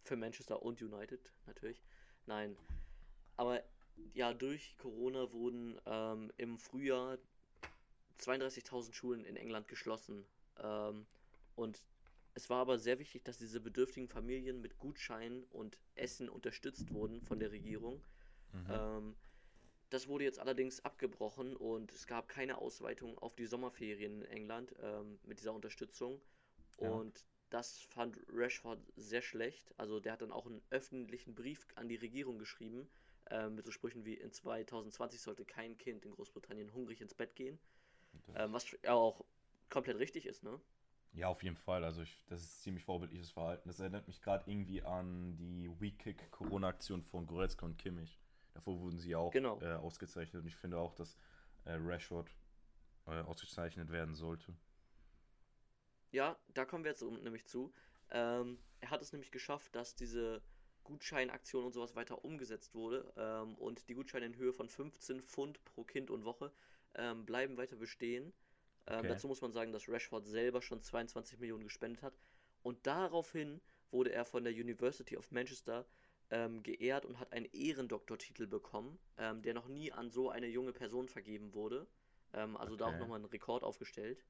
für 0.07 0.15
Manchester 0.15 0.61
und 0.61 0.81
United 0.81 1.33
natürlich. 1.45 1.83
Nein. 2.25 2.57
Aber 3.35 3.63
ja, 4.13 4.33
durch 4.33 4.77
Corona 4.77 5.31
wurden 5.31 5.79
ähm, 5.85 6.31
im 6.37 6.57
Frühjahr 6.57 7.17
32.000 8.19 8.93
Schulen 8.93 9.25
in 9.25 9.35
England 9.35 9.67
geschlossen. 9.67 10.25
Ähm, 10.59 11.05
und 11.55 11.81
es 12.33 12.49
war 12.49 12.61
aber 12.61 12.77
sehr 12.77 12.99
wichtig, 12.99 13.23
dass 13.23 13.37
diese 13.37 13.59
bedürftigen 13.59 14.07
Familien 14.07 14.61
mit 14.61 14.77
Gutscheinen 14.77 15.43
und 15.45 15.77
Essen 15.95 16.29
unterstützt 16.29 16.93
wurden 16.93 17.21
von 17.21 17.39
der 17.39 17.51
Regierung. 17.51 18.03
Ähm, 18.69 19.15
das 19.89 20.07
wurde 20.07 20.25
jetzt 20.25 20.39
allerdings 20.39 20.83
abgebrochen 20.83 21.55
und 21.55 21.91
es 21.91 22.07
gab 22.07 22.27
keine 22.27 22.57
Ausweitung 22.57 23.17
auf 23.19 23.35
die 23.35 23.45
Sommerferien 23.45 24.21
in 24.21 24.31
England 24.31 24.75
ähm, 24.81 25.19
mit 25.23 25.39
dieser 25.39 25.53
Unterstützung. 25.53 26.21
Ja. 26.79 26.89
Und 26.91 27.25
das 27.49 27.79
fand 27.79 28.19
Rashford 28.29 28.79
sehr 28.95 29.21
schlecht. 29.21 29.73
Also 29.77 29.99
der 29.99 30.13
hat 30.13 30.21
dann 30.21 30.31
auch 30.31 30.45
einen 30.45 30.61
öffentlichen 30.69 31.35
Brief 31.35 31.65
an 31.75 31.87
die 31.87 31.95
Regierung 31.95 32.37
geschrieben, 32.39 32.87
ähm, 33.29 33.55
mit 33.55 33.65
so 33.65 33.71
Sprüchen 33.71 34.05
wie 34.05 34.15
in 34.15 34.31
2020 34.31 35.21
sollte 35.21 35.45
kein 35.45 35.77
Kind 35.77 36.05
in 36.05 36.11
Großbritannien 36.11 36.73
hungrig 36.73 37.01
ins 37.01 37.13
Bett 37.13 37.35
gehen. 37.35 37.59
Ähm, 38.35 38.53
was 38.53 38.65
ja 38.83 38.93
auch 38.93 39.23
komplett 39.69 39.97
richtig 39.97 40.25
ist, 40.25 40.43
ne? 40.43 40.59
Ja, 41.13 41.27
auf 41.27 41.41
jeden 41.43 41.55
Fall. 41.57 41.83
Also 41.83 42.01
ich, 42.01 42.23
das 42.27 42.41
ist 42.41 42.61
ziemlich 42.63 42.83
vorbildliches 42.83 43.31
Verhalten. 43.31 43.67
Das 43.69 43.79
erinnert 43.79 44.07
mich 44.07 44.21
gerade 44.21 44.49
irgendwie 44.49 44.81
an 44.83 45.35
die 45.37 45.69
Weak-Kick-Corona-Aktion 45.79 47.01
von 47.01 47.25
Goretzka 47.25 47.65
und 47.65 47.77
Kimmich. 47.77 48.19
Davor 48.53 48.79
wurden 48.79 48.97
sie 48.99 49.15
auch 49.15 49.31
Genau. 49.31 49.59
äh, 49.61 49.73
ausgezeichnet 49.73 50.41
und 50.41 50.47
ich 50.47 50.55
finde 50.55 50.77
auch, 50.79 50.93
dass 50.93 51.17
äh, 51.65 51.73
Rashford 51.73 52.29
äh, 53.07 53.21
ausgezeichnet 53.21 53.89
werden 53.91 54.15
sollte. 54.15 54.53
Ja, 56.11 56.37
da 56.53 56.65
kommen 56.65 56.83
wir 56.83 56.91
jetzt 56.91 57.01
nämlich 57.03 57.45
zu. 57.45 57.73
Ähm, 58.11 58.59
er 58.79 58.89
hat 58.91 59.01
es 59.01 59.11
nämlich 59.11 59.31
geschafft, 59.31 59.75
dass 59.75 59.95
diese 59.95 60.41
Gutscheinaktion 60.83 61.65
und 61.65 61.73
sowas 61.73 61.95
weiter 61.95 62.23
umgesetzt 62.23 62.73
wurde 62.73 63.13
ähm, 63.17 63.55
und 63.55 63.87
die 63.89 63.93
Gutscheine 63.93 64.25
in 64.27 64.35
Höhe 64.35 64.53
von 64.53 64.69
15 64.69 65.21
Pfund 65.21 65.63
pro 65.65 65.83
Kind 65.83 66.09
und 66.09 66.23
Woche 66.23 66.51
ähm, 66.95 67.25
bleiben 67.25 67.57
weiter 67.57 67.75
bestehen. 67.75 68.33
Ähm, 68.87 69.05
Okay. 69.05 69.07
Dazu 69.07 69.27
muss 69.27 69.41
man 69.41 69.51
sagen, 69.51 69.73
dass 69.73 69.89
Rashford 69.89 70.25
selber 70.25 70.61
schon 70.61 70.81
22 70.81 71.39
Millionen 71.39 71.63
gespendet 71.65 72.01
hat 72.03 72.17
und 72.63 72.87
daraufhin 72.87 73.61
wurde 73.91 74.11
er 74.13 74.25
von 74.25 74.43
der 74.45 74.53
University 74.53 75.17
of 75.17 75.31
Manchester 75.31 75.85
ähm, 76.29 76.63
geehrt 76.63 77.05
und 77.05 77.19
hat 77.19 77.33
einen 77.33 77.47
Ehrendoktortitel 77.51 78.47
bekommen, 78.47 78.97
ähm, 79.17 79.41
der 79.41 79.53
noch 79.53 79.67
nie 79.67 79.91
an 79.91 80.09
so 80.09 80.29
eine 80.29 80.47
junge 80.47 80.73
Person 80.73 81.07
vergeben 81.09 81.53
wurde. 81.53 81.87
Also 82.33 82.75
da 82.75 82.85
auch 82.87 82.97
Okay. 82.97 82.99
nochmal 82.99 83.15
einen 83.15 83.25
Rekord 83.25 83.63
aufgestellt. 83.63 84.23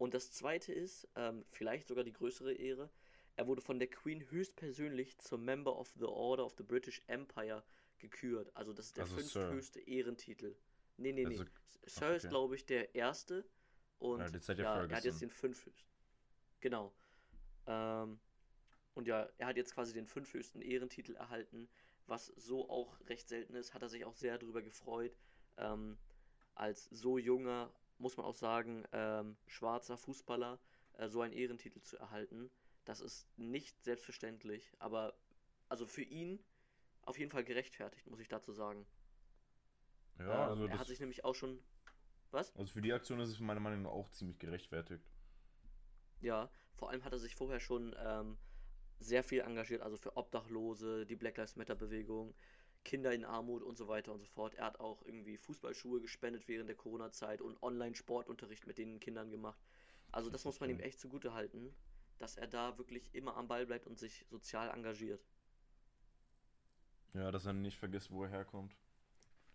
Und 0.00 0.14
das 0.14 0.32
zweite 0.32 0.72
ist, 0.72 1.06
ähm, 1.14 1.44
vielleicht 1.50 1.86
sogar 1.86 2.04
die 2.04 2.14
größere 2.14 2.54
Ehre, 2.54 2.88
er 3.36 3.46
wurde 3.46 3.60
von 3.60 3.78
der 3.78 3.88
Queen 3.90 4.30
höchstpersönlich 4.30 5.18
zum 5.18 5.44
Member 5.44 5.78
of 5.78 5.92
the 5.98 6.06
Order 6.06 6.46
of 6.46 6.54
the 6.56 6.62
British 6.62 7.02
Empire 7.06 7.62
gekürt. 7.98 8.50
Also 8.56 8.72
das 8.72 8.86
ist 8.86 8.96
der 8.96 9.04
Also 9.04 9.16
fünfthöchste 9.16 9.80
Ehrentitel. 9.80 10.56
Nee, 10.96 11.12
nee, 11.12 11.26
nee. 11.26 11.36
Also- 11.38 11.44
Sir 11.84 12.06
ach, 12.06 12.14
ist, 12.14 12.24
okay. 12.24 12.30
glaube 12.30 12.54
ich, 12.54 12.64
der 12.64 12.94
erste. 12.94 13.44
Und 13.98 14.20
Ja, 14.20 14.54
ja, 14.54 14.86
er 14.86 14.96
hat 14.96 15.04
jetzt 15.04 15.20
den 15.20 15.28
fünfhöchsten. 15.28 15.92
Genau. 16.60 16.94
Ähm, 17.66 18.18
und 18.94 19.06
ja, 19.06 19.28
er 19.36 19.48
hat 19.48 19.58
jetzt 19.58 19.74
quasi 19.74 19.92
den 19.92 20.06
fünfhöchsten 20.06 20.62
Ehrentitel 20.62 21.14
erhalten, 21.14 21.68
was 22.06 22.28
so 22.36 22.70
auch 22.70 22.98
recht 23.06 23.28
selten 23.28 23.54
ist. 23.54 23.74
Hat 23.74 23.82
er 23.82 23.90
sich 23.90 24.06
auch 24.06 24.16
sehr 24.16 24.38
darüber 24.38 24.62
gefreut. 24.62 25.14
Ähm, 25.58 25.98
als 26.54 26.86
so 26.86 27.18
junger, 27.18 27.70
muss 28.00 28.16
man 28.16 28.26
auch 28.26 28.34
sagen, 28.34 28.84
ähm, 28.92 29.36
schwarzer 29.46 29.96
Fußballer 29.96 30.58
äh, 30.94 31.08
so 31.08 31.20
einen 31.22 31.32
Ehrentitel 31.32 31.80
zu 31.82 31.98
erhalten. 31.98 32.50
Das 32.84 33.00
ist 33.00 33.28
nicht 33.38 33.82
selbstverständlich, 33.82 34.72
aber 34.78 35.14
also 35.68 35.86
für 35.86 36.02
ihn 36.02 36.44
auf 37.02 37.18
jeden 37.18 37.30
Fall 37.30 37.44
gerechtfertigt, 37.44 38.06
muss 38.08 38.20
ich 38.20 38.28
dazu 38.28 38.52
sagen. 38.52 38.86
Ja, 40.18 40.46
Ähm, 40.46 40.50
also, 40.50 40.66
er 40.66 40.78
hat 40.78 40.86
sich 40.88 41.00
nämlich 41.00 41.24
auch 41.24 41.34
schon. 41.34 41.62
Was? 42.30 42.54
also 42.56 42.72
für 42.72 42.82
die 42.82 42.92
Aktion 42.92 43.18
ist 43.20 43.30
es 43.30 43.40
meiner 43.40 43.60
Meinung 43.60 43.82
nach 43.82 43.90
auch 43.90 44.08
ziemlich 44.10 44.38
gerechtfertigt. 44.38 45.04
Ja, 46.20 46.50
vor 46.74 46.90
allem 46.90 47.04
hat 47.04 47.12
er 47.12 47.18
sich 47.18 47.34
vorher 47.34 47.60
schon 47.60 47.94
ähm, 47.98 48.38
sehr 48.98 49.22
viel 49.24 49.40
engagiert, 49.40 49.82
also 49.82 49.96
für 49.96 50.16
Obdachlose, 50.16 51.06
die 51.06 51.16
Black 51.16 51.36
Lives 51.36 51.56
Matter 51.56 51.74
Bewegung, 51.74 52.34
Kinder 52.84 53.12
in 53.12 53.24
Armut 53.24 53.62
und 53.62 53.76
so 53.76 53.88
weiter 53.88 54.12
und 54.12 54.20
so 54.20 54.26
fort. 54.26 54.54
Er 54.54 54.66
hat 54.66 54.80
auch 54.80 55.02
irgendwie 55.04 55.36
Fußballschuhe 55.36 56.00
gespendet 56.00 56.48
während 56.48 56.68
der 56.68 56.76
Corona-Zeit 56.76 57.40
und 57.42 57.62
Online-Sportunterricht 57.62 58.66
mit 58.66 58.78
den 58.78 59.00
Kindern 59.00 59.30
gemacht. 59.30 59.60
Also 60.12 60.30
das 60.30 60.44
muss 60.44 60.60
man 60.60 60.70
ihm 60.70 60.80
echt 60.80 61.00
zugute 61.00 61.34
halten, 61.34 61.74
dass 62.18 62.36
er 62.36 62.46
da 62.46 62.78
wirklich 62.78 63.14
immer 63.14 63.36
am 63.36 63.48
Ball 63.48 63.66
bleibt 63.66 63.86
und 63.86 63.98
sich 63.98 64.26
sozial 64.28 64.70
engagiert. 64.70 65.24
Ja, 67.14 67.30
dass 67.30 67.46
er 67.46 67.52
nicht 67.52 67.78
vergisst, 67.78 68.10
wo 68.10 68.24
er 68.24 68.30
herkommt. 68.30 68.76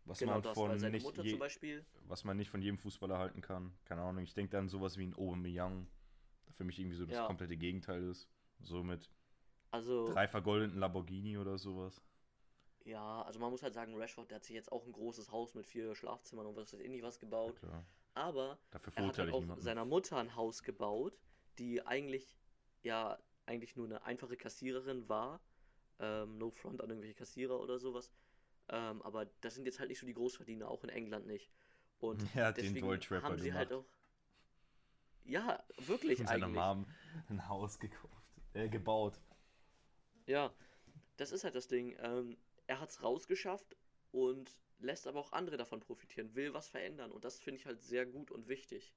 Was 0.05 0.19
Genau 0.19 0.33
man 0.33 0.41
das, 0.43 0.53
von 0.53 0.77
nicht 0.77 1.03
Mutter 1.03 1.23
je, 1.23 1.31
zum 1.31 1.39
Beispiel, 1.39 1.85
was 2.07 2.23
man 2.23 2.37
nicht 2.37 2.49
von 2.49 2.61
jedem 2.61 2.77
Fußballer 2.77 3.17
halten 3.17 3.41
kann. 3.41 3.73
Keine 3.85 4.01
Ahnung, 4.01 4.23
ich 4.23 4.33
denke 4.33 4.51
dann 4.51 4.69
sowas 4.69 4.97
wie 4.97 5.05
ein 5.07 5.15
Aubameyang, 5.15 5.87
der 6.45 6.53
für 6.53 6.63
mich 6.63 6.79
irgendwie 6.79 6.95
so 6.97 7.05
das 7.05 7.15
Ja. 7.17 7.25
komplette 7.25 7.57
Gegenteil 7.57 8.03
ist. 8.03 8.29
So 8.61 8.83
mit 8.83 9.09
also 9.71 10.13
drei 10.13 10.27
vergoldeten 10.27 10.79
Lamborghini 10.79 11.37
oder 11.37 11.57
sowas. 11.57 12.01
Ja, 12.85 13.21
also 13.23 13.39
man 13.39 13.51
muss 13.51 13.63
halt 13.63 13.73
sagen, 13.73 13.95
Rashford, 13.97 14.29
der 14.31 14.37
hat 14.37 14.45
sich 14.45 14.55
jetzt 14.55 14.71
auch 14.71 14.85
ein 14.85 14.93
großes 14.93 15.31
Haus 15.31 15.53
mit 15.55 15.65
vier 15.67 15.95
Schlafzimmern 15.95 16.45
und 16.45 16.55
was 16.55 16.71
weiß 16.73 16.79
ich 16.79 16.89
nicht 16.89 17.03
was 17.03 17.19
gebaut. 17.19 17.59
Klar. 17.59 17.85
Aber 18.13 18.59
Dafür 18.71 18.93
er 18.95 19.07
hat 19.07 19.17
halt 19.17 19.31
auch 19.31 19.41
niemanden. 19.41 19.61
seiner 19.63 19.85
Mutter 19.85 20.17
ein 20.17 20.35
Haus 20.35 20.63
gebaut, 20.63 21.19
die 21.57 21.81
eigentlich 21.85 22.37
ja 22.83 23.19
eigentlich 23.45 23.75
nur 23.75 23.85
eine 23.87 24.03
einfache 24.03 24.37
Kassiererin 24.37 25.09
war. 25.09 25.41
Ähm, 25.99 26.37
no 26.37 26.51
front 26.51 26.81
an 26.81 26.89
irgendwelche 26.89 27.15
Kassierer 27.15 27.59
oder 27.59 27.79
sowas. 27.79 28.11
Ähm, 28.69 29.01
aber 29.01 29.25
das 29.41 29.55
sind 29.55 29.65
jetzt 29.65 29.79
halt 29.79 29.89
nicht 29.89 29.99
so 29.99 30.05
die 30.05 30.13
Großverdiener, 30.13 30.67
auch 30.69 30.83
in 30.83 30.89
England 30.89 31.27
nicht. 31.27 31.51
Und 31.99 32.21
Er 32.35 32.47
hat 32.47 32.57
den 32.57 32.73
deswegen 32.73 32.87
haben 33.21 33.39
sie 33.39 33.53
halt 33.53 33.71
auch. 33.73 33.85
gemacht. 33.85 33.89
Ja, 35.23 35.63
wirklich 35.77 36.19
Mit 36.19 36.27
seiner 36.27 36.45
eigentlich. 36.47 36.61
Mom 36.61 36.85
ein 37.29 37.47
Haus 37.47 37.79
gekauft, 37.79 38.25
äh, 38.53 38.69
gebaut. 38.69 39.19
Ja, 40.27 40.53
das 41.17 41.31
ist 41.31 41.43
halt 41.43 41.55
das 41.55 41.67
Ding. 41.67 41.95
Ähm, 41.99 42.37
er 42.67 42.79
hat 42.79 42.89
es 42.89 43.03
rausgeschafft 43.03 43.75
und 44.11 44.57
lässt 44.79 45.07
aber 45.07 45.19
auch 45.19 45.31
andere 45.31 45.57
davon 45.57 45.79
profitieren, 45.79 46.35
will 46.35 46.53
was 46.53 46.69
verändern. 46.69 47.11
Und 47.11 47.25
das 47.25 47.39
finde 47.39 47.59
ich 47.59 47.65
halt 47.65 47.81
sehr 47.81 48.05
gut 48.05 48.31
und 48.31 48.47
wichtig. 48.47 48.93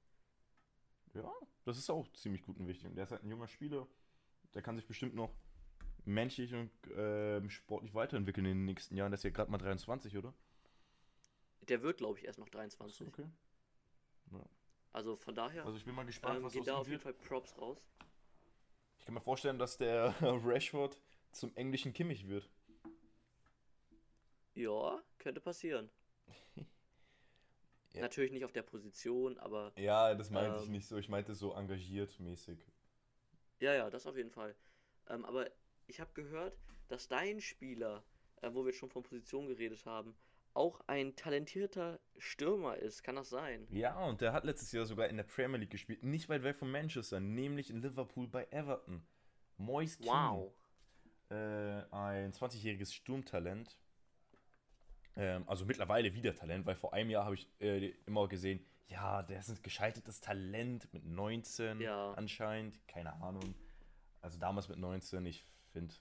Ja, 1.13 1.31
das 1.65 1.77
ist 1.77 1.89
auch 1.89 2.07
ziemlich 2.13 2.43
gut 2.43 2.57
und 2.57 2.67
wichtig. 2.67 2.87
Und 2.87 2.95
der 2.95 3.05
ist 3.05 3.11
halt 3.11 3.23
ein 3.23 3.29
junger 3.29 3.47
Spieler. 3.47 3.87
Der 4.53 4.61
kann 4.61 4.75
sich 4.75 4.85
bestimmt 4.85 5.15
noch 5.15 5.33
menschlich 6.05 6.53
und 6.53 6.71
ähm, 6.95 7.49
sportlich 7.49 7.93
weiterentwickeln 7.93 8.45
in 8.45 8.57
den 8.57 8.65
nächsten 8.65 8.95
Jahren. 8.95 9.11
Der 9.11 9.17
ist 9.17 9.23
ja 9.23 9.29
gerade 9.29 9.51
mal 9.51 9.57
23, 9.57 10.17
oder? 10.17 10.33
Der 11.67 11.81
wird, 11.81 11.97
glaube 11.97 12.17
ich, 12.19 12.25
erst 12.25 12.39
noch 12.39 12.49
23. 12.49 13.07
Okay. 13.07 13.29
Ja. 14.31 14.45
Also 14.91 15.15
von 15.15 15.35
daher 15.35 15.65
Also 15.65 15.77
ich 15.77 15.85
bin 15.85 15.93
mal 15.93 16.05
gespannt, 16.05 16.37
ähm, 16.37 16.43
was 16.43 16.53
geht 16.53 16.67
da 16.67 16.77
auf 16.77 16.87
jeden. 16.87 16.99
Fall 17.01 17.13
Props 17.13 17.57
raus. 17.57 17.83
Ich 18.97 19.05
kann 19.05 19.13
mir 19.13 19.21
vorstellen, 19.21 19.59
dass 19.59 19.77
der 19.77 20.15
Rashford 20.21 20.99
zum 21.31 21.55
englischen 21.55 21.93
Kimmich 21.93 22.27
wird. 22.27 22.49
Ja, 24.59 25.01
könnte 25.17 25.39
passieren. 25.41 25.89
Ja. 27.93 28.01
Natürlich 28.01 28.31
nicht 28.31 28.45
auf 28.45 28.51
der 28.51 28.61
Position, 28.61 29.39
aber 29.39 29.73
Ja, 29.75 30.13
das 30.13 30.29
meinte 30.29 30.57
ich 30.59 30.65
Ähm. 30.67 30.71
nicht 30.73 30.87
so. 30.87 30.97
Ich 30.97 31.09
meinte 31.09 31.33
so 31.33 31.53
engagiert 31.55 32.19
mäßig. 32.19 32.63
ja, 33.59 33.73
ja, 33.73 33.89
das 33.89 34.05
auf 34.05 34.15
jeden 34.15 34.29
Fall. 34.29 34.55
Ähm, 35.07 35.25
aber 35.25 35.49
ich 35.87 35.99
habe 35.99 36.11
gehört, 36.13 36.55
dass 36.87 37.07
dein 37.07 37.41
Spieler, 37.41 38.03
äh, 38.41 38.53
wo 38.53 38.61
wir 38.63 38.67
jetzt 38.69 38.77
schon 38.79 38.91
von 38.91 39.01
Position 39.01 39.47
geredet 39.47 39.87
haben, 39.87 40.15
auch 40.53 40.81
ein 40.87 41.15
talentierter 41.15 41.99
Stürmer 42.19 42.77
ist. 42.77 43.01
Kann 43.01 43.15
das 43.15 43.29
sein? 43.29 43.67
Ja, 43.71 43.97
und 44.07 44.21
der 44.21 44.33
hat 44.33 44.43
letztes 44.45 44.71
Jahr 44.71 44.85
sogar 44.85 45.07
in 45.07 45.17
der 45.17 45.23
Premier 45.23 45.57
League 45.57 45.71
gespielt. 45.71 46.03
Nicht 46.03 46.29
weit 46.29 46.43
weg 46.43 46.57
von 46.57 46.69
Manchester, 46.69 47.19
nämlich 47.19 47.71
in 47.71 47.81
Liverpool 47.81 48.27
bei 48.27 48.45
Everton. 48.51 49.03
Kean. 49.57 49.97
Wow. 50.05 50.53
äh, 51.31 51.35
ein 51.91 52.33
20-jähriges 52.33 52.93
Sturmtalent. 52.93 53.79
Ähm, 55.15 55.43
also 55.47 55.65
mittlerweile 55.65 56.13
wieder 56.13 56.35
Talent, 56.35 56.65
weil 56.65 56.75
vor 56.75 56.93
einem 56.93 57.09
Jahr 57.09 57.25
habe 57.25 57.35
ich 57.35 57.49
äh, 57.59 57.93
immer 58.05 58.27
gesehen, 58.27 58.65
ja, 58.87 59.21
der 59.23 59.39
ist 59.39 59.49
ein 59.49 59.61
gescheitertes 59.61 60.21
Talent 60.21 60.91
mit 60.93 61.05
19 61.05 61.81
Ja. 61.81 62.13
anscheinend, 62.13 62.87
keine 62.87 63.13
Ahnung. 63.13 63.55
Also 64.21 64.37
damals 64.39 64.67
mit 64.67 64.79
19, 64.79 65.25
ich 65.25 65.45
finde, 65.71 65.93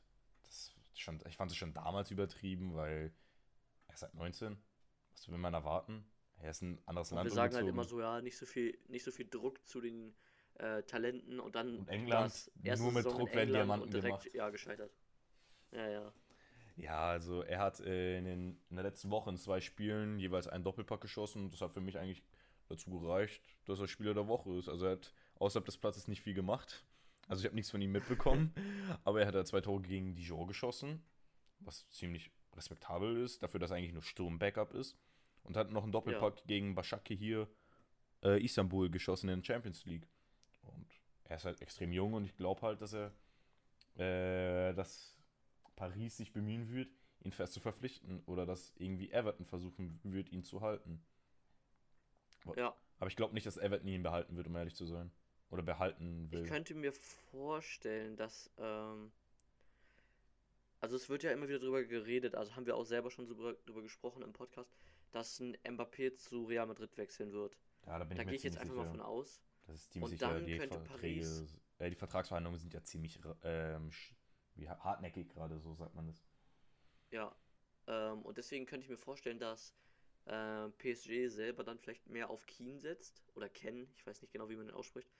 das 0.44 0.74
schon, 0.94 1.20
ich 1.28 1.36
fand 1.36 1.50
es 1.50 1.56
schon 1.56 1.74
damals 1.74 2.10
übertrieben, 2.10 2.74
weil 2.74 3.12
er 3.88 3.94
ist 3.94 4.02
halt 4.02 4.14
19. 4.14 4.56
Was 5.12 5.28
will 5.28 5.38
man 5.38 5.54
erwarten? 5.54 6.04
Er 6.38 6.50
ist 6.50 6.62
ein 6.62 6.78
anderes 6.86 7.10
Und 7.10 7.16
Land 7.16 7.30
wir 7.30 7.34
sagen 7.34 7.54
halt 7.54 7.66
umgezogen. 7.66 7.74
immer 7.74 7.84
so, 7.84 8.00
ja, 8.00 8.22
nicht 8.22 8.38
so 8.38 8.46
viel, 8.46 8.78
nicht 8.88 9.04
so 9.04 9.10
viel 9.10 9.28
Druck 9.28 9.66
zu 9.66 9.80
den 9.80 10.14
äh, 10.54 10.82
Talenten 10.84 11.40
und 11.40 11.54
dann 11.56 11.78
Und 11.78 11.88
England, 11.88 12.50
nur 12.62 12.92
mit 12.92 13.04
Druck 13.04 13.34
werden 13.34 13.52
Diamanten 13.52 13.82
und 13.86 13.94
direkt, 13.94 14.22
gemacht. 14.22 14.34
Ja, 14.34 14.50
gescheitert. 14.50 14.92
Ja, 15.72 15.88
ja. 15.88 16.12
Ja, 16.78 17.08
also 17.08 17.42
er 17.42 17.58
hat 17.58 17.80
äh, 17.80 18.18
in, 18.18 18.24
den, 18.24 18.60
in 18.70 18.76
der 18.76 18.84
letzten 18.84 19.10
Woche 19.10 19.30
in 19.30 19.36
zwei 19.36 19.60
Spielen 19.60 20.20
jeweils 20.20 20.46
einen 20.46 20.62
Doppelpack 20.62 21.00
geschossen 21.00 21.44
und 21.44 21.52
das 21.52 21.60
hat 21.60 21.72
für 21.72 21.80
mich 21.80 21.98
eigentlich 21.98 22.22
dazu 22.68 22.90
gereicht, 23.00 23.42
dass 23.64 23.80
er 23.80 23.88
Spieler 23.88 24.14
der 24.14 24.28
Woche 24.28 24.56
ist. 24.56 24.68
Also 24.68 24.86
er 24.86 24.92
hat 24.92 25.12
außerhalb 25.40 25.66
des 25.66 25.76
Platzes 25.76 26.06
nicht 26.06 26.22
viel 26.22 26.34
gemacht, 26.34 26.84
Also 27.26 27.40
ich 27.40 27.46
habe 27.46 27.56
nichts 27.56 27.70
von 27.70 27.82
ihm 27.82 27.90
mitbekommen, 27.90 28.54
aber 29.04 29.20
er 29.20 29.26
hat 29.26 29.34
da 29.34 29.44
zwei 29.44 29.60
Tore 29.60 29.82
gegen 29.82 30.14
Dijon 30.14 30.46
geschossen, 30.46 31.02
was 31.58 31.88
ziemlich 31.90 32.30
respektabel 32.54 33.24
ist, 33.24 33.42
dafür, 33.42 33.58
dass 33.58 33.70
er 33.70 33.76
eigentlich 33.76 33.92
nur 33.92 34.02
Sturm-Backup 34.02 34.72
ist. 34.72 34.96
Und 35.42 35.56
hat 35.56 35.72
noch 35.72 35.82
einen 35.82 35.92
Doppelpack 35.92 36.46
gegen 36.46 36.74
Başakşehir 36.74 37.18
hier 37.18 37.48
äh, 38.22 38.44
Istanbul 38.44 38.90
geschossen 38.90 39.30
in 39.30 39.40
der 39.40 39.46
Champions 39.46 39.84
League. 39.86 40.06
Und 40.62 40.86
er 41.24 41.36
ist 41.36 41.44
halt 41.44 41.60
extrem 41.62 41.90
jung 41.90 42.12
und 42.14 42.24
ich 42.24 42.36
glaube 42.36 42.62
halt, 42.62 42.82
dass 42.82 42.92
er, 42.92 43.12
äh, 43.96 44.74
dass 44.74 45.17
Paris 45.78 46.16
sich 46.16 46.32
bemühen 46.32 46.68
wird, 46.72 46.88
ihn 47.20 47.30
fest 47.32 47.52
zu 47.52 47.60
verpflichten 47.60 48.20
oder 48.26 48.44
dass 48.46 48.72
irgendwie 48.76 49.10
Everton 49.12 49.46
versuchen 49.46 50.00
wird, 50.02 50.28
ihn 50.30 50.42
zu 50.42 50.60
halten. 50.60 51.00
Ja. 52.56 52.74
Aber 52.98 53.08
ich 53.08 53.16
glaube 53.16 53.34
nicht, 53.34 53.46
dass 53.46 53.56
Everton 53.58 53.86
ihn 53.88 54.02
behalten 54.02 54.36
wird, 54.36 54.48
um 54.48 54.56
ehrlich 54.56 54.74
zu 54.74 54.86
sein. 54.86 55.12
Oder 55.50 55.62
behalten 55.62 56.30
will. 56.30 56.42
Ich 56.42 56.48
könnte 56.50 56.74
mir 56.74 56.92
vorstellen, 56.92 58.16
dass. 58.16 58.50
Ähm, 58.58 59.12
also, 60.80 60.94
es 60.96 61.08
wird 61.08 61.22
ja 61.22 61.30
immer 61.32 61.48
wieder 61.48 61.58
drüber 61.58 61.82
geredet, 61.84 62.34
also 62.34 62.54
haben 62.54 62.66
wir 62.66 62.76
auch 62.76 62.84
selber 62.84 63.10
schon 63.10 63.26
drüber, 63.26 63.54
drüber 63.66 63.82
gesprochen 63.82 64.22
im 64.22 64.32
Podcast, 64.32 64.70
dass 65.10 65.40
ein 65.40 65.56
Mbappé 65.64 66.14
zu 66.16 66.44
Real 66.44 66.66
Madrid 66.66 66.96
wechseln 66.98 67.32
wird. 67.32 67.56
ja, 67.86 67.98
da 67.98 68.04
bin 68.04 68.16
Da 68.16 68.22
ich 68.24 68.28
gehe 68.28 68.36
ich 68.36 68.42
jetzt 68.42 68.58
einfach 68.58 68.74
mal 68.76 68.86
von 68.90 69.00
aus. 69.00 69.40
Das 69.66 69.76
ist 69.76 69.92
ziemlich 69.92 70.12
Und 70.12 70.18
sicher. 70.18 70.32
dann 70.34 70.44
Die 70.46 70.58
könnte 70.58 70.80
Verträge, 70.80 71.20
Paris- 71.20 71.56
äh, 71.78 71.90
die 71.90 71.96
Vertragsverhandlungen 71.96 72.58
sind 72.60 72.74
ja 72.74 72.82
ziemlich 72.84 73.18
ähm, 73.42 73.88
sch- 73.90 74.12
wie 74.58 74.68
ha- 74.68 74.78
hartnäckig 74.84 75.28
gerade, 75.30 75.58
so 75.60 75.74
sagt 75.74 75.94
man 75.94 76.06
das. 76.08 76.22
Ja. 77.10 77.34
Ähm, 77.86 78.22
und 78.22 78.38
deswegen 78.38 78.66
könnte 78.66 78.84
ich 78.84 78.90
mir 78.90 78.96
vorstellen, 78.98 79.38
dass 79.38 79.74
äh, 80.26 80.68
PSG 80.70 81.28
selber 81.28 81.64
dann 81.64 81.78
vielleicht 81.78 82.06
mehr 82.06 82.30
auf 82.30 82.46
Keen 82.46 82.80
setzt. 82.80 83.22
Oder 83.34 83.48
Ken, 83.48 83.88
ich 83.96 84.06
weiß 84.06 84.22
nicht 84.22 84.32
genau, 84.32 84.48
wie 84.48 84.56
man 84.56 84.66
den 84.66 84.74
ausspricht. 84.76 85.10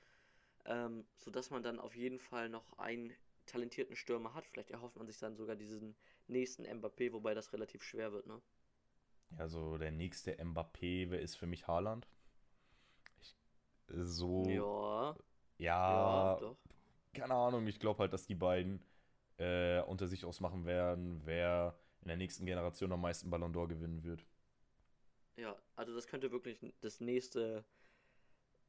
Ähm, 0.67 1.07
sodass 1.17 1.51
man 1.51 1.63
dann 1.63 1.81
auf 1.81 1.97
jeden 1.97 2.21
Fall 2.21 2.49
noch 2.51 2.79
einen 2.79 3.15
talentierten 3.47 3.97
Stürmer 3.97 4.35
hat. 4.35 4.47
Vielleicht 4.47 4.71
erhofft 4.71 4.97
man 4.97 5.07
sich 5.07 5.19
dann 5.19 5.37
sogar 5.37 5.57
diesen 5.57 5.97
nächsten 6.29 6.67
Mbappé, 6.67 7.13
wobei 7.13 7.35
das 7.35 7.53
relativ 7.53 7.83
schwer 7.85 8.13
wird, 8.13 8.27
ne? 8.27 8.43
Ja, 9.39 9.49
so 9.49 9.79
der 9.79 9.91
nächste 9.91 10.33
Mbappé, 10.39 11.09
wer 11.11 11.21
ist 11.23 11.37
für 11.37 11.47
mich 11.47 11.67
Haaland? 11.67 12.07
Ich, 13.21 13.37
so, 13.89 14.67
Ja, 14.77 15.17
ja, 15.59 16.29
ja, 16.29 16.39
doch. 16.39 16.59
keine 17.15 17.35
Ahnung, 17.35 17.67
ich 17.69 17.81
glaube 17.81 18.01
halt, 18.01 18.13
dass 18.13 18.27
die 18.27 18.35
beiden 18.37 18.83
äh, 19.39 19.81
unter 19.83 20.07
sich 20.07 20.25
ausmachen 20.25 20.67
werden, 20.67 21.23
wer 21.25 21.79
in 22.03 22.09
der 22.09 22.17
nächsten 22.17 22.47
Generation 22.47 22.93
am 22.93 23.01
meisten 23.01 23.31
Ballon 23.31 23.53
d'Or 23.55 23.69
gewinnen 23.69 24.05
wird. 24.05 24.25
Ja, 25.37 25.57
also 25.77 25.95
das 25.95 26.07
könnte 26.07 26.31
wirklich 26.33 26.59
das 26.81 27.01
nächste 27.01 27.65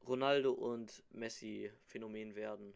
Ronaldo 0.06 0.52
und 0.52 1.02
Messi 1.10 1.70
Phänomen 1.86 2.34
werden. 2.34 2.74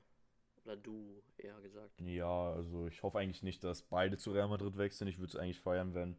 Oder 0.64 0.76
du, 0.76 1.22
eher 1.36 1.60
gesagt. 1.60 2.02
Ja, 2.02 2.52
also 2.52 2.86
ich 2.86 3.02
hoffe 3.02 3.18
eigentlich 3.18 3.42
nicht, 3.42 3.62
dass 3.64 3.82
beide 3.82 4.16
zu 4.16 4.32
Real 4.32 4.48
Madrid 4.48 4.76
wechseln. 4.76 5.08
Ich 5.08 5.18
würde 5.18 5.30
es 5.30 5.36
eigentlich 5.36 5.60
feiern, 5.60 5.94
wenn 5.94 6.16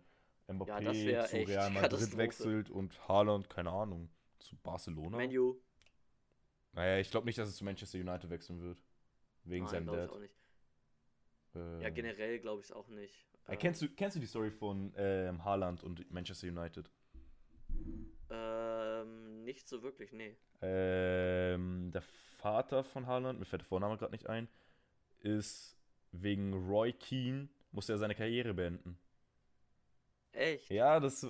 Mbappé 0.48 1.12
Ja, 1.12 1.26
zu 1.26 1.42
Real 1.42 1.70
Madrid 1.70 2.16
wechselt 2.18 2.70
und 2.70 3.08
Haaland, 3.08 3.50
keine 3.50 3.72
Ahnung, 3.72 4.10
zu 4.40 4.56
Barcelona. 4.58 5.18
Manu, 5.18 5.60
Naja, 6.74 7.00
ich 7.00 7.10
glaube 7.12 7.26
nicht, 7.26 7.38
dass 7.40 7.50
es 7.50 7.56
zu 7.58 7.64
Manchester 7.66 7.98
United 8.00 8.30
wechseln 8.30 8.62
wird. 8.62 8.84
Wegen 9.46 9.66
nein, 9.66 9.68
seinem 9.68 9.88
glaube 9.88 10.02
ich 10.02 10.08
Dad. 10.08 10.12
auch 10.12 10.20
nicht. 10.20 10.36
Ähm, 11.56 11.82
Ja, 11.82 11.90
generell 11.90 12.40
glaube 12.40 12.62
ich 12.62 12.68
es 12.68 12.72
auch 12.72 12.88
nicht. 12.90 13.14
äh, 13.48 13.56
kennst, 13.58 13.82
du, 13.82 13.90
kennst 13.90 14.16
du 14.16 14.20
die 14.20 14.26
Story 14.28 14.52
von 14.52 14.94
ähm, 14.98 15.44
Haaland 15.44 15.84
und 15.84 16.10
Manchester 16.12 16.48
United? 16.48 16.90
Ähm, 18.30 19.44
nicht 19.44 19.68
so 19.68 19.82
wirklich, 19.84 20.12
nee. 20.12 20.36
Ähm, 20.62 21.92
der 21.94 22.02
Vater 22.02 22.84
von 22.84 23.06
Haaland, 23.08 23.40
mir 23.40 23.46
fällt 23.46 23.62
der 23.62 23.68
Vorname 23.68 23.98
gerade 23.98 24.12
nicht 24.12 24.28
ein, 24.28 24.48
ist 25.20 25.78
wegen 26.12 26.54
Roy 26.68 26.94
Keane, 26.94 27.50
musste 27.72 27.94
er 27.94 27.98
seine 27.98 28.16
Karriere 28.16 28.54
beenden. 28.54 28.98
Echt? 30.32 30.70
Ja, 30.70 31.00
das, 31.00 31.24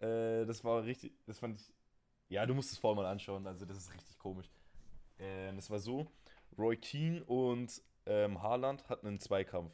äh, 0.00 0.44
das 0.44 0.62
war 0.64 0.84
richtig, 0.84 1.12
das 1.26 1.38
fand 1.38 1.60
ich, 1.60 1.72
ja, 2.28 2.46
du 2.46 2.54
musst 2.54 2.72
es 2.72 2.78
vorher 2.78 3.02
mal 3.02 3.10
anschauen, 3.10 3.46
also 3.46 3.64
das 3.64 3.76
ist 3.76 3.94
richtig 3.94 4.18
komisch. 4.18 4.50
Ähm, 5.18 5.56
das 5.56 5.70
war 5.70 5.78
so, 5.78 6.06
Roy 6.58 6.76
Keane 6.76 7.24
und 7.24 7.82
ähm, 8.06 8.42
Haaland 8.42 8.88
hatten 8.88 9.06
einen 9.06 9.20
Zweikampf. 9.20 9.72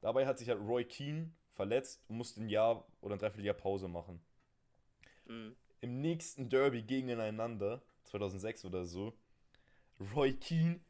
Dabei 0.00 0.26
hat 0.26 0.38
sich 0.38 0.48
halt 0.48 0.60
Roy 0.60 0.84
Keane 0.84 1.32
verletzt 1.54 2.02
und 2.08 2.16
musste 2.16 2.42
ein 2.42 2.48
Jahr 2.48 2.86
oder 3.00 3.14
ein 3.14 3.18
Dreivierteljahr 3.18 3.54
Pause 3.54 3.88
machen. 3.88 4.20
Mhm. 5.26 5.56
Im 5.80 6.00
nächsten 6.00 6.48
Derby 6.48 6.82
gegeneinander, 6.82 7.82
2006 8.04 8.64
oder 8.64 8.84
so, 8.84 9.14
Roy 10.14 10.34
Keane, 10.34 10.80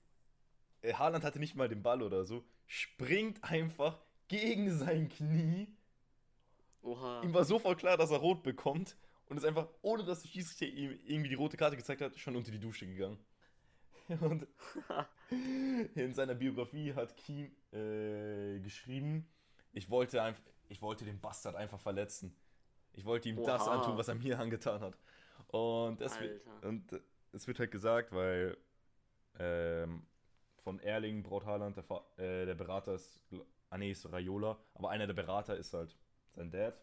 äh, 0.83 0.95
Haaland 0.95 1.25
hatte 1.25 1.39
nicht 1.39 1.57
mal 1.57 1.69
den 1.69 1.83
Ball 1.83 2.03
oder 2.03 2.25
so, 2.25 2.45
springt 2.67 3.43
einfach 3.45 4.01
gegen 4.29 4.77
sein 4.77 5.09
Knie 5.09 5.69
Oha. 6.83 7.23
Ihm 7.23 7.35
war 7.35 7.45
sofort 7.45 7.79
klar, 7.79 7.97
dass 7.97 8.11
er 8.11 8.19
rot 8.19 8.43
bekommt 8.43 8.97
und 9.27 9.37
ist 9.37 9.45
einfach, 9.45 9.69
ohne 9.83 10.05
dass 10.05 10.23
der 10.23 10.29
Schiedsrichter 10.29 10.67
ihm 10.67 10.99
irgendwie 11.05 11.29
die 11.29 11.35
rote 11.35 11.57
Karte 11.57 11.77
gezeigt 11.77 12.01
hat, 12.01 12.19
schon 12.19 12.37
unter 12.37 12.51
die 12.51 12.59
Dusche 12.61 12.87
gegangen. 12.87 13.19
Und 14.21 14.47
in 15.95 16.15
seiner 16.15 16.35
Biografie 16.35 16.93
hat 16.95 17.17
Keen 17.17 17.51
äh, 17.73 18.59
geschrieben, 18.61 19.29
ich 19.73 19.89
wollte, 19.89 20.23
einfach, 20.23 20.43
ich 20.69 20.83
wollte 20.83 21.05
den 21.05 21.21
Bastard 21.21 21.55
einfach 21.55 21.79
verletzen. 21.79 22.35
Ich 22.93 23.05
wollte 23.05 23.29
ihm 23.29 23.37
das 23.37 23.63
Oha. 23.63 23.77
antun, 23.77 23.97
was 23.97 24.09
er 24.09 24.17
mir 24.17 24.39
angetan 24.39 24.81
hat. 24.81 24.99
Und, 25.49 26.01
das 26.01 26.19
wird, 26.21 26.43
und 26.63 27.01
es 27.33 27.47
wird 27.47 27.59
halt 27.61 27.71
gesagt, 27.71 28.13
weil 28.13 28.57
ähm, 29.39 30.03
von 30.59 30.81
Erling 30.81 31.23
Braut 31.23 31.47
Haaland, 31.47 31.77
der, 31.77 31.85
äh, 32.17 32.47
der 32.47 32.55
Berater 32.55 32.95
ist, 32.95 33.21
ah 33.71 33.79
nee, 33.79 33.93
ist 33.93 34.11
Raiola, 34.13 34.59
aber 34.75 34.91
einer 34.91 35.07
der 35.07 35.15
Berater 35.15 35.57
ist 35.57 35.73
halt 35.73 35.97
sein 36.35 36.51
Dad. 36.51 36.83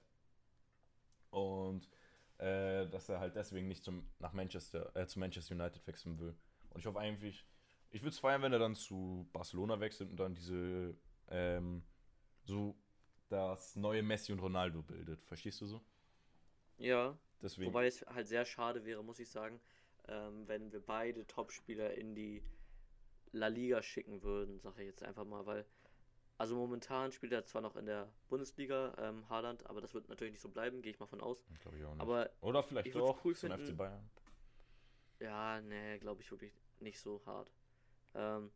Und 1.30 1.90
äh, 2.38 2.88
dass 2.88 3.10
er 3.10 3.20
halt 3.20 3.36
deswegen 3.36 3.68
nicht 3.68 3.84
zum, 3.84 4.08
nach 4.20 4.34
Manchester, 4.34 4.96
äh, 4.96 5.06
zu 5.08 5.20
Manchester 5.20 5.56
United 5.56 5.86
wechseln 5.88 6.20
will. 6.20 6.36
Und 6.78 6.82
ich 6.82 6.86
hoffe 6.86 7.00
eigentlich, 7.00 7.44
ich 7.90 8.04
würde 8.04 8.10
es 8.12 8.20
feiern, 8.20 8.44
wenn 8.44 8.54
er 8.54 8.60
dann 8.60 8.76
zu 8.76 9.28
Barcelona 9.34 9.80
wechselt 9.80 10.12
und 10.12 10.18
dann 10.20 10.36
diese, 10.36 10.96
ähm, 11.28 11.82
so 12.44 12.76
das 13.30 13.76
neue 13.76 14.04
Messi 14.04 14.32
und 14.32 14.38
Ronaldo 14.38 14.84
bildet. 14.84 15.24
Verstehst 15.24 15.60
du 15.62 15.66
so? 15.66 15.82
Ja. 16.78 17.18
Deswegen. 17.42 17.72
Wobei 17.72 17.88
es 17.88 18.06
halt 18.06 18.28
sehr 18.28 18.46
schade 18.46 18.86
wäre, 18.86 19.04
muss 19.04 19.18
ich 19.18 19.32
sagen, 19.32 19.60
ähm, 20.08 20.48
wenn 20.48 20.72
wir 20.72 20.80
beide 20.80 21.26
Topspieler 21.26 21.96
in 21.96 22.14
die 22.14 22.44
La 23.32 23.48
Liga 23.48 23.82
schicken 23.82 24.22
würden, 24.22 24.60
sage 24.60 24.84
ich 24.84 24.88
jetzt 24.90 25.02
einfach 25.02 25.26
mal, 25.26 25.48
weil 25.48 25.66
also 26.38 26.56
momentan 26.56 27.12
spielt 27.12 27.32
er 27.32 27.44
zwar 27.46 27.64
noch 27.64 27.76
in 27.76 27.88
der 27.88 28.08
Bundesliga, 28.30 28.94
ähm, 29.00 29.28
Haaland, 29.30 29.66
aber 29.66 29.82
das 29.82 29.96
wird 29.96 30.10
natürlich 30.10 30.34
nicht 30.34 30.42
so 30.44 30.50
bleiben, 30.50 30.84
gehe 30.84 30.92
ich 30.92 31.00
mal 31.00 31.08
von 31.08 31.22
aus. 31.22 31.44
Glaube 31.62 31.80
ich 31.80 31.84
auch 31.86 31.94
nicht. 31.96 32.02
Aber 32.02 32.30
Oder 32.42 32.62
vielleicht 32.62 32.86
ich 32.86 32.94
doch 32.94 33.26
cool 33.26 33.36
zum 33.36 33.50
finden- 33.50 33.66
FC 33.66 33.76
Bayern. 33.76 34.08
Ja, 35.20 35.60
nee, 35.62 35.98
glaube 35.98 36.22
ich 36.22 36.30
wirklich 36.30 36.54
nicht 36.82 37.00
so 37.00 37.22
hart. 37.26 37.52
Ähm, 38.16 38.52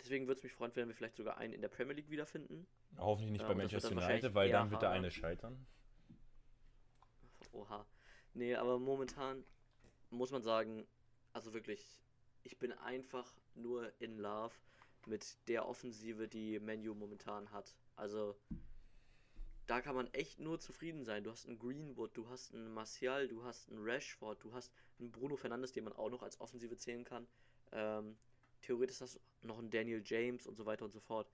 deswegen 0.00 0.26
würde 0.26 0.38
es 0.38 0.44
mich 0.44 0.52
freuen, 0.52 0.74
wenn 0.74 0.88
wir 0.88 0.94
vielleicht 0.94 1.16
sogar 1.16 1.38
einen 1.38 1.52
in 1.52 1.60
der 1.60 1.68
Premier 1.68 1.94
League 1.94 2.10
wiederfinden. 2.10 2.66
Hoffentlich 2.98 3.32
nicht 3.32 3.42
Ja, 3.42 3.48
bei 3.48 3.54
Manchester 3.54 3.92
United, 3.92 4.34
weil 4.34 4.50
dann 4.50 4.70
wird 4.70 4.82
der 4.82 4.90
eine 4.90 5.10
scheitern. 5.10 5.66
Oha. 7.52 7.86
Nee, 8.34 8.54
aber 8.54 8.78
momentan 8.78 9.44
muss 10.10 10.30
man 10.30 10.42
sagen, 10.42 10.86
also 11.32 11.54
wirklich, 11.54 12.02
ich 12.42 12.58
bin 12.58 12.72
einfach 12.72 13.34
nur 13.54 13.92
in 14.00 14.18
love 14.18 14.54
mit 15.06 15.36
der 15.48 15.66
Offensive, 15.66 16.28
die 16.28 16.58
Menu 16.60 16.94
momentan 16.94 17.50
hat. 17.52 17.74
Also, 17.94 18.36
da 19.66 19.80
kann 19.80 19.94
man 19.94 20.12
echt 20.12 20.38
nur 20.38 20.60
zufrieden 20.60 21.04
sein. 21.04 21.24
Du 21.24 21.30
hast 21.30 21.46
einen 21.46 21.58
Greenwood, 21.58 22.16
du 22.16 22.28
hast 22.28 22.54
einen 22.54 22.72
Martial, 22.72 23.28
du 23.28 23.44
hast 23.44 23.70
einen 23.70 23.82
Rashford, 23.82 24.42
du 24.42 24.52
hast 24.52 24.72
einen 24.98 25.10
Bruno 25.10 25.36
Fernandes, 25.36 25.72
den 25.72 25.84
man 25.84 25.92
auch 25.92 26.10
noch 26.10 26.22
als 26.22 26.40
Offensive 26.40 26.76
zählen 26.76 27.04
kann. 27.04 27.26
Ähm, 27.72 28.16
theoretisch 28.62 29.00
hast 29.00 29.20
du 29.42 29.46
noch 29.46 29.58
einen 29.58 29.70
Daniel 29.70 30.02
James 30.04 30.46
und 30.46 30.56
so 30.56 30.66
weiter 30.66 30.84
und 30.84 30.92
so 30.92 31.00
fort. 31.00 31.30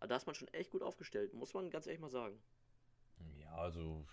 Aber 0.00 0.08
da 0.08 0.16
ist 0.16 0.26
man 0.26 0.34
schon 0.34 0.48
echt 0.48 0.70
gut 0.70 0.82
aufgestellt, 0.82 1.32
muss 1.34 1.54
man 1.54 1.70
ganz 1.70 1.86
ehrlich 1.86 2.00
mal 2.00 2.10
sagen. 2.10 2.38
Ja, 3.40 3.54
also, 3.54 4.06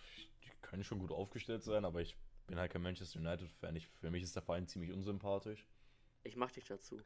die 0.44 0.50
können 0.62 0.84
schon 0.84 1.00
gut 1.00 1.12
aufgestellt 1.12 1.64
sein, 1.64 1.86
aber 1.86 2.02
ich 2.02 2.16
bin 2.48 2.60
halt 2.60 2.72
kein 2.72 2.82
Manchester 2.82 3.20
United-Fan. 3.20 3.80
Für 3.80 4.12
mich 4.12 4.24
ist 4.24 4.36
der 4.36 4.44
Verein 4.44 4.68
ziemlich 4.68 4.92
unsympathisch. 4.92 5.68
Ich 6.24 6.36
mach 6.36 6.52
dich 6.52 6.66
dazu. 6.66 7.02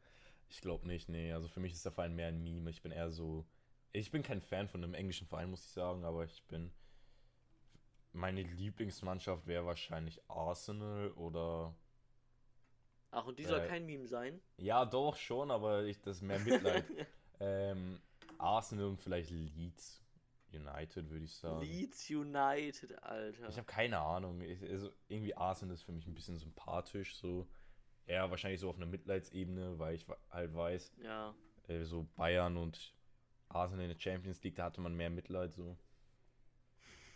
Ich 0.48 0.60
glaube 0.60 0.86
nicht, 0.86 1.08
nee. 1.08 1.32
Also 1.32 1.48
für 1.48 1.60
mich 1.60 1.72
ist 1.72 1.84
der 1.84 1.92
Verein 1.92 2.14
mehr 2.14 2.28
ein 2.28 2.42
Meme. 2.42 2.70
Ich 2.70 2.82
bin 2.82 2.92
eher 2.92 3.10
so. 3.10 3.46
Ich 3.92 4.10
bin 4.10 4.22
kein 4.22 4.40
Fan 4.40 4.68
von 4.68 4.84
einem 4.84 4.94
englischen 4.94 5.26
Verein, 5.26 5.50
muss 5.50 5.64
ich 5.64 5.70
sagen, 5.70 6.04
aber 6.04 6.24
ich 6.24 6.44
bin. 6.44 6.72
Meine 8.12 8.42
Lieblingsmannschaft 8.42 9.46
wäre 9.46 9.66
wahrscheinlich 9.66 10.20
Arsenal 10.28 11.10
oder. 11.12 11.74
Ach, 13.10 13.26
und 13.26 13.38
die 13.38 13.44
soll 13.44 13.60
Äh, 13.60 13.68
kein 13.68 13.86
Meme 13.86 14.06
sein? 14.06 14.40
Ja, 14.58 14.84
doch 14.84 15.16
schon, 15.16 15.50
aber 15.50 15.84
ich, 15.84 16.00
das 16.00 16.16
ist 16.18 16.22
mehr 16.22 16.38
Mitleid. 16.40 16.84
ähm, 17.40 18.00
Arsenal 18.38 18.86
und 18.86 18.98
vielleicht 19.00 19.30
Leeds 19.30 20.02
United, 20.52 21.08
würde 21.10 21.24
ich 21.24 21.34
sagen. 21.34 21.60
Leeds 21.60 22.10
United, 22.10 23.02
Alter. 23.02 23.48
Ich 23.48 23.56
habe 23.56 23.66
keine 23.66 23.98
Ahnung. 23.98 24.40
Ich, 24.40 24.62
also 24.62 24.90
irgendwie 25.08 25.34
Arsenal 25.34 25.74
ist 25.74 25.82
für 25.82 25.92
mich 25.92 26.06
ein 26.06 26.14
bisschen 26.14 26.36
sympathisch, 26.38 27.16
so. 27.16 27.46
Eher 28.06 28.30
wahrscheinlich 28.30 28.60
so 28.60 28.70
auf 28.70 28.76
einer 28.76 28.86
Mitleidsebene, 28.86 29.78
weil 29.80 29.96
ich 29.96 30.06
halt 30.30 30.54
weiß, 30.54 30.92
ja, 31.02 31.34
äh, 31.66 31.82
so 31.82 32.06
Bayern 32.14 32.56
und 32.56 32.94
Arsenal 33.48 33.84
in 33.86 33.92
der 33.92 33.98
Champions 33.98 34.42
League, 34.44 34.54
da 34.54 34.64
hatte 34.64 34.80
man 34.80 34.94
mehr 34.94 35.10
Mitleid 35.10 35.52
so. 35.52 35.76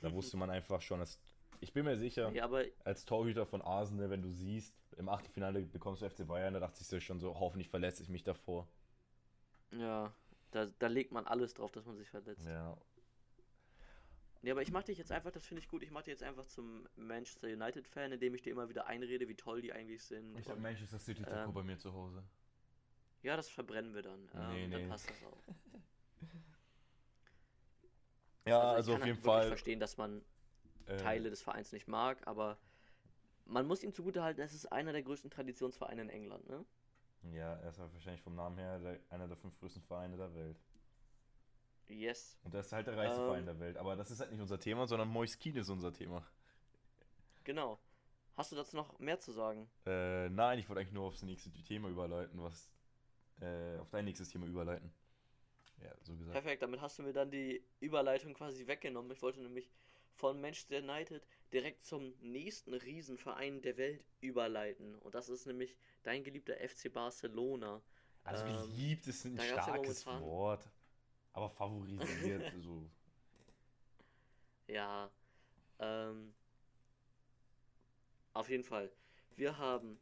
Da 0.00 0.12
wusste 0.12 0.36
man 0.36 0.50
einfach 0.50 0.80
schon, 0.80 0.98
dass 0.98 1.20
ich 1.60 1.72
bin 1.72 1.84
mir 1.84 1.96
sicher, 1.96 2.30
Ja, 2.32 2.48
als 2.84 3.04
Torhüter 3.04 3.46
von 3.46 3.62
Arsenal, 3.62 4.10
wenn 4.10 4.22
du 4.22 4.30
siehst, 4.30 4.74
im 4.96 5.08
Achtelfinale 5.08 5.62
bekommst 5.62 6.02
du 6.02 6.08
FC 6.10 6.26
Bayern, 6.26 6.54
da 6.54 6.60
dachte 6.60 6.80
ich 6.80 6.86
so 6.88 6.98
schon 7.00 7.20
so, 7.20 7.38
hoffentlich 7.38 7.68
verletze 7.68 8.02
ich 8.02 8.08
mich 8.08 8.24
davor. 8.24 8.68
ja, 9.72 10.12
da, 10.50 10.66
da 10.78 10.86
legt 10.88 11.12
man 11.12 11.26
alles 11.26 11.54
drauf, 11.54 11.70
dass 11.72 11.86
man 11.86 11.96
sich 11.96 12.08
verletzt. 12.08 12.46
Ja, 12.46 12.76
Ja, 14.42 14.52
aber 14.54 14.62
ich 14.62 14.72
mach 14.72 14.82
dich 14.82 14.98
jetzt 14.98 15.12
einfach, 15.12 15.30
das 15.30 15.46
finde 15.46 15.60
ich 15.62 15.68
gut, 15.68 15.82
ich 15.82 15.90
mach 15.90 16.02
dich 16.02 16.12
jetzt 16.12 16.22
einfach 16.22 16.46
zum 16.46 16.88
Manchester 16.96 17.46
United-Fan, 17.48 18.12
indem 18.12 18.34
ich 18.34 18.42
dir 18.42 18.50
immer 18.52 18.68
wieder 18.68 18.86
einrede, 18.86 19.28
wie 19.28 19.36
toll 19.36 19.60
die 19.60 19.72
eigentlich 19.72 20.02
sind. 20.02 20.36
ich 20.38 20.48
habe 20.48 20.60
Manchester 20.60 20.98
City 20.98 21.22
Trikot 21.22 21.50
Ähm, 21.50 21.54
bei 21.54 21.62
mir 21.62 21.78
zu 21.78 21.92
Hause. 21.92 22.24
Ja, 23.22 23.36
das 23.36 23.48
verbrennen 23.50 23.94
wir 23.94 24.02
dann. 24.02 24.28
Ähm, 24.34 24.48
Nee, 24.48 24.68
Dann 24.68 24.82
nee. 24.82 24.88
passt 24.88 25.10
das 25.10 25.22
auch. 25.24 25.42
Ja, 28.46 28.72
ich 28.72 28.76
also, 28.76 28.92
kann 28.92 29.02
auf 29.02 29.06
halt 29.06 29.14
jeden 29.14 29.22
Fall. 29.24 29.48
verstehen, 29.48 29.80
dass 29.80 29.96
man 29.98 30.22
äh, 30.90 30.96
Teile 30.96 31.30
des 31.30 31.42
Vereins 31.42 31.72
nicht 31.72 31.88
mag, 31.88 32.26
aber 32.26 32.58
man 33.46 33.66
muss 33.66 33.82
ihm 33.82 33.92
zugutehalten, 33.92 34.42
es 34.42 34.54
ist 34.54 34.70
einer 34.70 34.92
der 34.92 35.02
größten 35.02 35.30
Traditionsvereine 35.30 36.02
in 36.02 36.10
England, 36.10 36.48
ne? 36.48 36.64
Ja, 37.32 37.54
er 37.56 37.70
ist 37.70 37.78
halt 37.78 37.92
wahrscheinlich 37.92 38.22
vom 38.22 38.34
Namen 38.34 38.56
her 38.58 38.78
der, 38.78 38.98
einer 39.10 39.28
der 39.28 39.36
fünf 39.36 39.58
größten 39.58 39.82
Vereine 39.82 40.16
der 40.16 40.34
Welt. 40.34 40.56
Yes. 41.88 42.38
Und 42.44 42.54
er 42.54 42.60
ist 42.60 42.72
halt 42.72 42.86
der 42.86 42.96
reichste 42.96 43.20
Ähm. 43.20 43.26
Verein 43.26 43.46
der 43.46 43.58
Welt. 43.58 43.76
Aber 43.76 43.96
das 43.96 44.10
ist 44.10 44.20
halt 44.20 44.30
nicht 44.30 44.40
unser 44.40 44.58
Thema, 44.58 44.86
sondern 44.86 45.08
Mois 45.08 45.36
ist 45.36 45.70
unser 45.70 45.92
Thema. 45.92 46.24
Genau. 47.44 47.78
Hast 48.36 48.52
du 48.52 48.56
dazu 48.56 48.76
noch 48.76 48.98
mehr 49.00 49.18
zu 49.18 49.32
sagen? 49.32 49.68
Äh, 49.86 50.30
nein, 50.30 50.58
ich 50.58 50.68
wollte 50.68 50.80
eigentlich 50.80 50.94
nur 50.94 51.06
aufs 51.06 51.22
nächste 51.22 51.50
Thema 51.50 51.88
überleiten, 51.88 52.40
was. 52.42 52.70
Äh, 53.40 53.78
auf 53.78 53.90
dein 53.90 54.04
nächstes 54.04 54.28
Thema 54.28 54.46
überleiten. 54.46 54.92
Ja, 55.82 55.92
so 56.02 56.14
gesagt. 56.14 56.32
Perfekt, 56.32 56.62
damit 56.62 56.80
hast 56.80 56.98
du 56.98 57.02
mir 57.02 57.12
dann 57.12 57.30
die 57.30 57.64
Überleitung 57.80 58.34
quasi 58.34 58.66
weggenommen. 58.66 59.10
Ich 59.10 59.22
wollte 59.22 59.40
nämlich 59.40 59.70
von 60.14 60.40
Manchester 60.40 60.78
United 60.78 61.26
direkt 61.52 61.84
zum 61.84 62.14
nächsten 62.20 62.74
Riesenverein 62.74 63.62
der 63.62 63.76
Welt 63.76 64.04
überleiten. 64.20 64.94
Und 64.96 65.14
das 65.14 65.28
ist 65.28 65.46
nämlich 65.46 65.76
dein 66.02 66.22
geliebter 66.24 66.56
FC 66.56 66.92
Barcelona. 66.92 67.82
Also 68.24 68.44
Ähm, 68.44 68.52
geliebt 68.68 69.06
ist 69.06 69.24
ein 69.24 69.36
ja 69.36 69.44
starkes 69.44 70.04
momentan- 70.04 70.22
Wort. 70.22 70.70
Aber 71.32 71.48
favorisiert, 71.48 72.52
so. 72.60 72.90
Ja, 74.66 75.10
ähm, 75.78 76.34
auf 78.32 78.48
jeden 78.48 78.64
Fall. 78.64 78.92
Wir 79.36 79.58
haben 79.58 79.98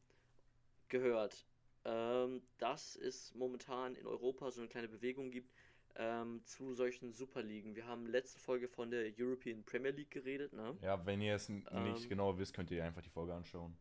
gehört, 0.89 1.47
ähm, 1.85 2.43
dass 2.59 2.97
es 2.97 3.35
momentan 3.35 3.95
in 3.95 4.07
Europa 4.07 4.51
so 4.51 4.61
eine 4.61 4.69
kleine 4.69 4.89
Bewegung 4.89 5.31
gibt 5.31 5.53
ähm, 5.99 6.43
zu 6.45 6.73
solchen 6.75 7.13
Superligen. 7.13 7.75
Wir 7.75 7.87
haben 7.87 8.07
letzte 8.07 8.39
Folge 8.39 8.69
von 8.69 8.91
der 8.91 9.13
European 9.19 9.65
Premier 9.65 9.91
League 9.91 10.11
geredet, 10.11 10.53
ne? 10.53 10.77
Ja, 10.81 11.05
wenn 11.05 11.21
ihr 11.21 11.35
es 11.35 11.49
nicht 11.49 11.67
Ähm. 11.71 12.09
genau 12.09 12.39
wisst, 12.39 12.55
könnt 12.55 12.71
ihr 12.71 12.85
einfach 12.85 13.03
die 13.03 13.11
Folge 13.11 13.35
anschauen. 13.35 13.77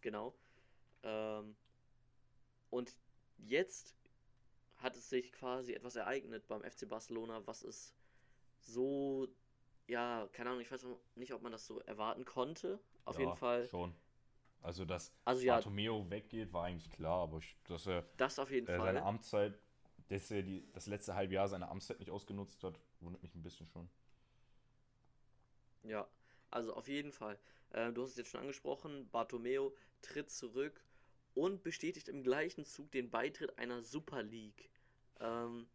Genau. 0.00 0.34
Ähm, 1.02 1.54
und 2.70 2.96
jetzt 3.36 3.94
hat 4.76 4.96
es 4.96 5.08
sich 5.10 5.32
quasi 5.32 5.74
etwas 5.74 5.96
ereignet 5.96 6.46
beim 6.48 6.62
FC 6.62 6.88
Barcelona, 6.88 7.46
was 7.46 7.62
es 7.62 7.94
so, 8.60 9.28
ja, 9.86 10.28
keine 10.32 10.50
Ahnung, 10.50 10.62
ich 10.62 10.70
weiß 10.70 10.86
nicht, 11.16 11.32
ob 11.32 11.42
man 11.42 11.52
das 11.52 11.66
so 11.66 11.80
erwarten 11.80 12.24
konnte. 12.24 12.80
Auf 13.04 13.16
ja, 13.18 13.26
jeden 13.26 13.36
Fall. 13.36 13.66
Schon. 13.68 13.94
Also, 14.62 14.84
dass 14.84 15.12
Also 15.24 15.42
ja. 15.44 15.54
Bartomeo 15.56 16.08
weggeht, 16.10 16.52
war 16.52 16.64
eigentlich 16.64 16.90
klar, 16.90 17.22
aber 17.22 17.38
ich, 17.38 17.56
dass 17.64 17.86
er 17.86 18.04
Das 18.16 18.38
auf 18.38 18.50
jeden 18.50 18.66
äh, 18.66 18.76
Fall. 18.76 18.86
seine 18.86 19.02
Amtszeit, 19.02 19.58
dass 20.08 20.30
er 20.30 20.42
die, 20.42 20.70
das 20.72 20.86
letzte 20.86 21.14
halbe 21.14 21.34
Jahr 21.34 21.48
seine 21.48 21.68
Amtszeit 21.68 21.98
nicht 21.98 22.10
ausgenutzt 22.10 22.62
hat, 22.64 22.80
wundert 23.00 23.22
mich 23.22 23.34
ein 23.34 23.42
bisschen 23.42 23.68
schon. 23.68 23.88
Ja, 25.82 26.08
also 26.50 26.74
auf 26.74 26.88
jeden 26.88 27.12
Fall. 27.12 27.38
Äh, 27.70 27.92
du 27.92 28.02
hast 28.02 28.10
es 28.10 28.16
jetzt 28.16 28.30
schon 28.30 28.40
angesprochen, 28.40 29.08
Bartomeo 29.10 29.74
tritt 30.02 30.30
zurück 30.30 30.84
und 31.34 31.62
bestätigt 31.62 32.08
im 32.08 32.22
gleichen 32.22 32.64
Zug 32.64 32.90
den 32.90 33.10
Beitritt 33.10 33.58
einer 33.58 33.82
Super 33.82 34.22
League. 34.22 34.70
Ähm, 35.20 35.68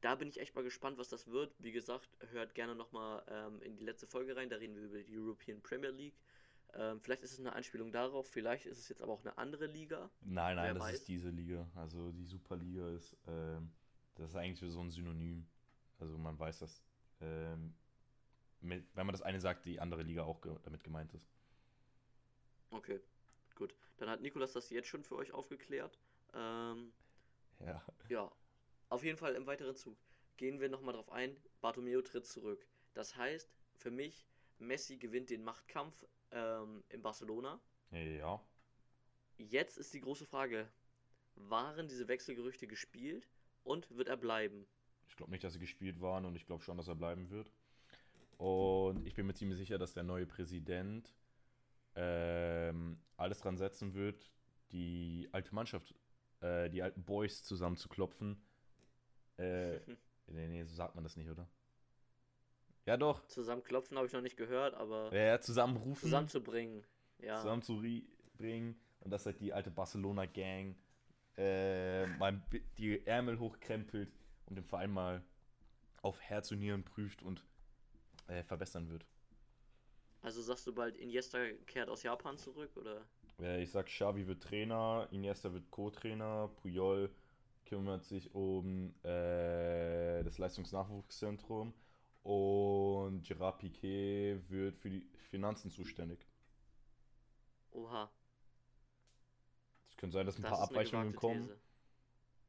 da 0.00 0.14
bin 0.16 0.28
ich 0.28 0.40
echt 0.40 0.54
mal 0.54 0.64
gespannt, 0.64 0.98
was 0.98 1.08
das 1.08 1.28
wird. 1.28 1.54
Wie 1.58 1.72
gesagt, 1.72 2.08
hört 2.30 2.54
gerne 2.54 2.74
nochmal 2.74 3.24
ähm, 3.28 3.62
in 3.62 3.76
die 3.76 3.84
letzte 3.84 4.06
Folge 4.06 4.36
rein, 4.36 4.50
da 4.50 4.56
reden 4.56 4.74
wir 4.74 4.82
über 4.82 5.02
die 5.02 5.18
European 5.18 5.60
Premier 5.62 5.90
League. 5.90 6.20
Ähm, 6.74 7.00
vielleicht 7.00 7.22
ist 7.22 7.32
es 7.32 7.38
eine 7.40 7.52
Anspielung 7.52 7.92
darauf, 7.92 8.28
vielleicht 8.30 8.66
ist 8.66 8.78
es 8.78 8.88
jetzt 8.88 9.02
aber 9.02 9.12
auch 9.12 9.20
eine 9.20 9.36
andere 9.38 9.66
Liga. 9.66 10.10
Nein, 10.20 10.56
nein, 10.56 10.66
Wer 10.68 10.74
das 10.74 10.82
weiß. 10.84 10.94
ist 10.94 11.08
diese 11.08 11.30
Liga. 11.30 11.70
Also 11.74 12.12
die 12.12 12.24
Superliga 12.24 12.88
ist, 12.90 13.16
ähm, 13.26 13.70
das 14.14 14.30
ist 14.30 14.36
eigentlich 14.36 14.72
so 14.72 14.80
ein 14.80 14.90
Synonym. 14.90 15.46
Also 15.98 16.16
man 16.18 16.38
weiß, 16.38 16.60
dass, 16.60 16.82
ähm, 17.20 17.74
mit, 18.60 18.86
wenn 18.94 19.06
man 19.06 19.12
das 19.12 19.22
eine 19.22 19.40
sagt, 19.40 19.66
die 19.66 19.80
andere 19.80 20.02
Liga 20.02 20.22
auch 20.24 20.40
ge 20.40 20.56
damit 20.62 20.82
gemeint 20.84 21.12
ist. 21.14 21.28
Okay, 22.70 23.00
gut. 23.54 23.74
Dann 23.98 24.08
hat 24.08 24.20
Nikolas 24.20 24.52
das 24.52 24.70
jetzt 24.70 24.88
schon 24.88 25.04
für 25.04 25.16
euch 25.16 25.32
aufgeklärt. 25.32 25.98
Ähm, 26.34 26.92
Ja. 27.60 27.82
Ja, 28.08 28.32
auf 28.88 29.04
jeden 29.04 29.18
Fall 29.18 29.34
im 29.34 29.46
weiteren 29.46 29.76
Zug 29.76 29.96
gehen 30.36 30.60
wir 30.60 30.68
nochmal 30.68 30.94
drauf 30.94 31.10
ein. 31.12 31.36
Bartomeu 31.60 32.00
tritt 32.02 32.26
zurück. 32.26 32.66
Das 32.94 33.16
heißt, 33.16 33.52
für 33.74 33.90
mich, 33.90 34.26
Messi 34.58 34.96
gewinnt 34.96 35.30
den 35.30 35.44
Machtkampf 35.44 36.06
ähm, 36.32 36.82
in 36.88 37.02
Barcelona. 37.02 37.60
Ja. 37.90 38.40
Jetzt 39.36 39.78
ist 39.78 39.92
die 39.94 40.00
große 40.00 40.26
Frage, 40.26 40.68
waren 41.34 41.88
diese 41.88 42.08
Wechselgerüchte 42.08 42.66
gespielt 42.66 43.28
und 43.64 43.90
wird 43.96 44.08
er 44.08 44.16
bleiben? 44.16 44.66
Ich 45.08 45.16
glaube 45.16 45.32
nicht, 45.32 45.44
dass 45.44 45.54
sie 45.54 45.58
gespielt 45.58 46.00
waren 46.00 46.24
und 46.24 46.36
ich 46.36 46.46
glaube 46.46 46.62
schon, 46.62 46.76
dass 46.76 46.88
er 46.88 46.94
bleiben 46.94 47.30
wird. 47.30 47.52
Und 48.38 49.06
ich 49.06 49.14
bin 49.14 49.26
mir 49.26 49.34
ziemlich 49.34 49.58
sicher, 49.58 49.78
dass 49.78 49.94
der 49.94 50.02
neue 50.02 50.26
Präsident 50.26 51.14
ähm, 51.94 52.98
alles 53.16 53.40
dran 53.40 53.56
setzen 53.56 53.94
wird, 53.94 54.32
die 54.72 55.28
alte 55.32 55.54
Mannschaft, 55.54 55.94
äh, 56.40 56.70
die 56.70 56.82
alten 56.82 57.04
Boys 57.04 57.44
zusammenzuklopfen. 57.44 58.42
Äh, 59.36 59.78
nee, 60.26 60.48
nee, 60.48 60.64
so 60.64 60.74
sagt 60.74 60.94
man 60.94 61.04
das 61.04 61.16
nicht, 61.16 61.30
oder? 61.30 61.48
Ja, 62.86 62.96
doch. 62.96 63.26
Zusammenklopfen 63.28 63.96
habe 63.96 64.06
ich 64.06 64.12
noch 64.12 64.20
nicht 64.22 64.36
gehört, 64.36 64.74
aber 64.74 65.12
Ja, 65.14 65.22
ja, 65.22 65.40
zusammenrufen, 65.40 66.02
zusammenzubringen. 66.02 66.84
Ja, 67.18 67.40
zusammenzubringen 67.40 68.76
und 69.00 69.10
dass 69.10 69.26
halt 69.26 69.40
die 69.40 69.52
alte 69.52 69.70
Barcelona-Gang 69.70 70.76
äh, 71.36 72.06
mal 72.18 72.42
die 72.78 73.06
Ärmel 73.06 73.38
hochkrempelt 73.38 74.12
und 74.46 74.56
den 74.56 74.64
Verein 74.64 74.90
mal 74.90 75.22
auf 76.02 76.20
Herz 76.20 76.50
und 76.50 76.58
Nieren 76.58 76.84
prüft 76.84 77.22
und 77.22 77.44
äh, 78.26 78.42
verbessern 78.42 78.88
wird. 78.90 79.06
also 80.20 80.42
sagst 80.42 80.66
du 80.66 80.74
bald, 80.74 80.96
Iniesta 80.96 81.38
kehrt 81.66 81.88
aus 81.88 82.02
Japan 82.02 82.36
zurück, 82.36 82.76
oder? 82.76 83.06
Äh, 83.40 83.62
ich 83.62 83.70
sag, 83.70 83.86
Xavi 83.86 84.26
wird 84.26 84.42
Trainer, 84.42 85.06
Iniesta 85.10 85.52
wird 85.52 85.70
Co-Trainer, 85.70 86.48
Puyol 86.60 87.10
kümmert 87.64 88.04
sich 88.04 88.34
um 88.34 88.92
äh, 89.04 90.22
das 90.24 90.38
Leistungsnachwuchszentrum 90.38 91.72
und 92.22 93.22
Gerard 93.26 93.58
Piquet 93.58 94.40
wird 94.48 94.78
für 94.78 94.90
die 94.90 95.06
Finanzen 95.30 95.70
zuständig. 95.70 96.26
Oha, 97.72 98.10
Es 99.90 99.96
könnte 99.96 100.14
sein, 100.14 100.26
dass 100.26 100.38
ein 100.38 100.42
das 100.42 100.50
paar 100.50 100.58
Abweichungen 100.60 101.14
kommen. 101.14 101.48
These. 101.48 101.60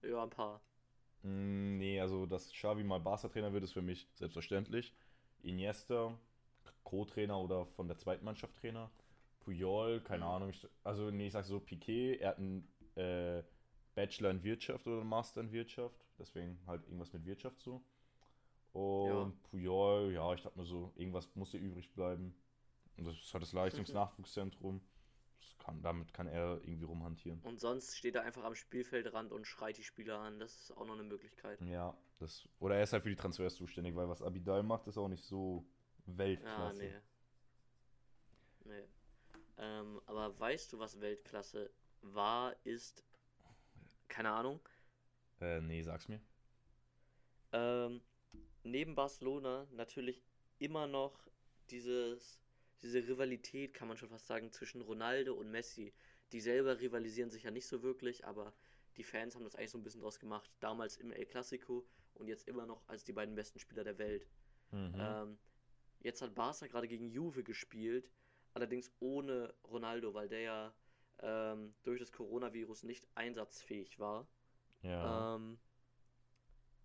Ja, 0.03 0.23
ein 0.23 0.29
paar. 0.29 0.61
Mm, 1.23 1.77
nee, 1.77 1.99
also 2.01 2.25
dass 2.25 2.51
Xavi 2.51 2.83
mal 2.83 2.99
Barca-Trainer 2.99 3.53
wird, 3.53 3.63
ist 3.63 3.73
für 3.73 3.81
mich 3.81 4.07
selbstverständlich. 4.15 4.93
Iniesta, 5.41 6.17
Co-Trainer 6.83 7.39
oder 7.39 7.65
von 7.65 7.87
der 7.87 7.97
zweiten 7.97 8.25
Mannschaft 8.25 8.55
Trainer. 8.57 8.91
Puyol, 9.41 10.01
keine 10.01 10.25
Ahnung. 10.25 10.49
Ich, 10.49 10.67
also 10.83 11.11
nee, 11.11 11.27
ich 11.27 11.33
sag 11.33 11.45
so, 11.45 11.59
Piquet, 11.59 12.17
er 12.21 12.29
hat 12.29 12.37
einen 12.39 12.67
äh, 12.95 13.43
Bachelor 13.95 14.31
in 14.31 14.43
Wirtschaft 14.43 14.87
oder 14.87 15.01
einen 15.01 15.09
Master 15.09 15.41
in 15.41 15.51
Wirtschaft. 15.51 16.05
Deswegen 16.19 16.59
halt 16.67 16.83
irgendwas 16.85 17.13
mit 17.13 17.25
Wirtschaft 17.25 17.59
so. 17.61 17.83
Und 18.73 19.07
Ja. 19.07 19.31
Puyol, 19.49 20.11
ja, 20.13 20.33
ich 20.33 20.41
dachte 20.41 20.57
mir 20.57 20.65
so, 20.65 20.91
irgendwas 20.95 21.33
muss 21.35 21.51
hier 21.51 21.59
übrig 21.59 21.91
bleiben. 21.93 22.35
Und 22.97 23.05
das 23.05 23.15
ist 23.15 23.33
halt 23.33 23.43
das 23.43 23.53
Leistungsnachwuchszentrum. 23.53 24.81
Das 25.39 25.57
kann, 25.59 25.81
damit 25.81 26.13
kann 26.13 26.27
er 26.27 26.59
irgendwie 26.63 26.85
rumhantieren. 26.85 27.39
Und 27.43 27.59
sonst 27.59 27.95
steht 27.97 28.15
er 28.15 28.23
einfach 28.23 28.43
am 28.43 28.55
Spielfeldrand 28.55 29.31
und 29.31 29.45
schreit 29.45 29.77
die 29.77 29.83
Spieler 29.83 30.19
an. 30.19 30.39
Das 30.39 30.55
ist 30.59 30.71
auch 30.77 30.85
noch 30.85 30.93
eine 30.93 31.03
Möglichkeit. 31.03 31.59
Ja, 31.61 31.95
das. 32.19 32.47
Oder 32.59 32.77
er 32.77 32.83
ist 32.83 32.93
halt 32.93 33.03
für 33.03 33.09
die 33.09 33.15
Transfers 33.15 33.55
zuständig, 33.55 33.95
weil 33.95 34.09
was 34.09 34.21
Abidal 34.21 34.63
macht, 34.63 34.87
ist 34.87 34.97
auch 34.97 35.07
nicht 35.07 35.23
so 35.23 35.65
Ja, 36.05 36.17
Weltklasse. 36.17 36.83
nee. 36.83 36.93
Nee. 38.65 38.87
Ähm, 39.57 40.01
aber 40.05 40.37
weißt 40.39 40.73
du, 40.73 40.79
was 40.79 40.99
Weltklasse 40.99 41.69
war, 42.01 42.55
ist, 42.63 43.03
keine 44.07 44.31
Ahnung, 44.31 44.59
Äh, 45.41 45.61
nee, 45.61 45.81
sag's 45.83 46.07
mir. 46.07 46.19
ähm, 47.51 48.01
neben 48.63 48.95
Barcelona 48.95 49.67
natürlich 49.71 50.23
immer 50.59 50.87
noch 50.87 51.27
dieses, 51.69 52.39
diese 52.81 53.07
Rivalität, 53.07 53.73
kann 53.73 53.87
man 53.87 53.97
schon 53.97 54.09
fast 54.09 54.27
sagen, 54.27 54.51
zwischen 54.51 54.81
Ronaldo 54.81 55.33
und 55.33 55.51
Messi. 55.51 55.93
Die 56.31 56.41
selber 56.41 56.79
rivalisieren 56.79 57.29
sich 57.29 57.43
ja 57.43 57.51
nicht 57.51 57.67
so 57.67 57.83
wirklich, 57.83 58.25
aber 58.25 58.53
die 58.97 59.03
Fans 59.03 59.35
haben 59.35 59.43
das 59.43 59.55
eigentlich 59.55 59.71
so 59.71 59.77
ein 59.77 59.83
bisschen 59.83 60.01
draus 60.01 60.19
gemacht. 60.19 60.49
Damals 60.59 60.97
im 60.97 61.11
El 61.11 61.25
Clasico 61.25 61.85
und 62.15 62.27
jetzt 62.27 62.47
immer 62.47 62.65
noch 62.65 62.87
als 62.87 63.03
die 63.03 63.13
beiden 63.13 63.35
besten 63.35 63.59
Spieler 63.59 63.83
der 63.83 63.97
Welt. 63.97 64.27
Ähm, 64.71 65.37
jetzt 65.99 66.21
hat 66.21 66.35
Barca 66.35 66.67
gerade 66.67 66.87
gegen 66.87 67.07
Juve 67.09 67.43
gespielt, 67.43 68.09
allerdings 68.53 68.91
ohne 68.99 69.53
Ronaldo, 69.65 70.13
weil 70.13 70.27
der 70.27 70.41
ja 70.41 70.73
ähm, 71.19 71.73
durch 71.83 71.99
das 71.99 72.11
Coronavirus 72.11 72.83
nicht 72.83 73.07
einsatzfähig 73.15 73.99
war. 73.99 74.27
Ja. 74.81 75.35
Ähm, 75.35 75.59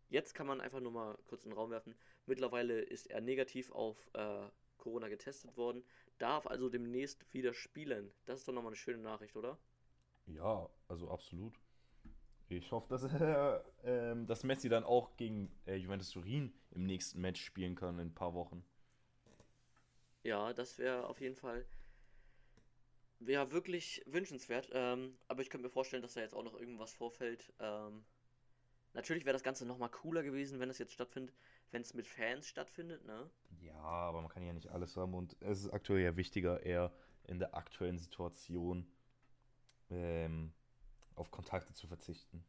jetzt 0.09 0.35
kann 0.35 0.47
man 0.47 0.61
einfach 0.61 0.81
nur 0.81 0.93
mal 0.93 1.19
kurz 1.27 1.45
in 1.45 1.51
den 1.51 1.59
Raum 1.59 1.71
werfen. 1.71 1.95
Mittlerweile 2.27 2.81
ist 2.81 3.09
er 3.09 3.21
negativ 3.21 3.71
auf 3.73 3.97
äh, 4.15 4.49
Corona 4.77 5.09
getestet 5.09 5.57
worden, 5.57 5.85
darf 6.19 6.47
also 6.47 6.69
demnächst 6.69 7.33
wieder 7.33 7.55
spielen. 7.55 8.13
Das 8.27 8.41
ist 8.41 8.49
doch 8.49 8.53
nochmal 8.53 8.71
eine 8.71 8.77
schöne 8.77 9.03
Nachricht, 9.03 9.37
oder? 9.37 9.59
Ja, 10.27 10.69
also 10.89 11.11
absolut. 11.11 11.59
Ich 12.49 12.71
hoffe, 12.73 12.89
dass, 12.89 13.03
ähm, 13.85 14.27
dass 14.27 14.45
Messi 14.45 14.69
dann 14.69 14.85
auch 14.85 15.17
gegen 15.17 15.51
äh, 15.67 15.77
Juventus 15.77 16.11
Turin 16.11 16.53
im 16.71 16.85
nächsten 16.85 17.21
Match 17.21 17.43
spielen 17.45 17.75
kann 17.75 17.99
in 17.99 18.09
ein 18.09 18.15
paar 18.15 18.35
Wochen. 18.35 18.65
Ja, 20.23 20.53
das 20.53 20.79
wäre 20.79 21.07
auf 21.07 21.21
jeden 21.21 21.37
Fall 21.37 21.67
wäre 23.21 23.51
wirklich 23.53 24.03
wünschenswert. 24.07 24.71
Ähm, 24.73 25.19
aber 25.29 25.43
ich 25.43 25.51
könnte 25.51 25.67
mir 25.67 25.73
vorstellen, 25.73 26.03
dass 26.03 26.15
da 26.15 26.21
jetzt 26.21 26.35
auch 26.35 26.45
noch 26.45 26.59
irgendwas 26.59 26.95
vorfällt. 26.95 27.53
Ähm, 27.59 28.05
natürlich 28.95 29.25
wäre 29.25 29.35
das 29.35 29.43
Ganze 29.43 29.67
nochmal 29.67 29.91
cooler 29.91 30.23
gewesen, 30.23 30.61
wenn 30.61 30.71
es 30.71 30.79
jetzt 30.79 30.93
stattfindet, 30.93 31.35
wenn 31.71 31.83
es 31.83 31.95
mit 31.95 32.07
Fans 32.07 32.49
stattfindet, 32.49 33.05
ne? 33.05 33.31
Ja, 33.61 33.75
aber 33.75 34.21
man 34.21 34.31
kann 34.31 34.45
ja 34.45 34.53
nicht 34.53 34.69
alles 34.69 34.97
haben 34.97 35.15
und 35.15 35.37
es 35.41 35.65
ist 35.65 35.71
aktuell 35.71 36.03
ja 36.03 36.17
wichtiger, 36.17 36.63
eher 36.63 36.93
in 37.25 37.39
der 37.39 37.55
aktuellen 37.55 37.99
Situation 37.99 38.91
ähm, 39.91 40.53
auf 41.15 41.31
Kontakte 41.31 41.75
zu 41.75 41.87
verzichten. 41.87 42.45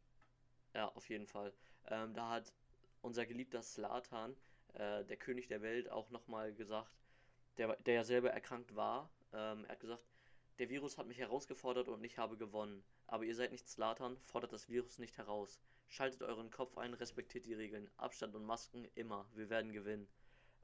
Ja, 0.74 0.88
auf 0.90 1.10
jeden 1.10 1.28
Fall. 1.28 1.54
Ähm, 1.88 2.14
da 2.14 2.30
hat 2.30 2.54
unser 3.02 3.26
geliebter 3.26 3.62
Slatan, 3.62 4.36
äh, 4.74 5.04
der 5.06 5.18
König 5.18 5.48
der 5.48 5.62
Welt, 5.62 5.90
auch 5.90 6.10
nochmal 6.12 6.54
gesagt, 6.54 6.92
der, 7.58 7.76
der 7.78 7.94
ja 7.96 8.04
selber 8.04 8.32
erkrankt 8.32 8.76
war. 8.76 9.10
Ähm, 9.34 9.66
er 9.66 9.72
hat 9.72 9.80
gesagt, 9.80 10.06
der 10.60 10.70
Virus 10.70 10.98
hat 10.98 11.08
mich 11.08 11.18
herausgefordert 11.18 11.88
und 11.88 12.04
ich 12.04 12.18
habe 12.18 12.38
gewonnen. 12.38 12.84
Aber 13.08 13.24
ihr 13.24 13.36
seid 13.36 13.52
nicht 13.52 13.68
Slatan, 13.68 14.18
fordert 14.24 14.54
das 14.54 14.70
Virus 14.70 15.00
nicht 15.00 15.18
heraus. 15.18 15.60
Schaltet 15.90 16.22
euren 16.22 16.52
Kopf 16.52 16.78
ein, 16.78 16.94
respektiert 16.94 17.46
die 17.46 17.54
Regeln. 17.54 17.90
Abstand 17.98 18.36
und 18.36 18.46
Masken 18.46 18.86
immer. 18.96 19.28
Wir 19.34 19.50
werden 19.50 19.74
gewinnen. 19.74 20.08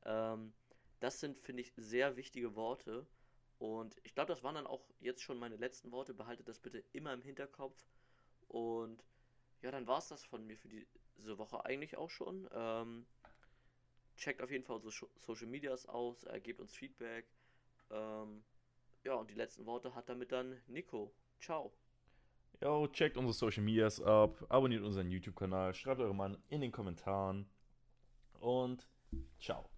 Ähm, 0.04 0.54
das 1.00 1.20
sind, 1.20 1.40
finde 1.40 1.64
ich, 1.64 1.74
sehr 1.76 2.16
wichtige 2.16 2.56
Worte. 2.56 3.06
Und 3.58 4.00
ich 4.04 4.14
glaube, 4.14 4.32
das 4.32 4.44
waren 4.44 4.56
dann 4.56 4.68
auch 4.68 4.88
jetzt 5.00 5.24
schon 5.24 5.40
meine 5.40 5.56
letzten 5.56 5.92
Worte. 5.92 6.14
Behaltet 6.14 6.48
das 6.48 6.60
bitte 6.60 6.84
immer 6.94 7.12
im 7.14 7.22
Hinterkopf. 7.22 7.88
Und 8.48 9.04
ja, 9.62 9.72
dann 9.72 9.88
war 9.88 9.98
es 9.98 10.08
das 10.10 10.24
von 10.24 10.46
mir 10.46 10.58
für 10.58 10.70
diese 11.18 11.38
Woche 11.40 11.66
eigentlich 11.66 11.98
auch 11.98 12.10
schon. 12.10 12.48
Ähm, 12.54 13.08
checkt 14.16 14.42
auf 14.42 14.52
jeden 14.52 14.64
Fall 14.64 14.78
unsere 14.78 15.10
Social 15.18 15.48
Medias 15.48 15.86
aus, 15.88 16.24
äh, 16.26 16.40
gebt 16.40 16.60
uns 16.60 16.76
Feedback. 16.76 17.26
Ähm, 17.90 18.44
ja, 19.04 19.16
und 19.16 19.30
die 19.30 19.36
letzten 19.36 19.66
Worte 19.66 19.96
hat 19.96 20.08
damit 20.08 20.32
dann 20.32 20.62
Nico. 20.68 21.14
Ciao. 21.40 21.74
Jo, 22.62 22.88
checkt 22.88 23.18
unsere 23.18 23.34
Social 23.34 23.64
Medias 23.64 24.02
ab, 24.02 24.46
abonniert 24.50 24.84
unseren 24.84 25.12
YouTube-Kanal, 25.12 25.74
schreibt 25.74 26.00
eure 26.00 26.16
Mann 26.16 26.38
in 26.50 26.62
den 26.62 26.72
Kommentaren 26.72 27.46
und 28.40 28.88
ciao. 29.40 29.70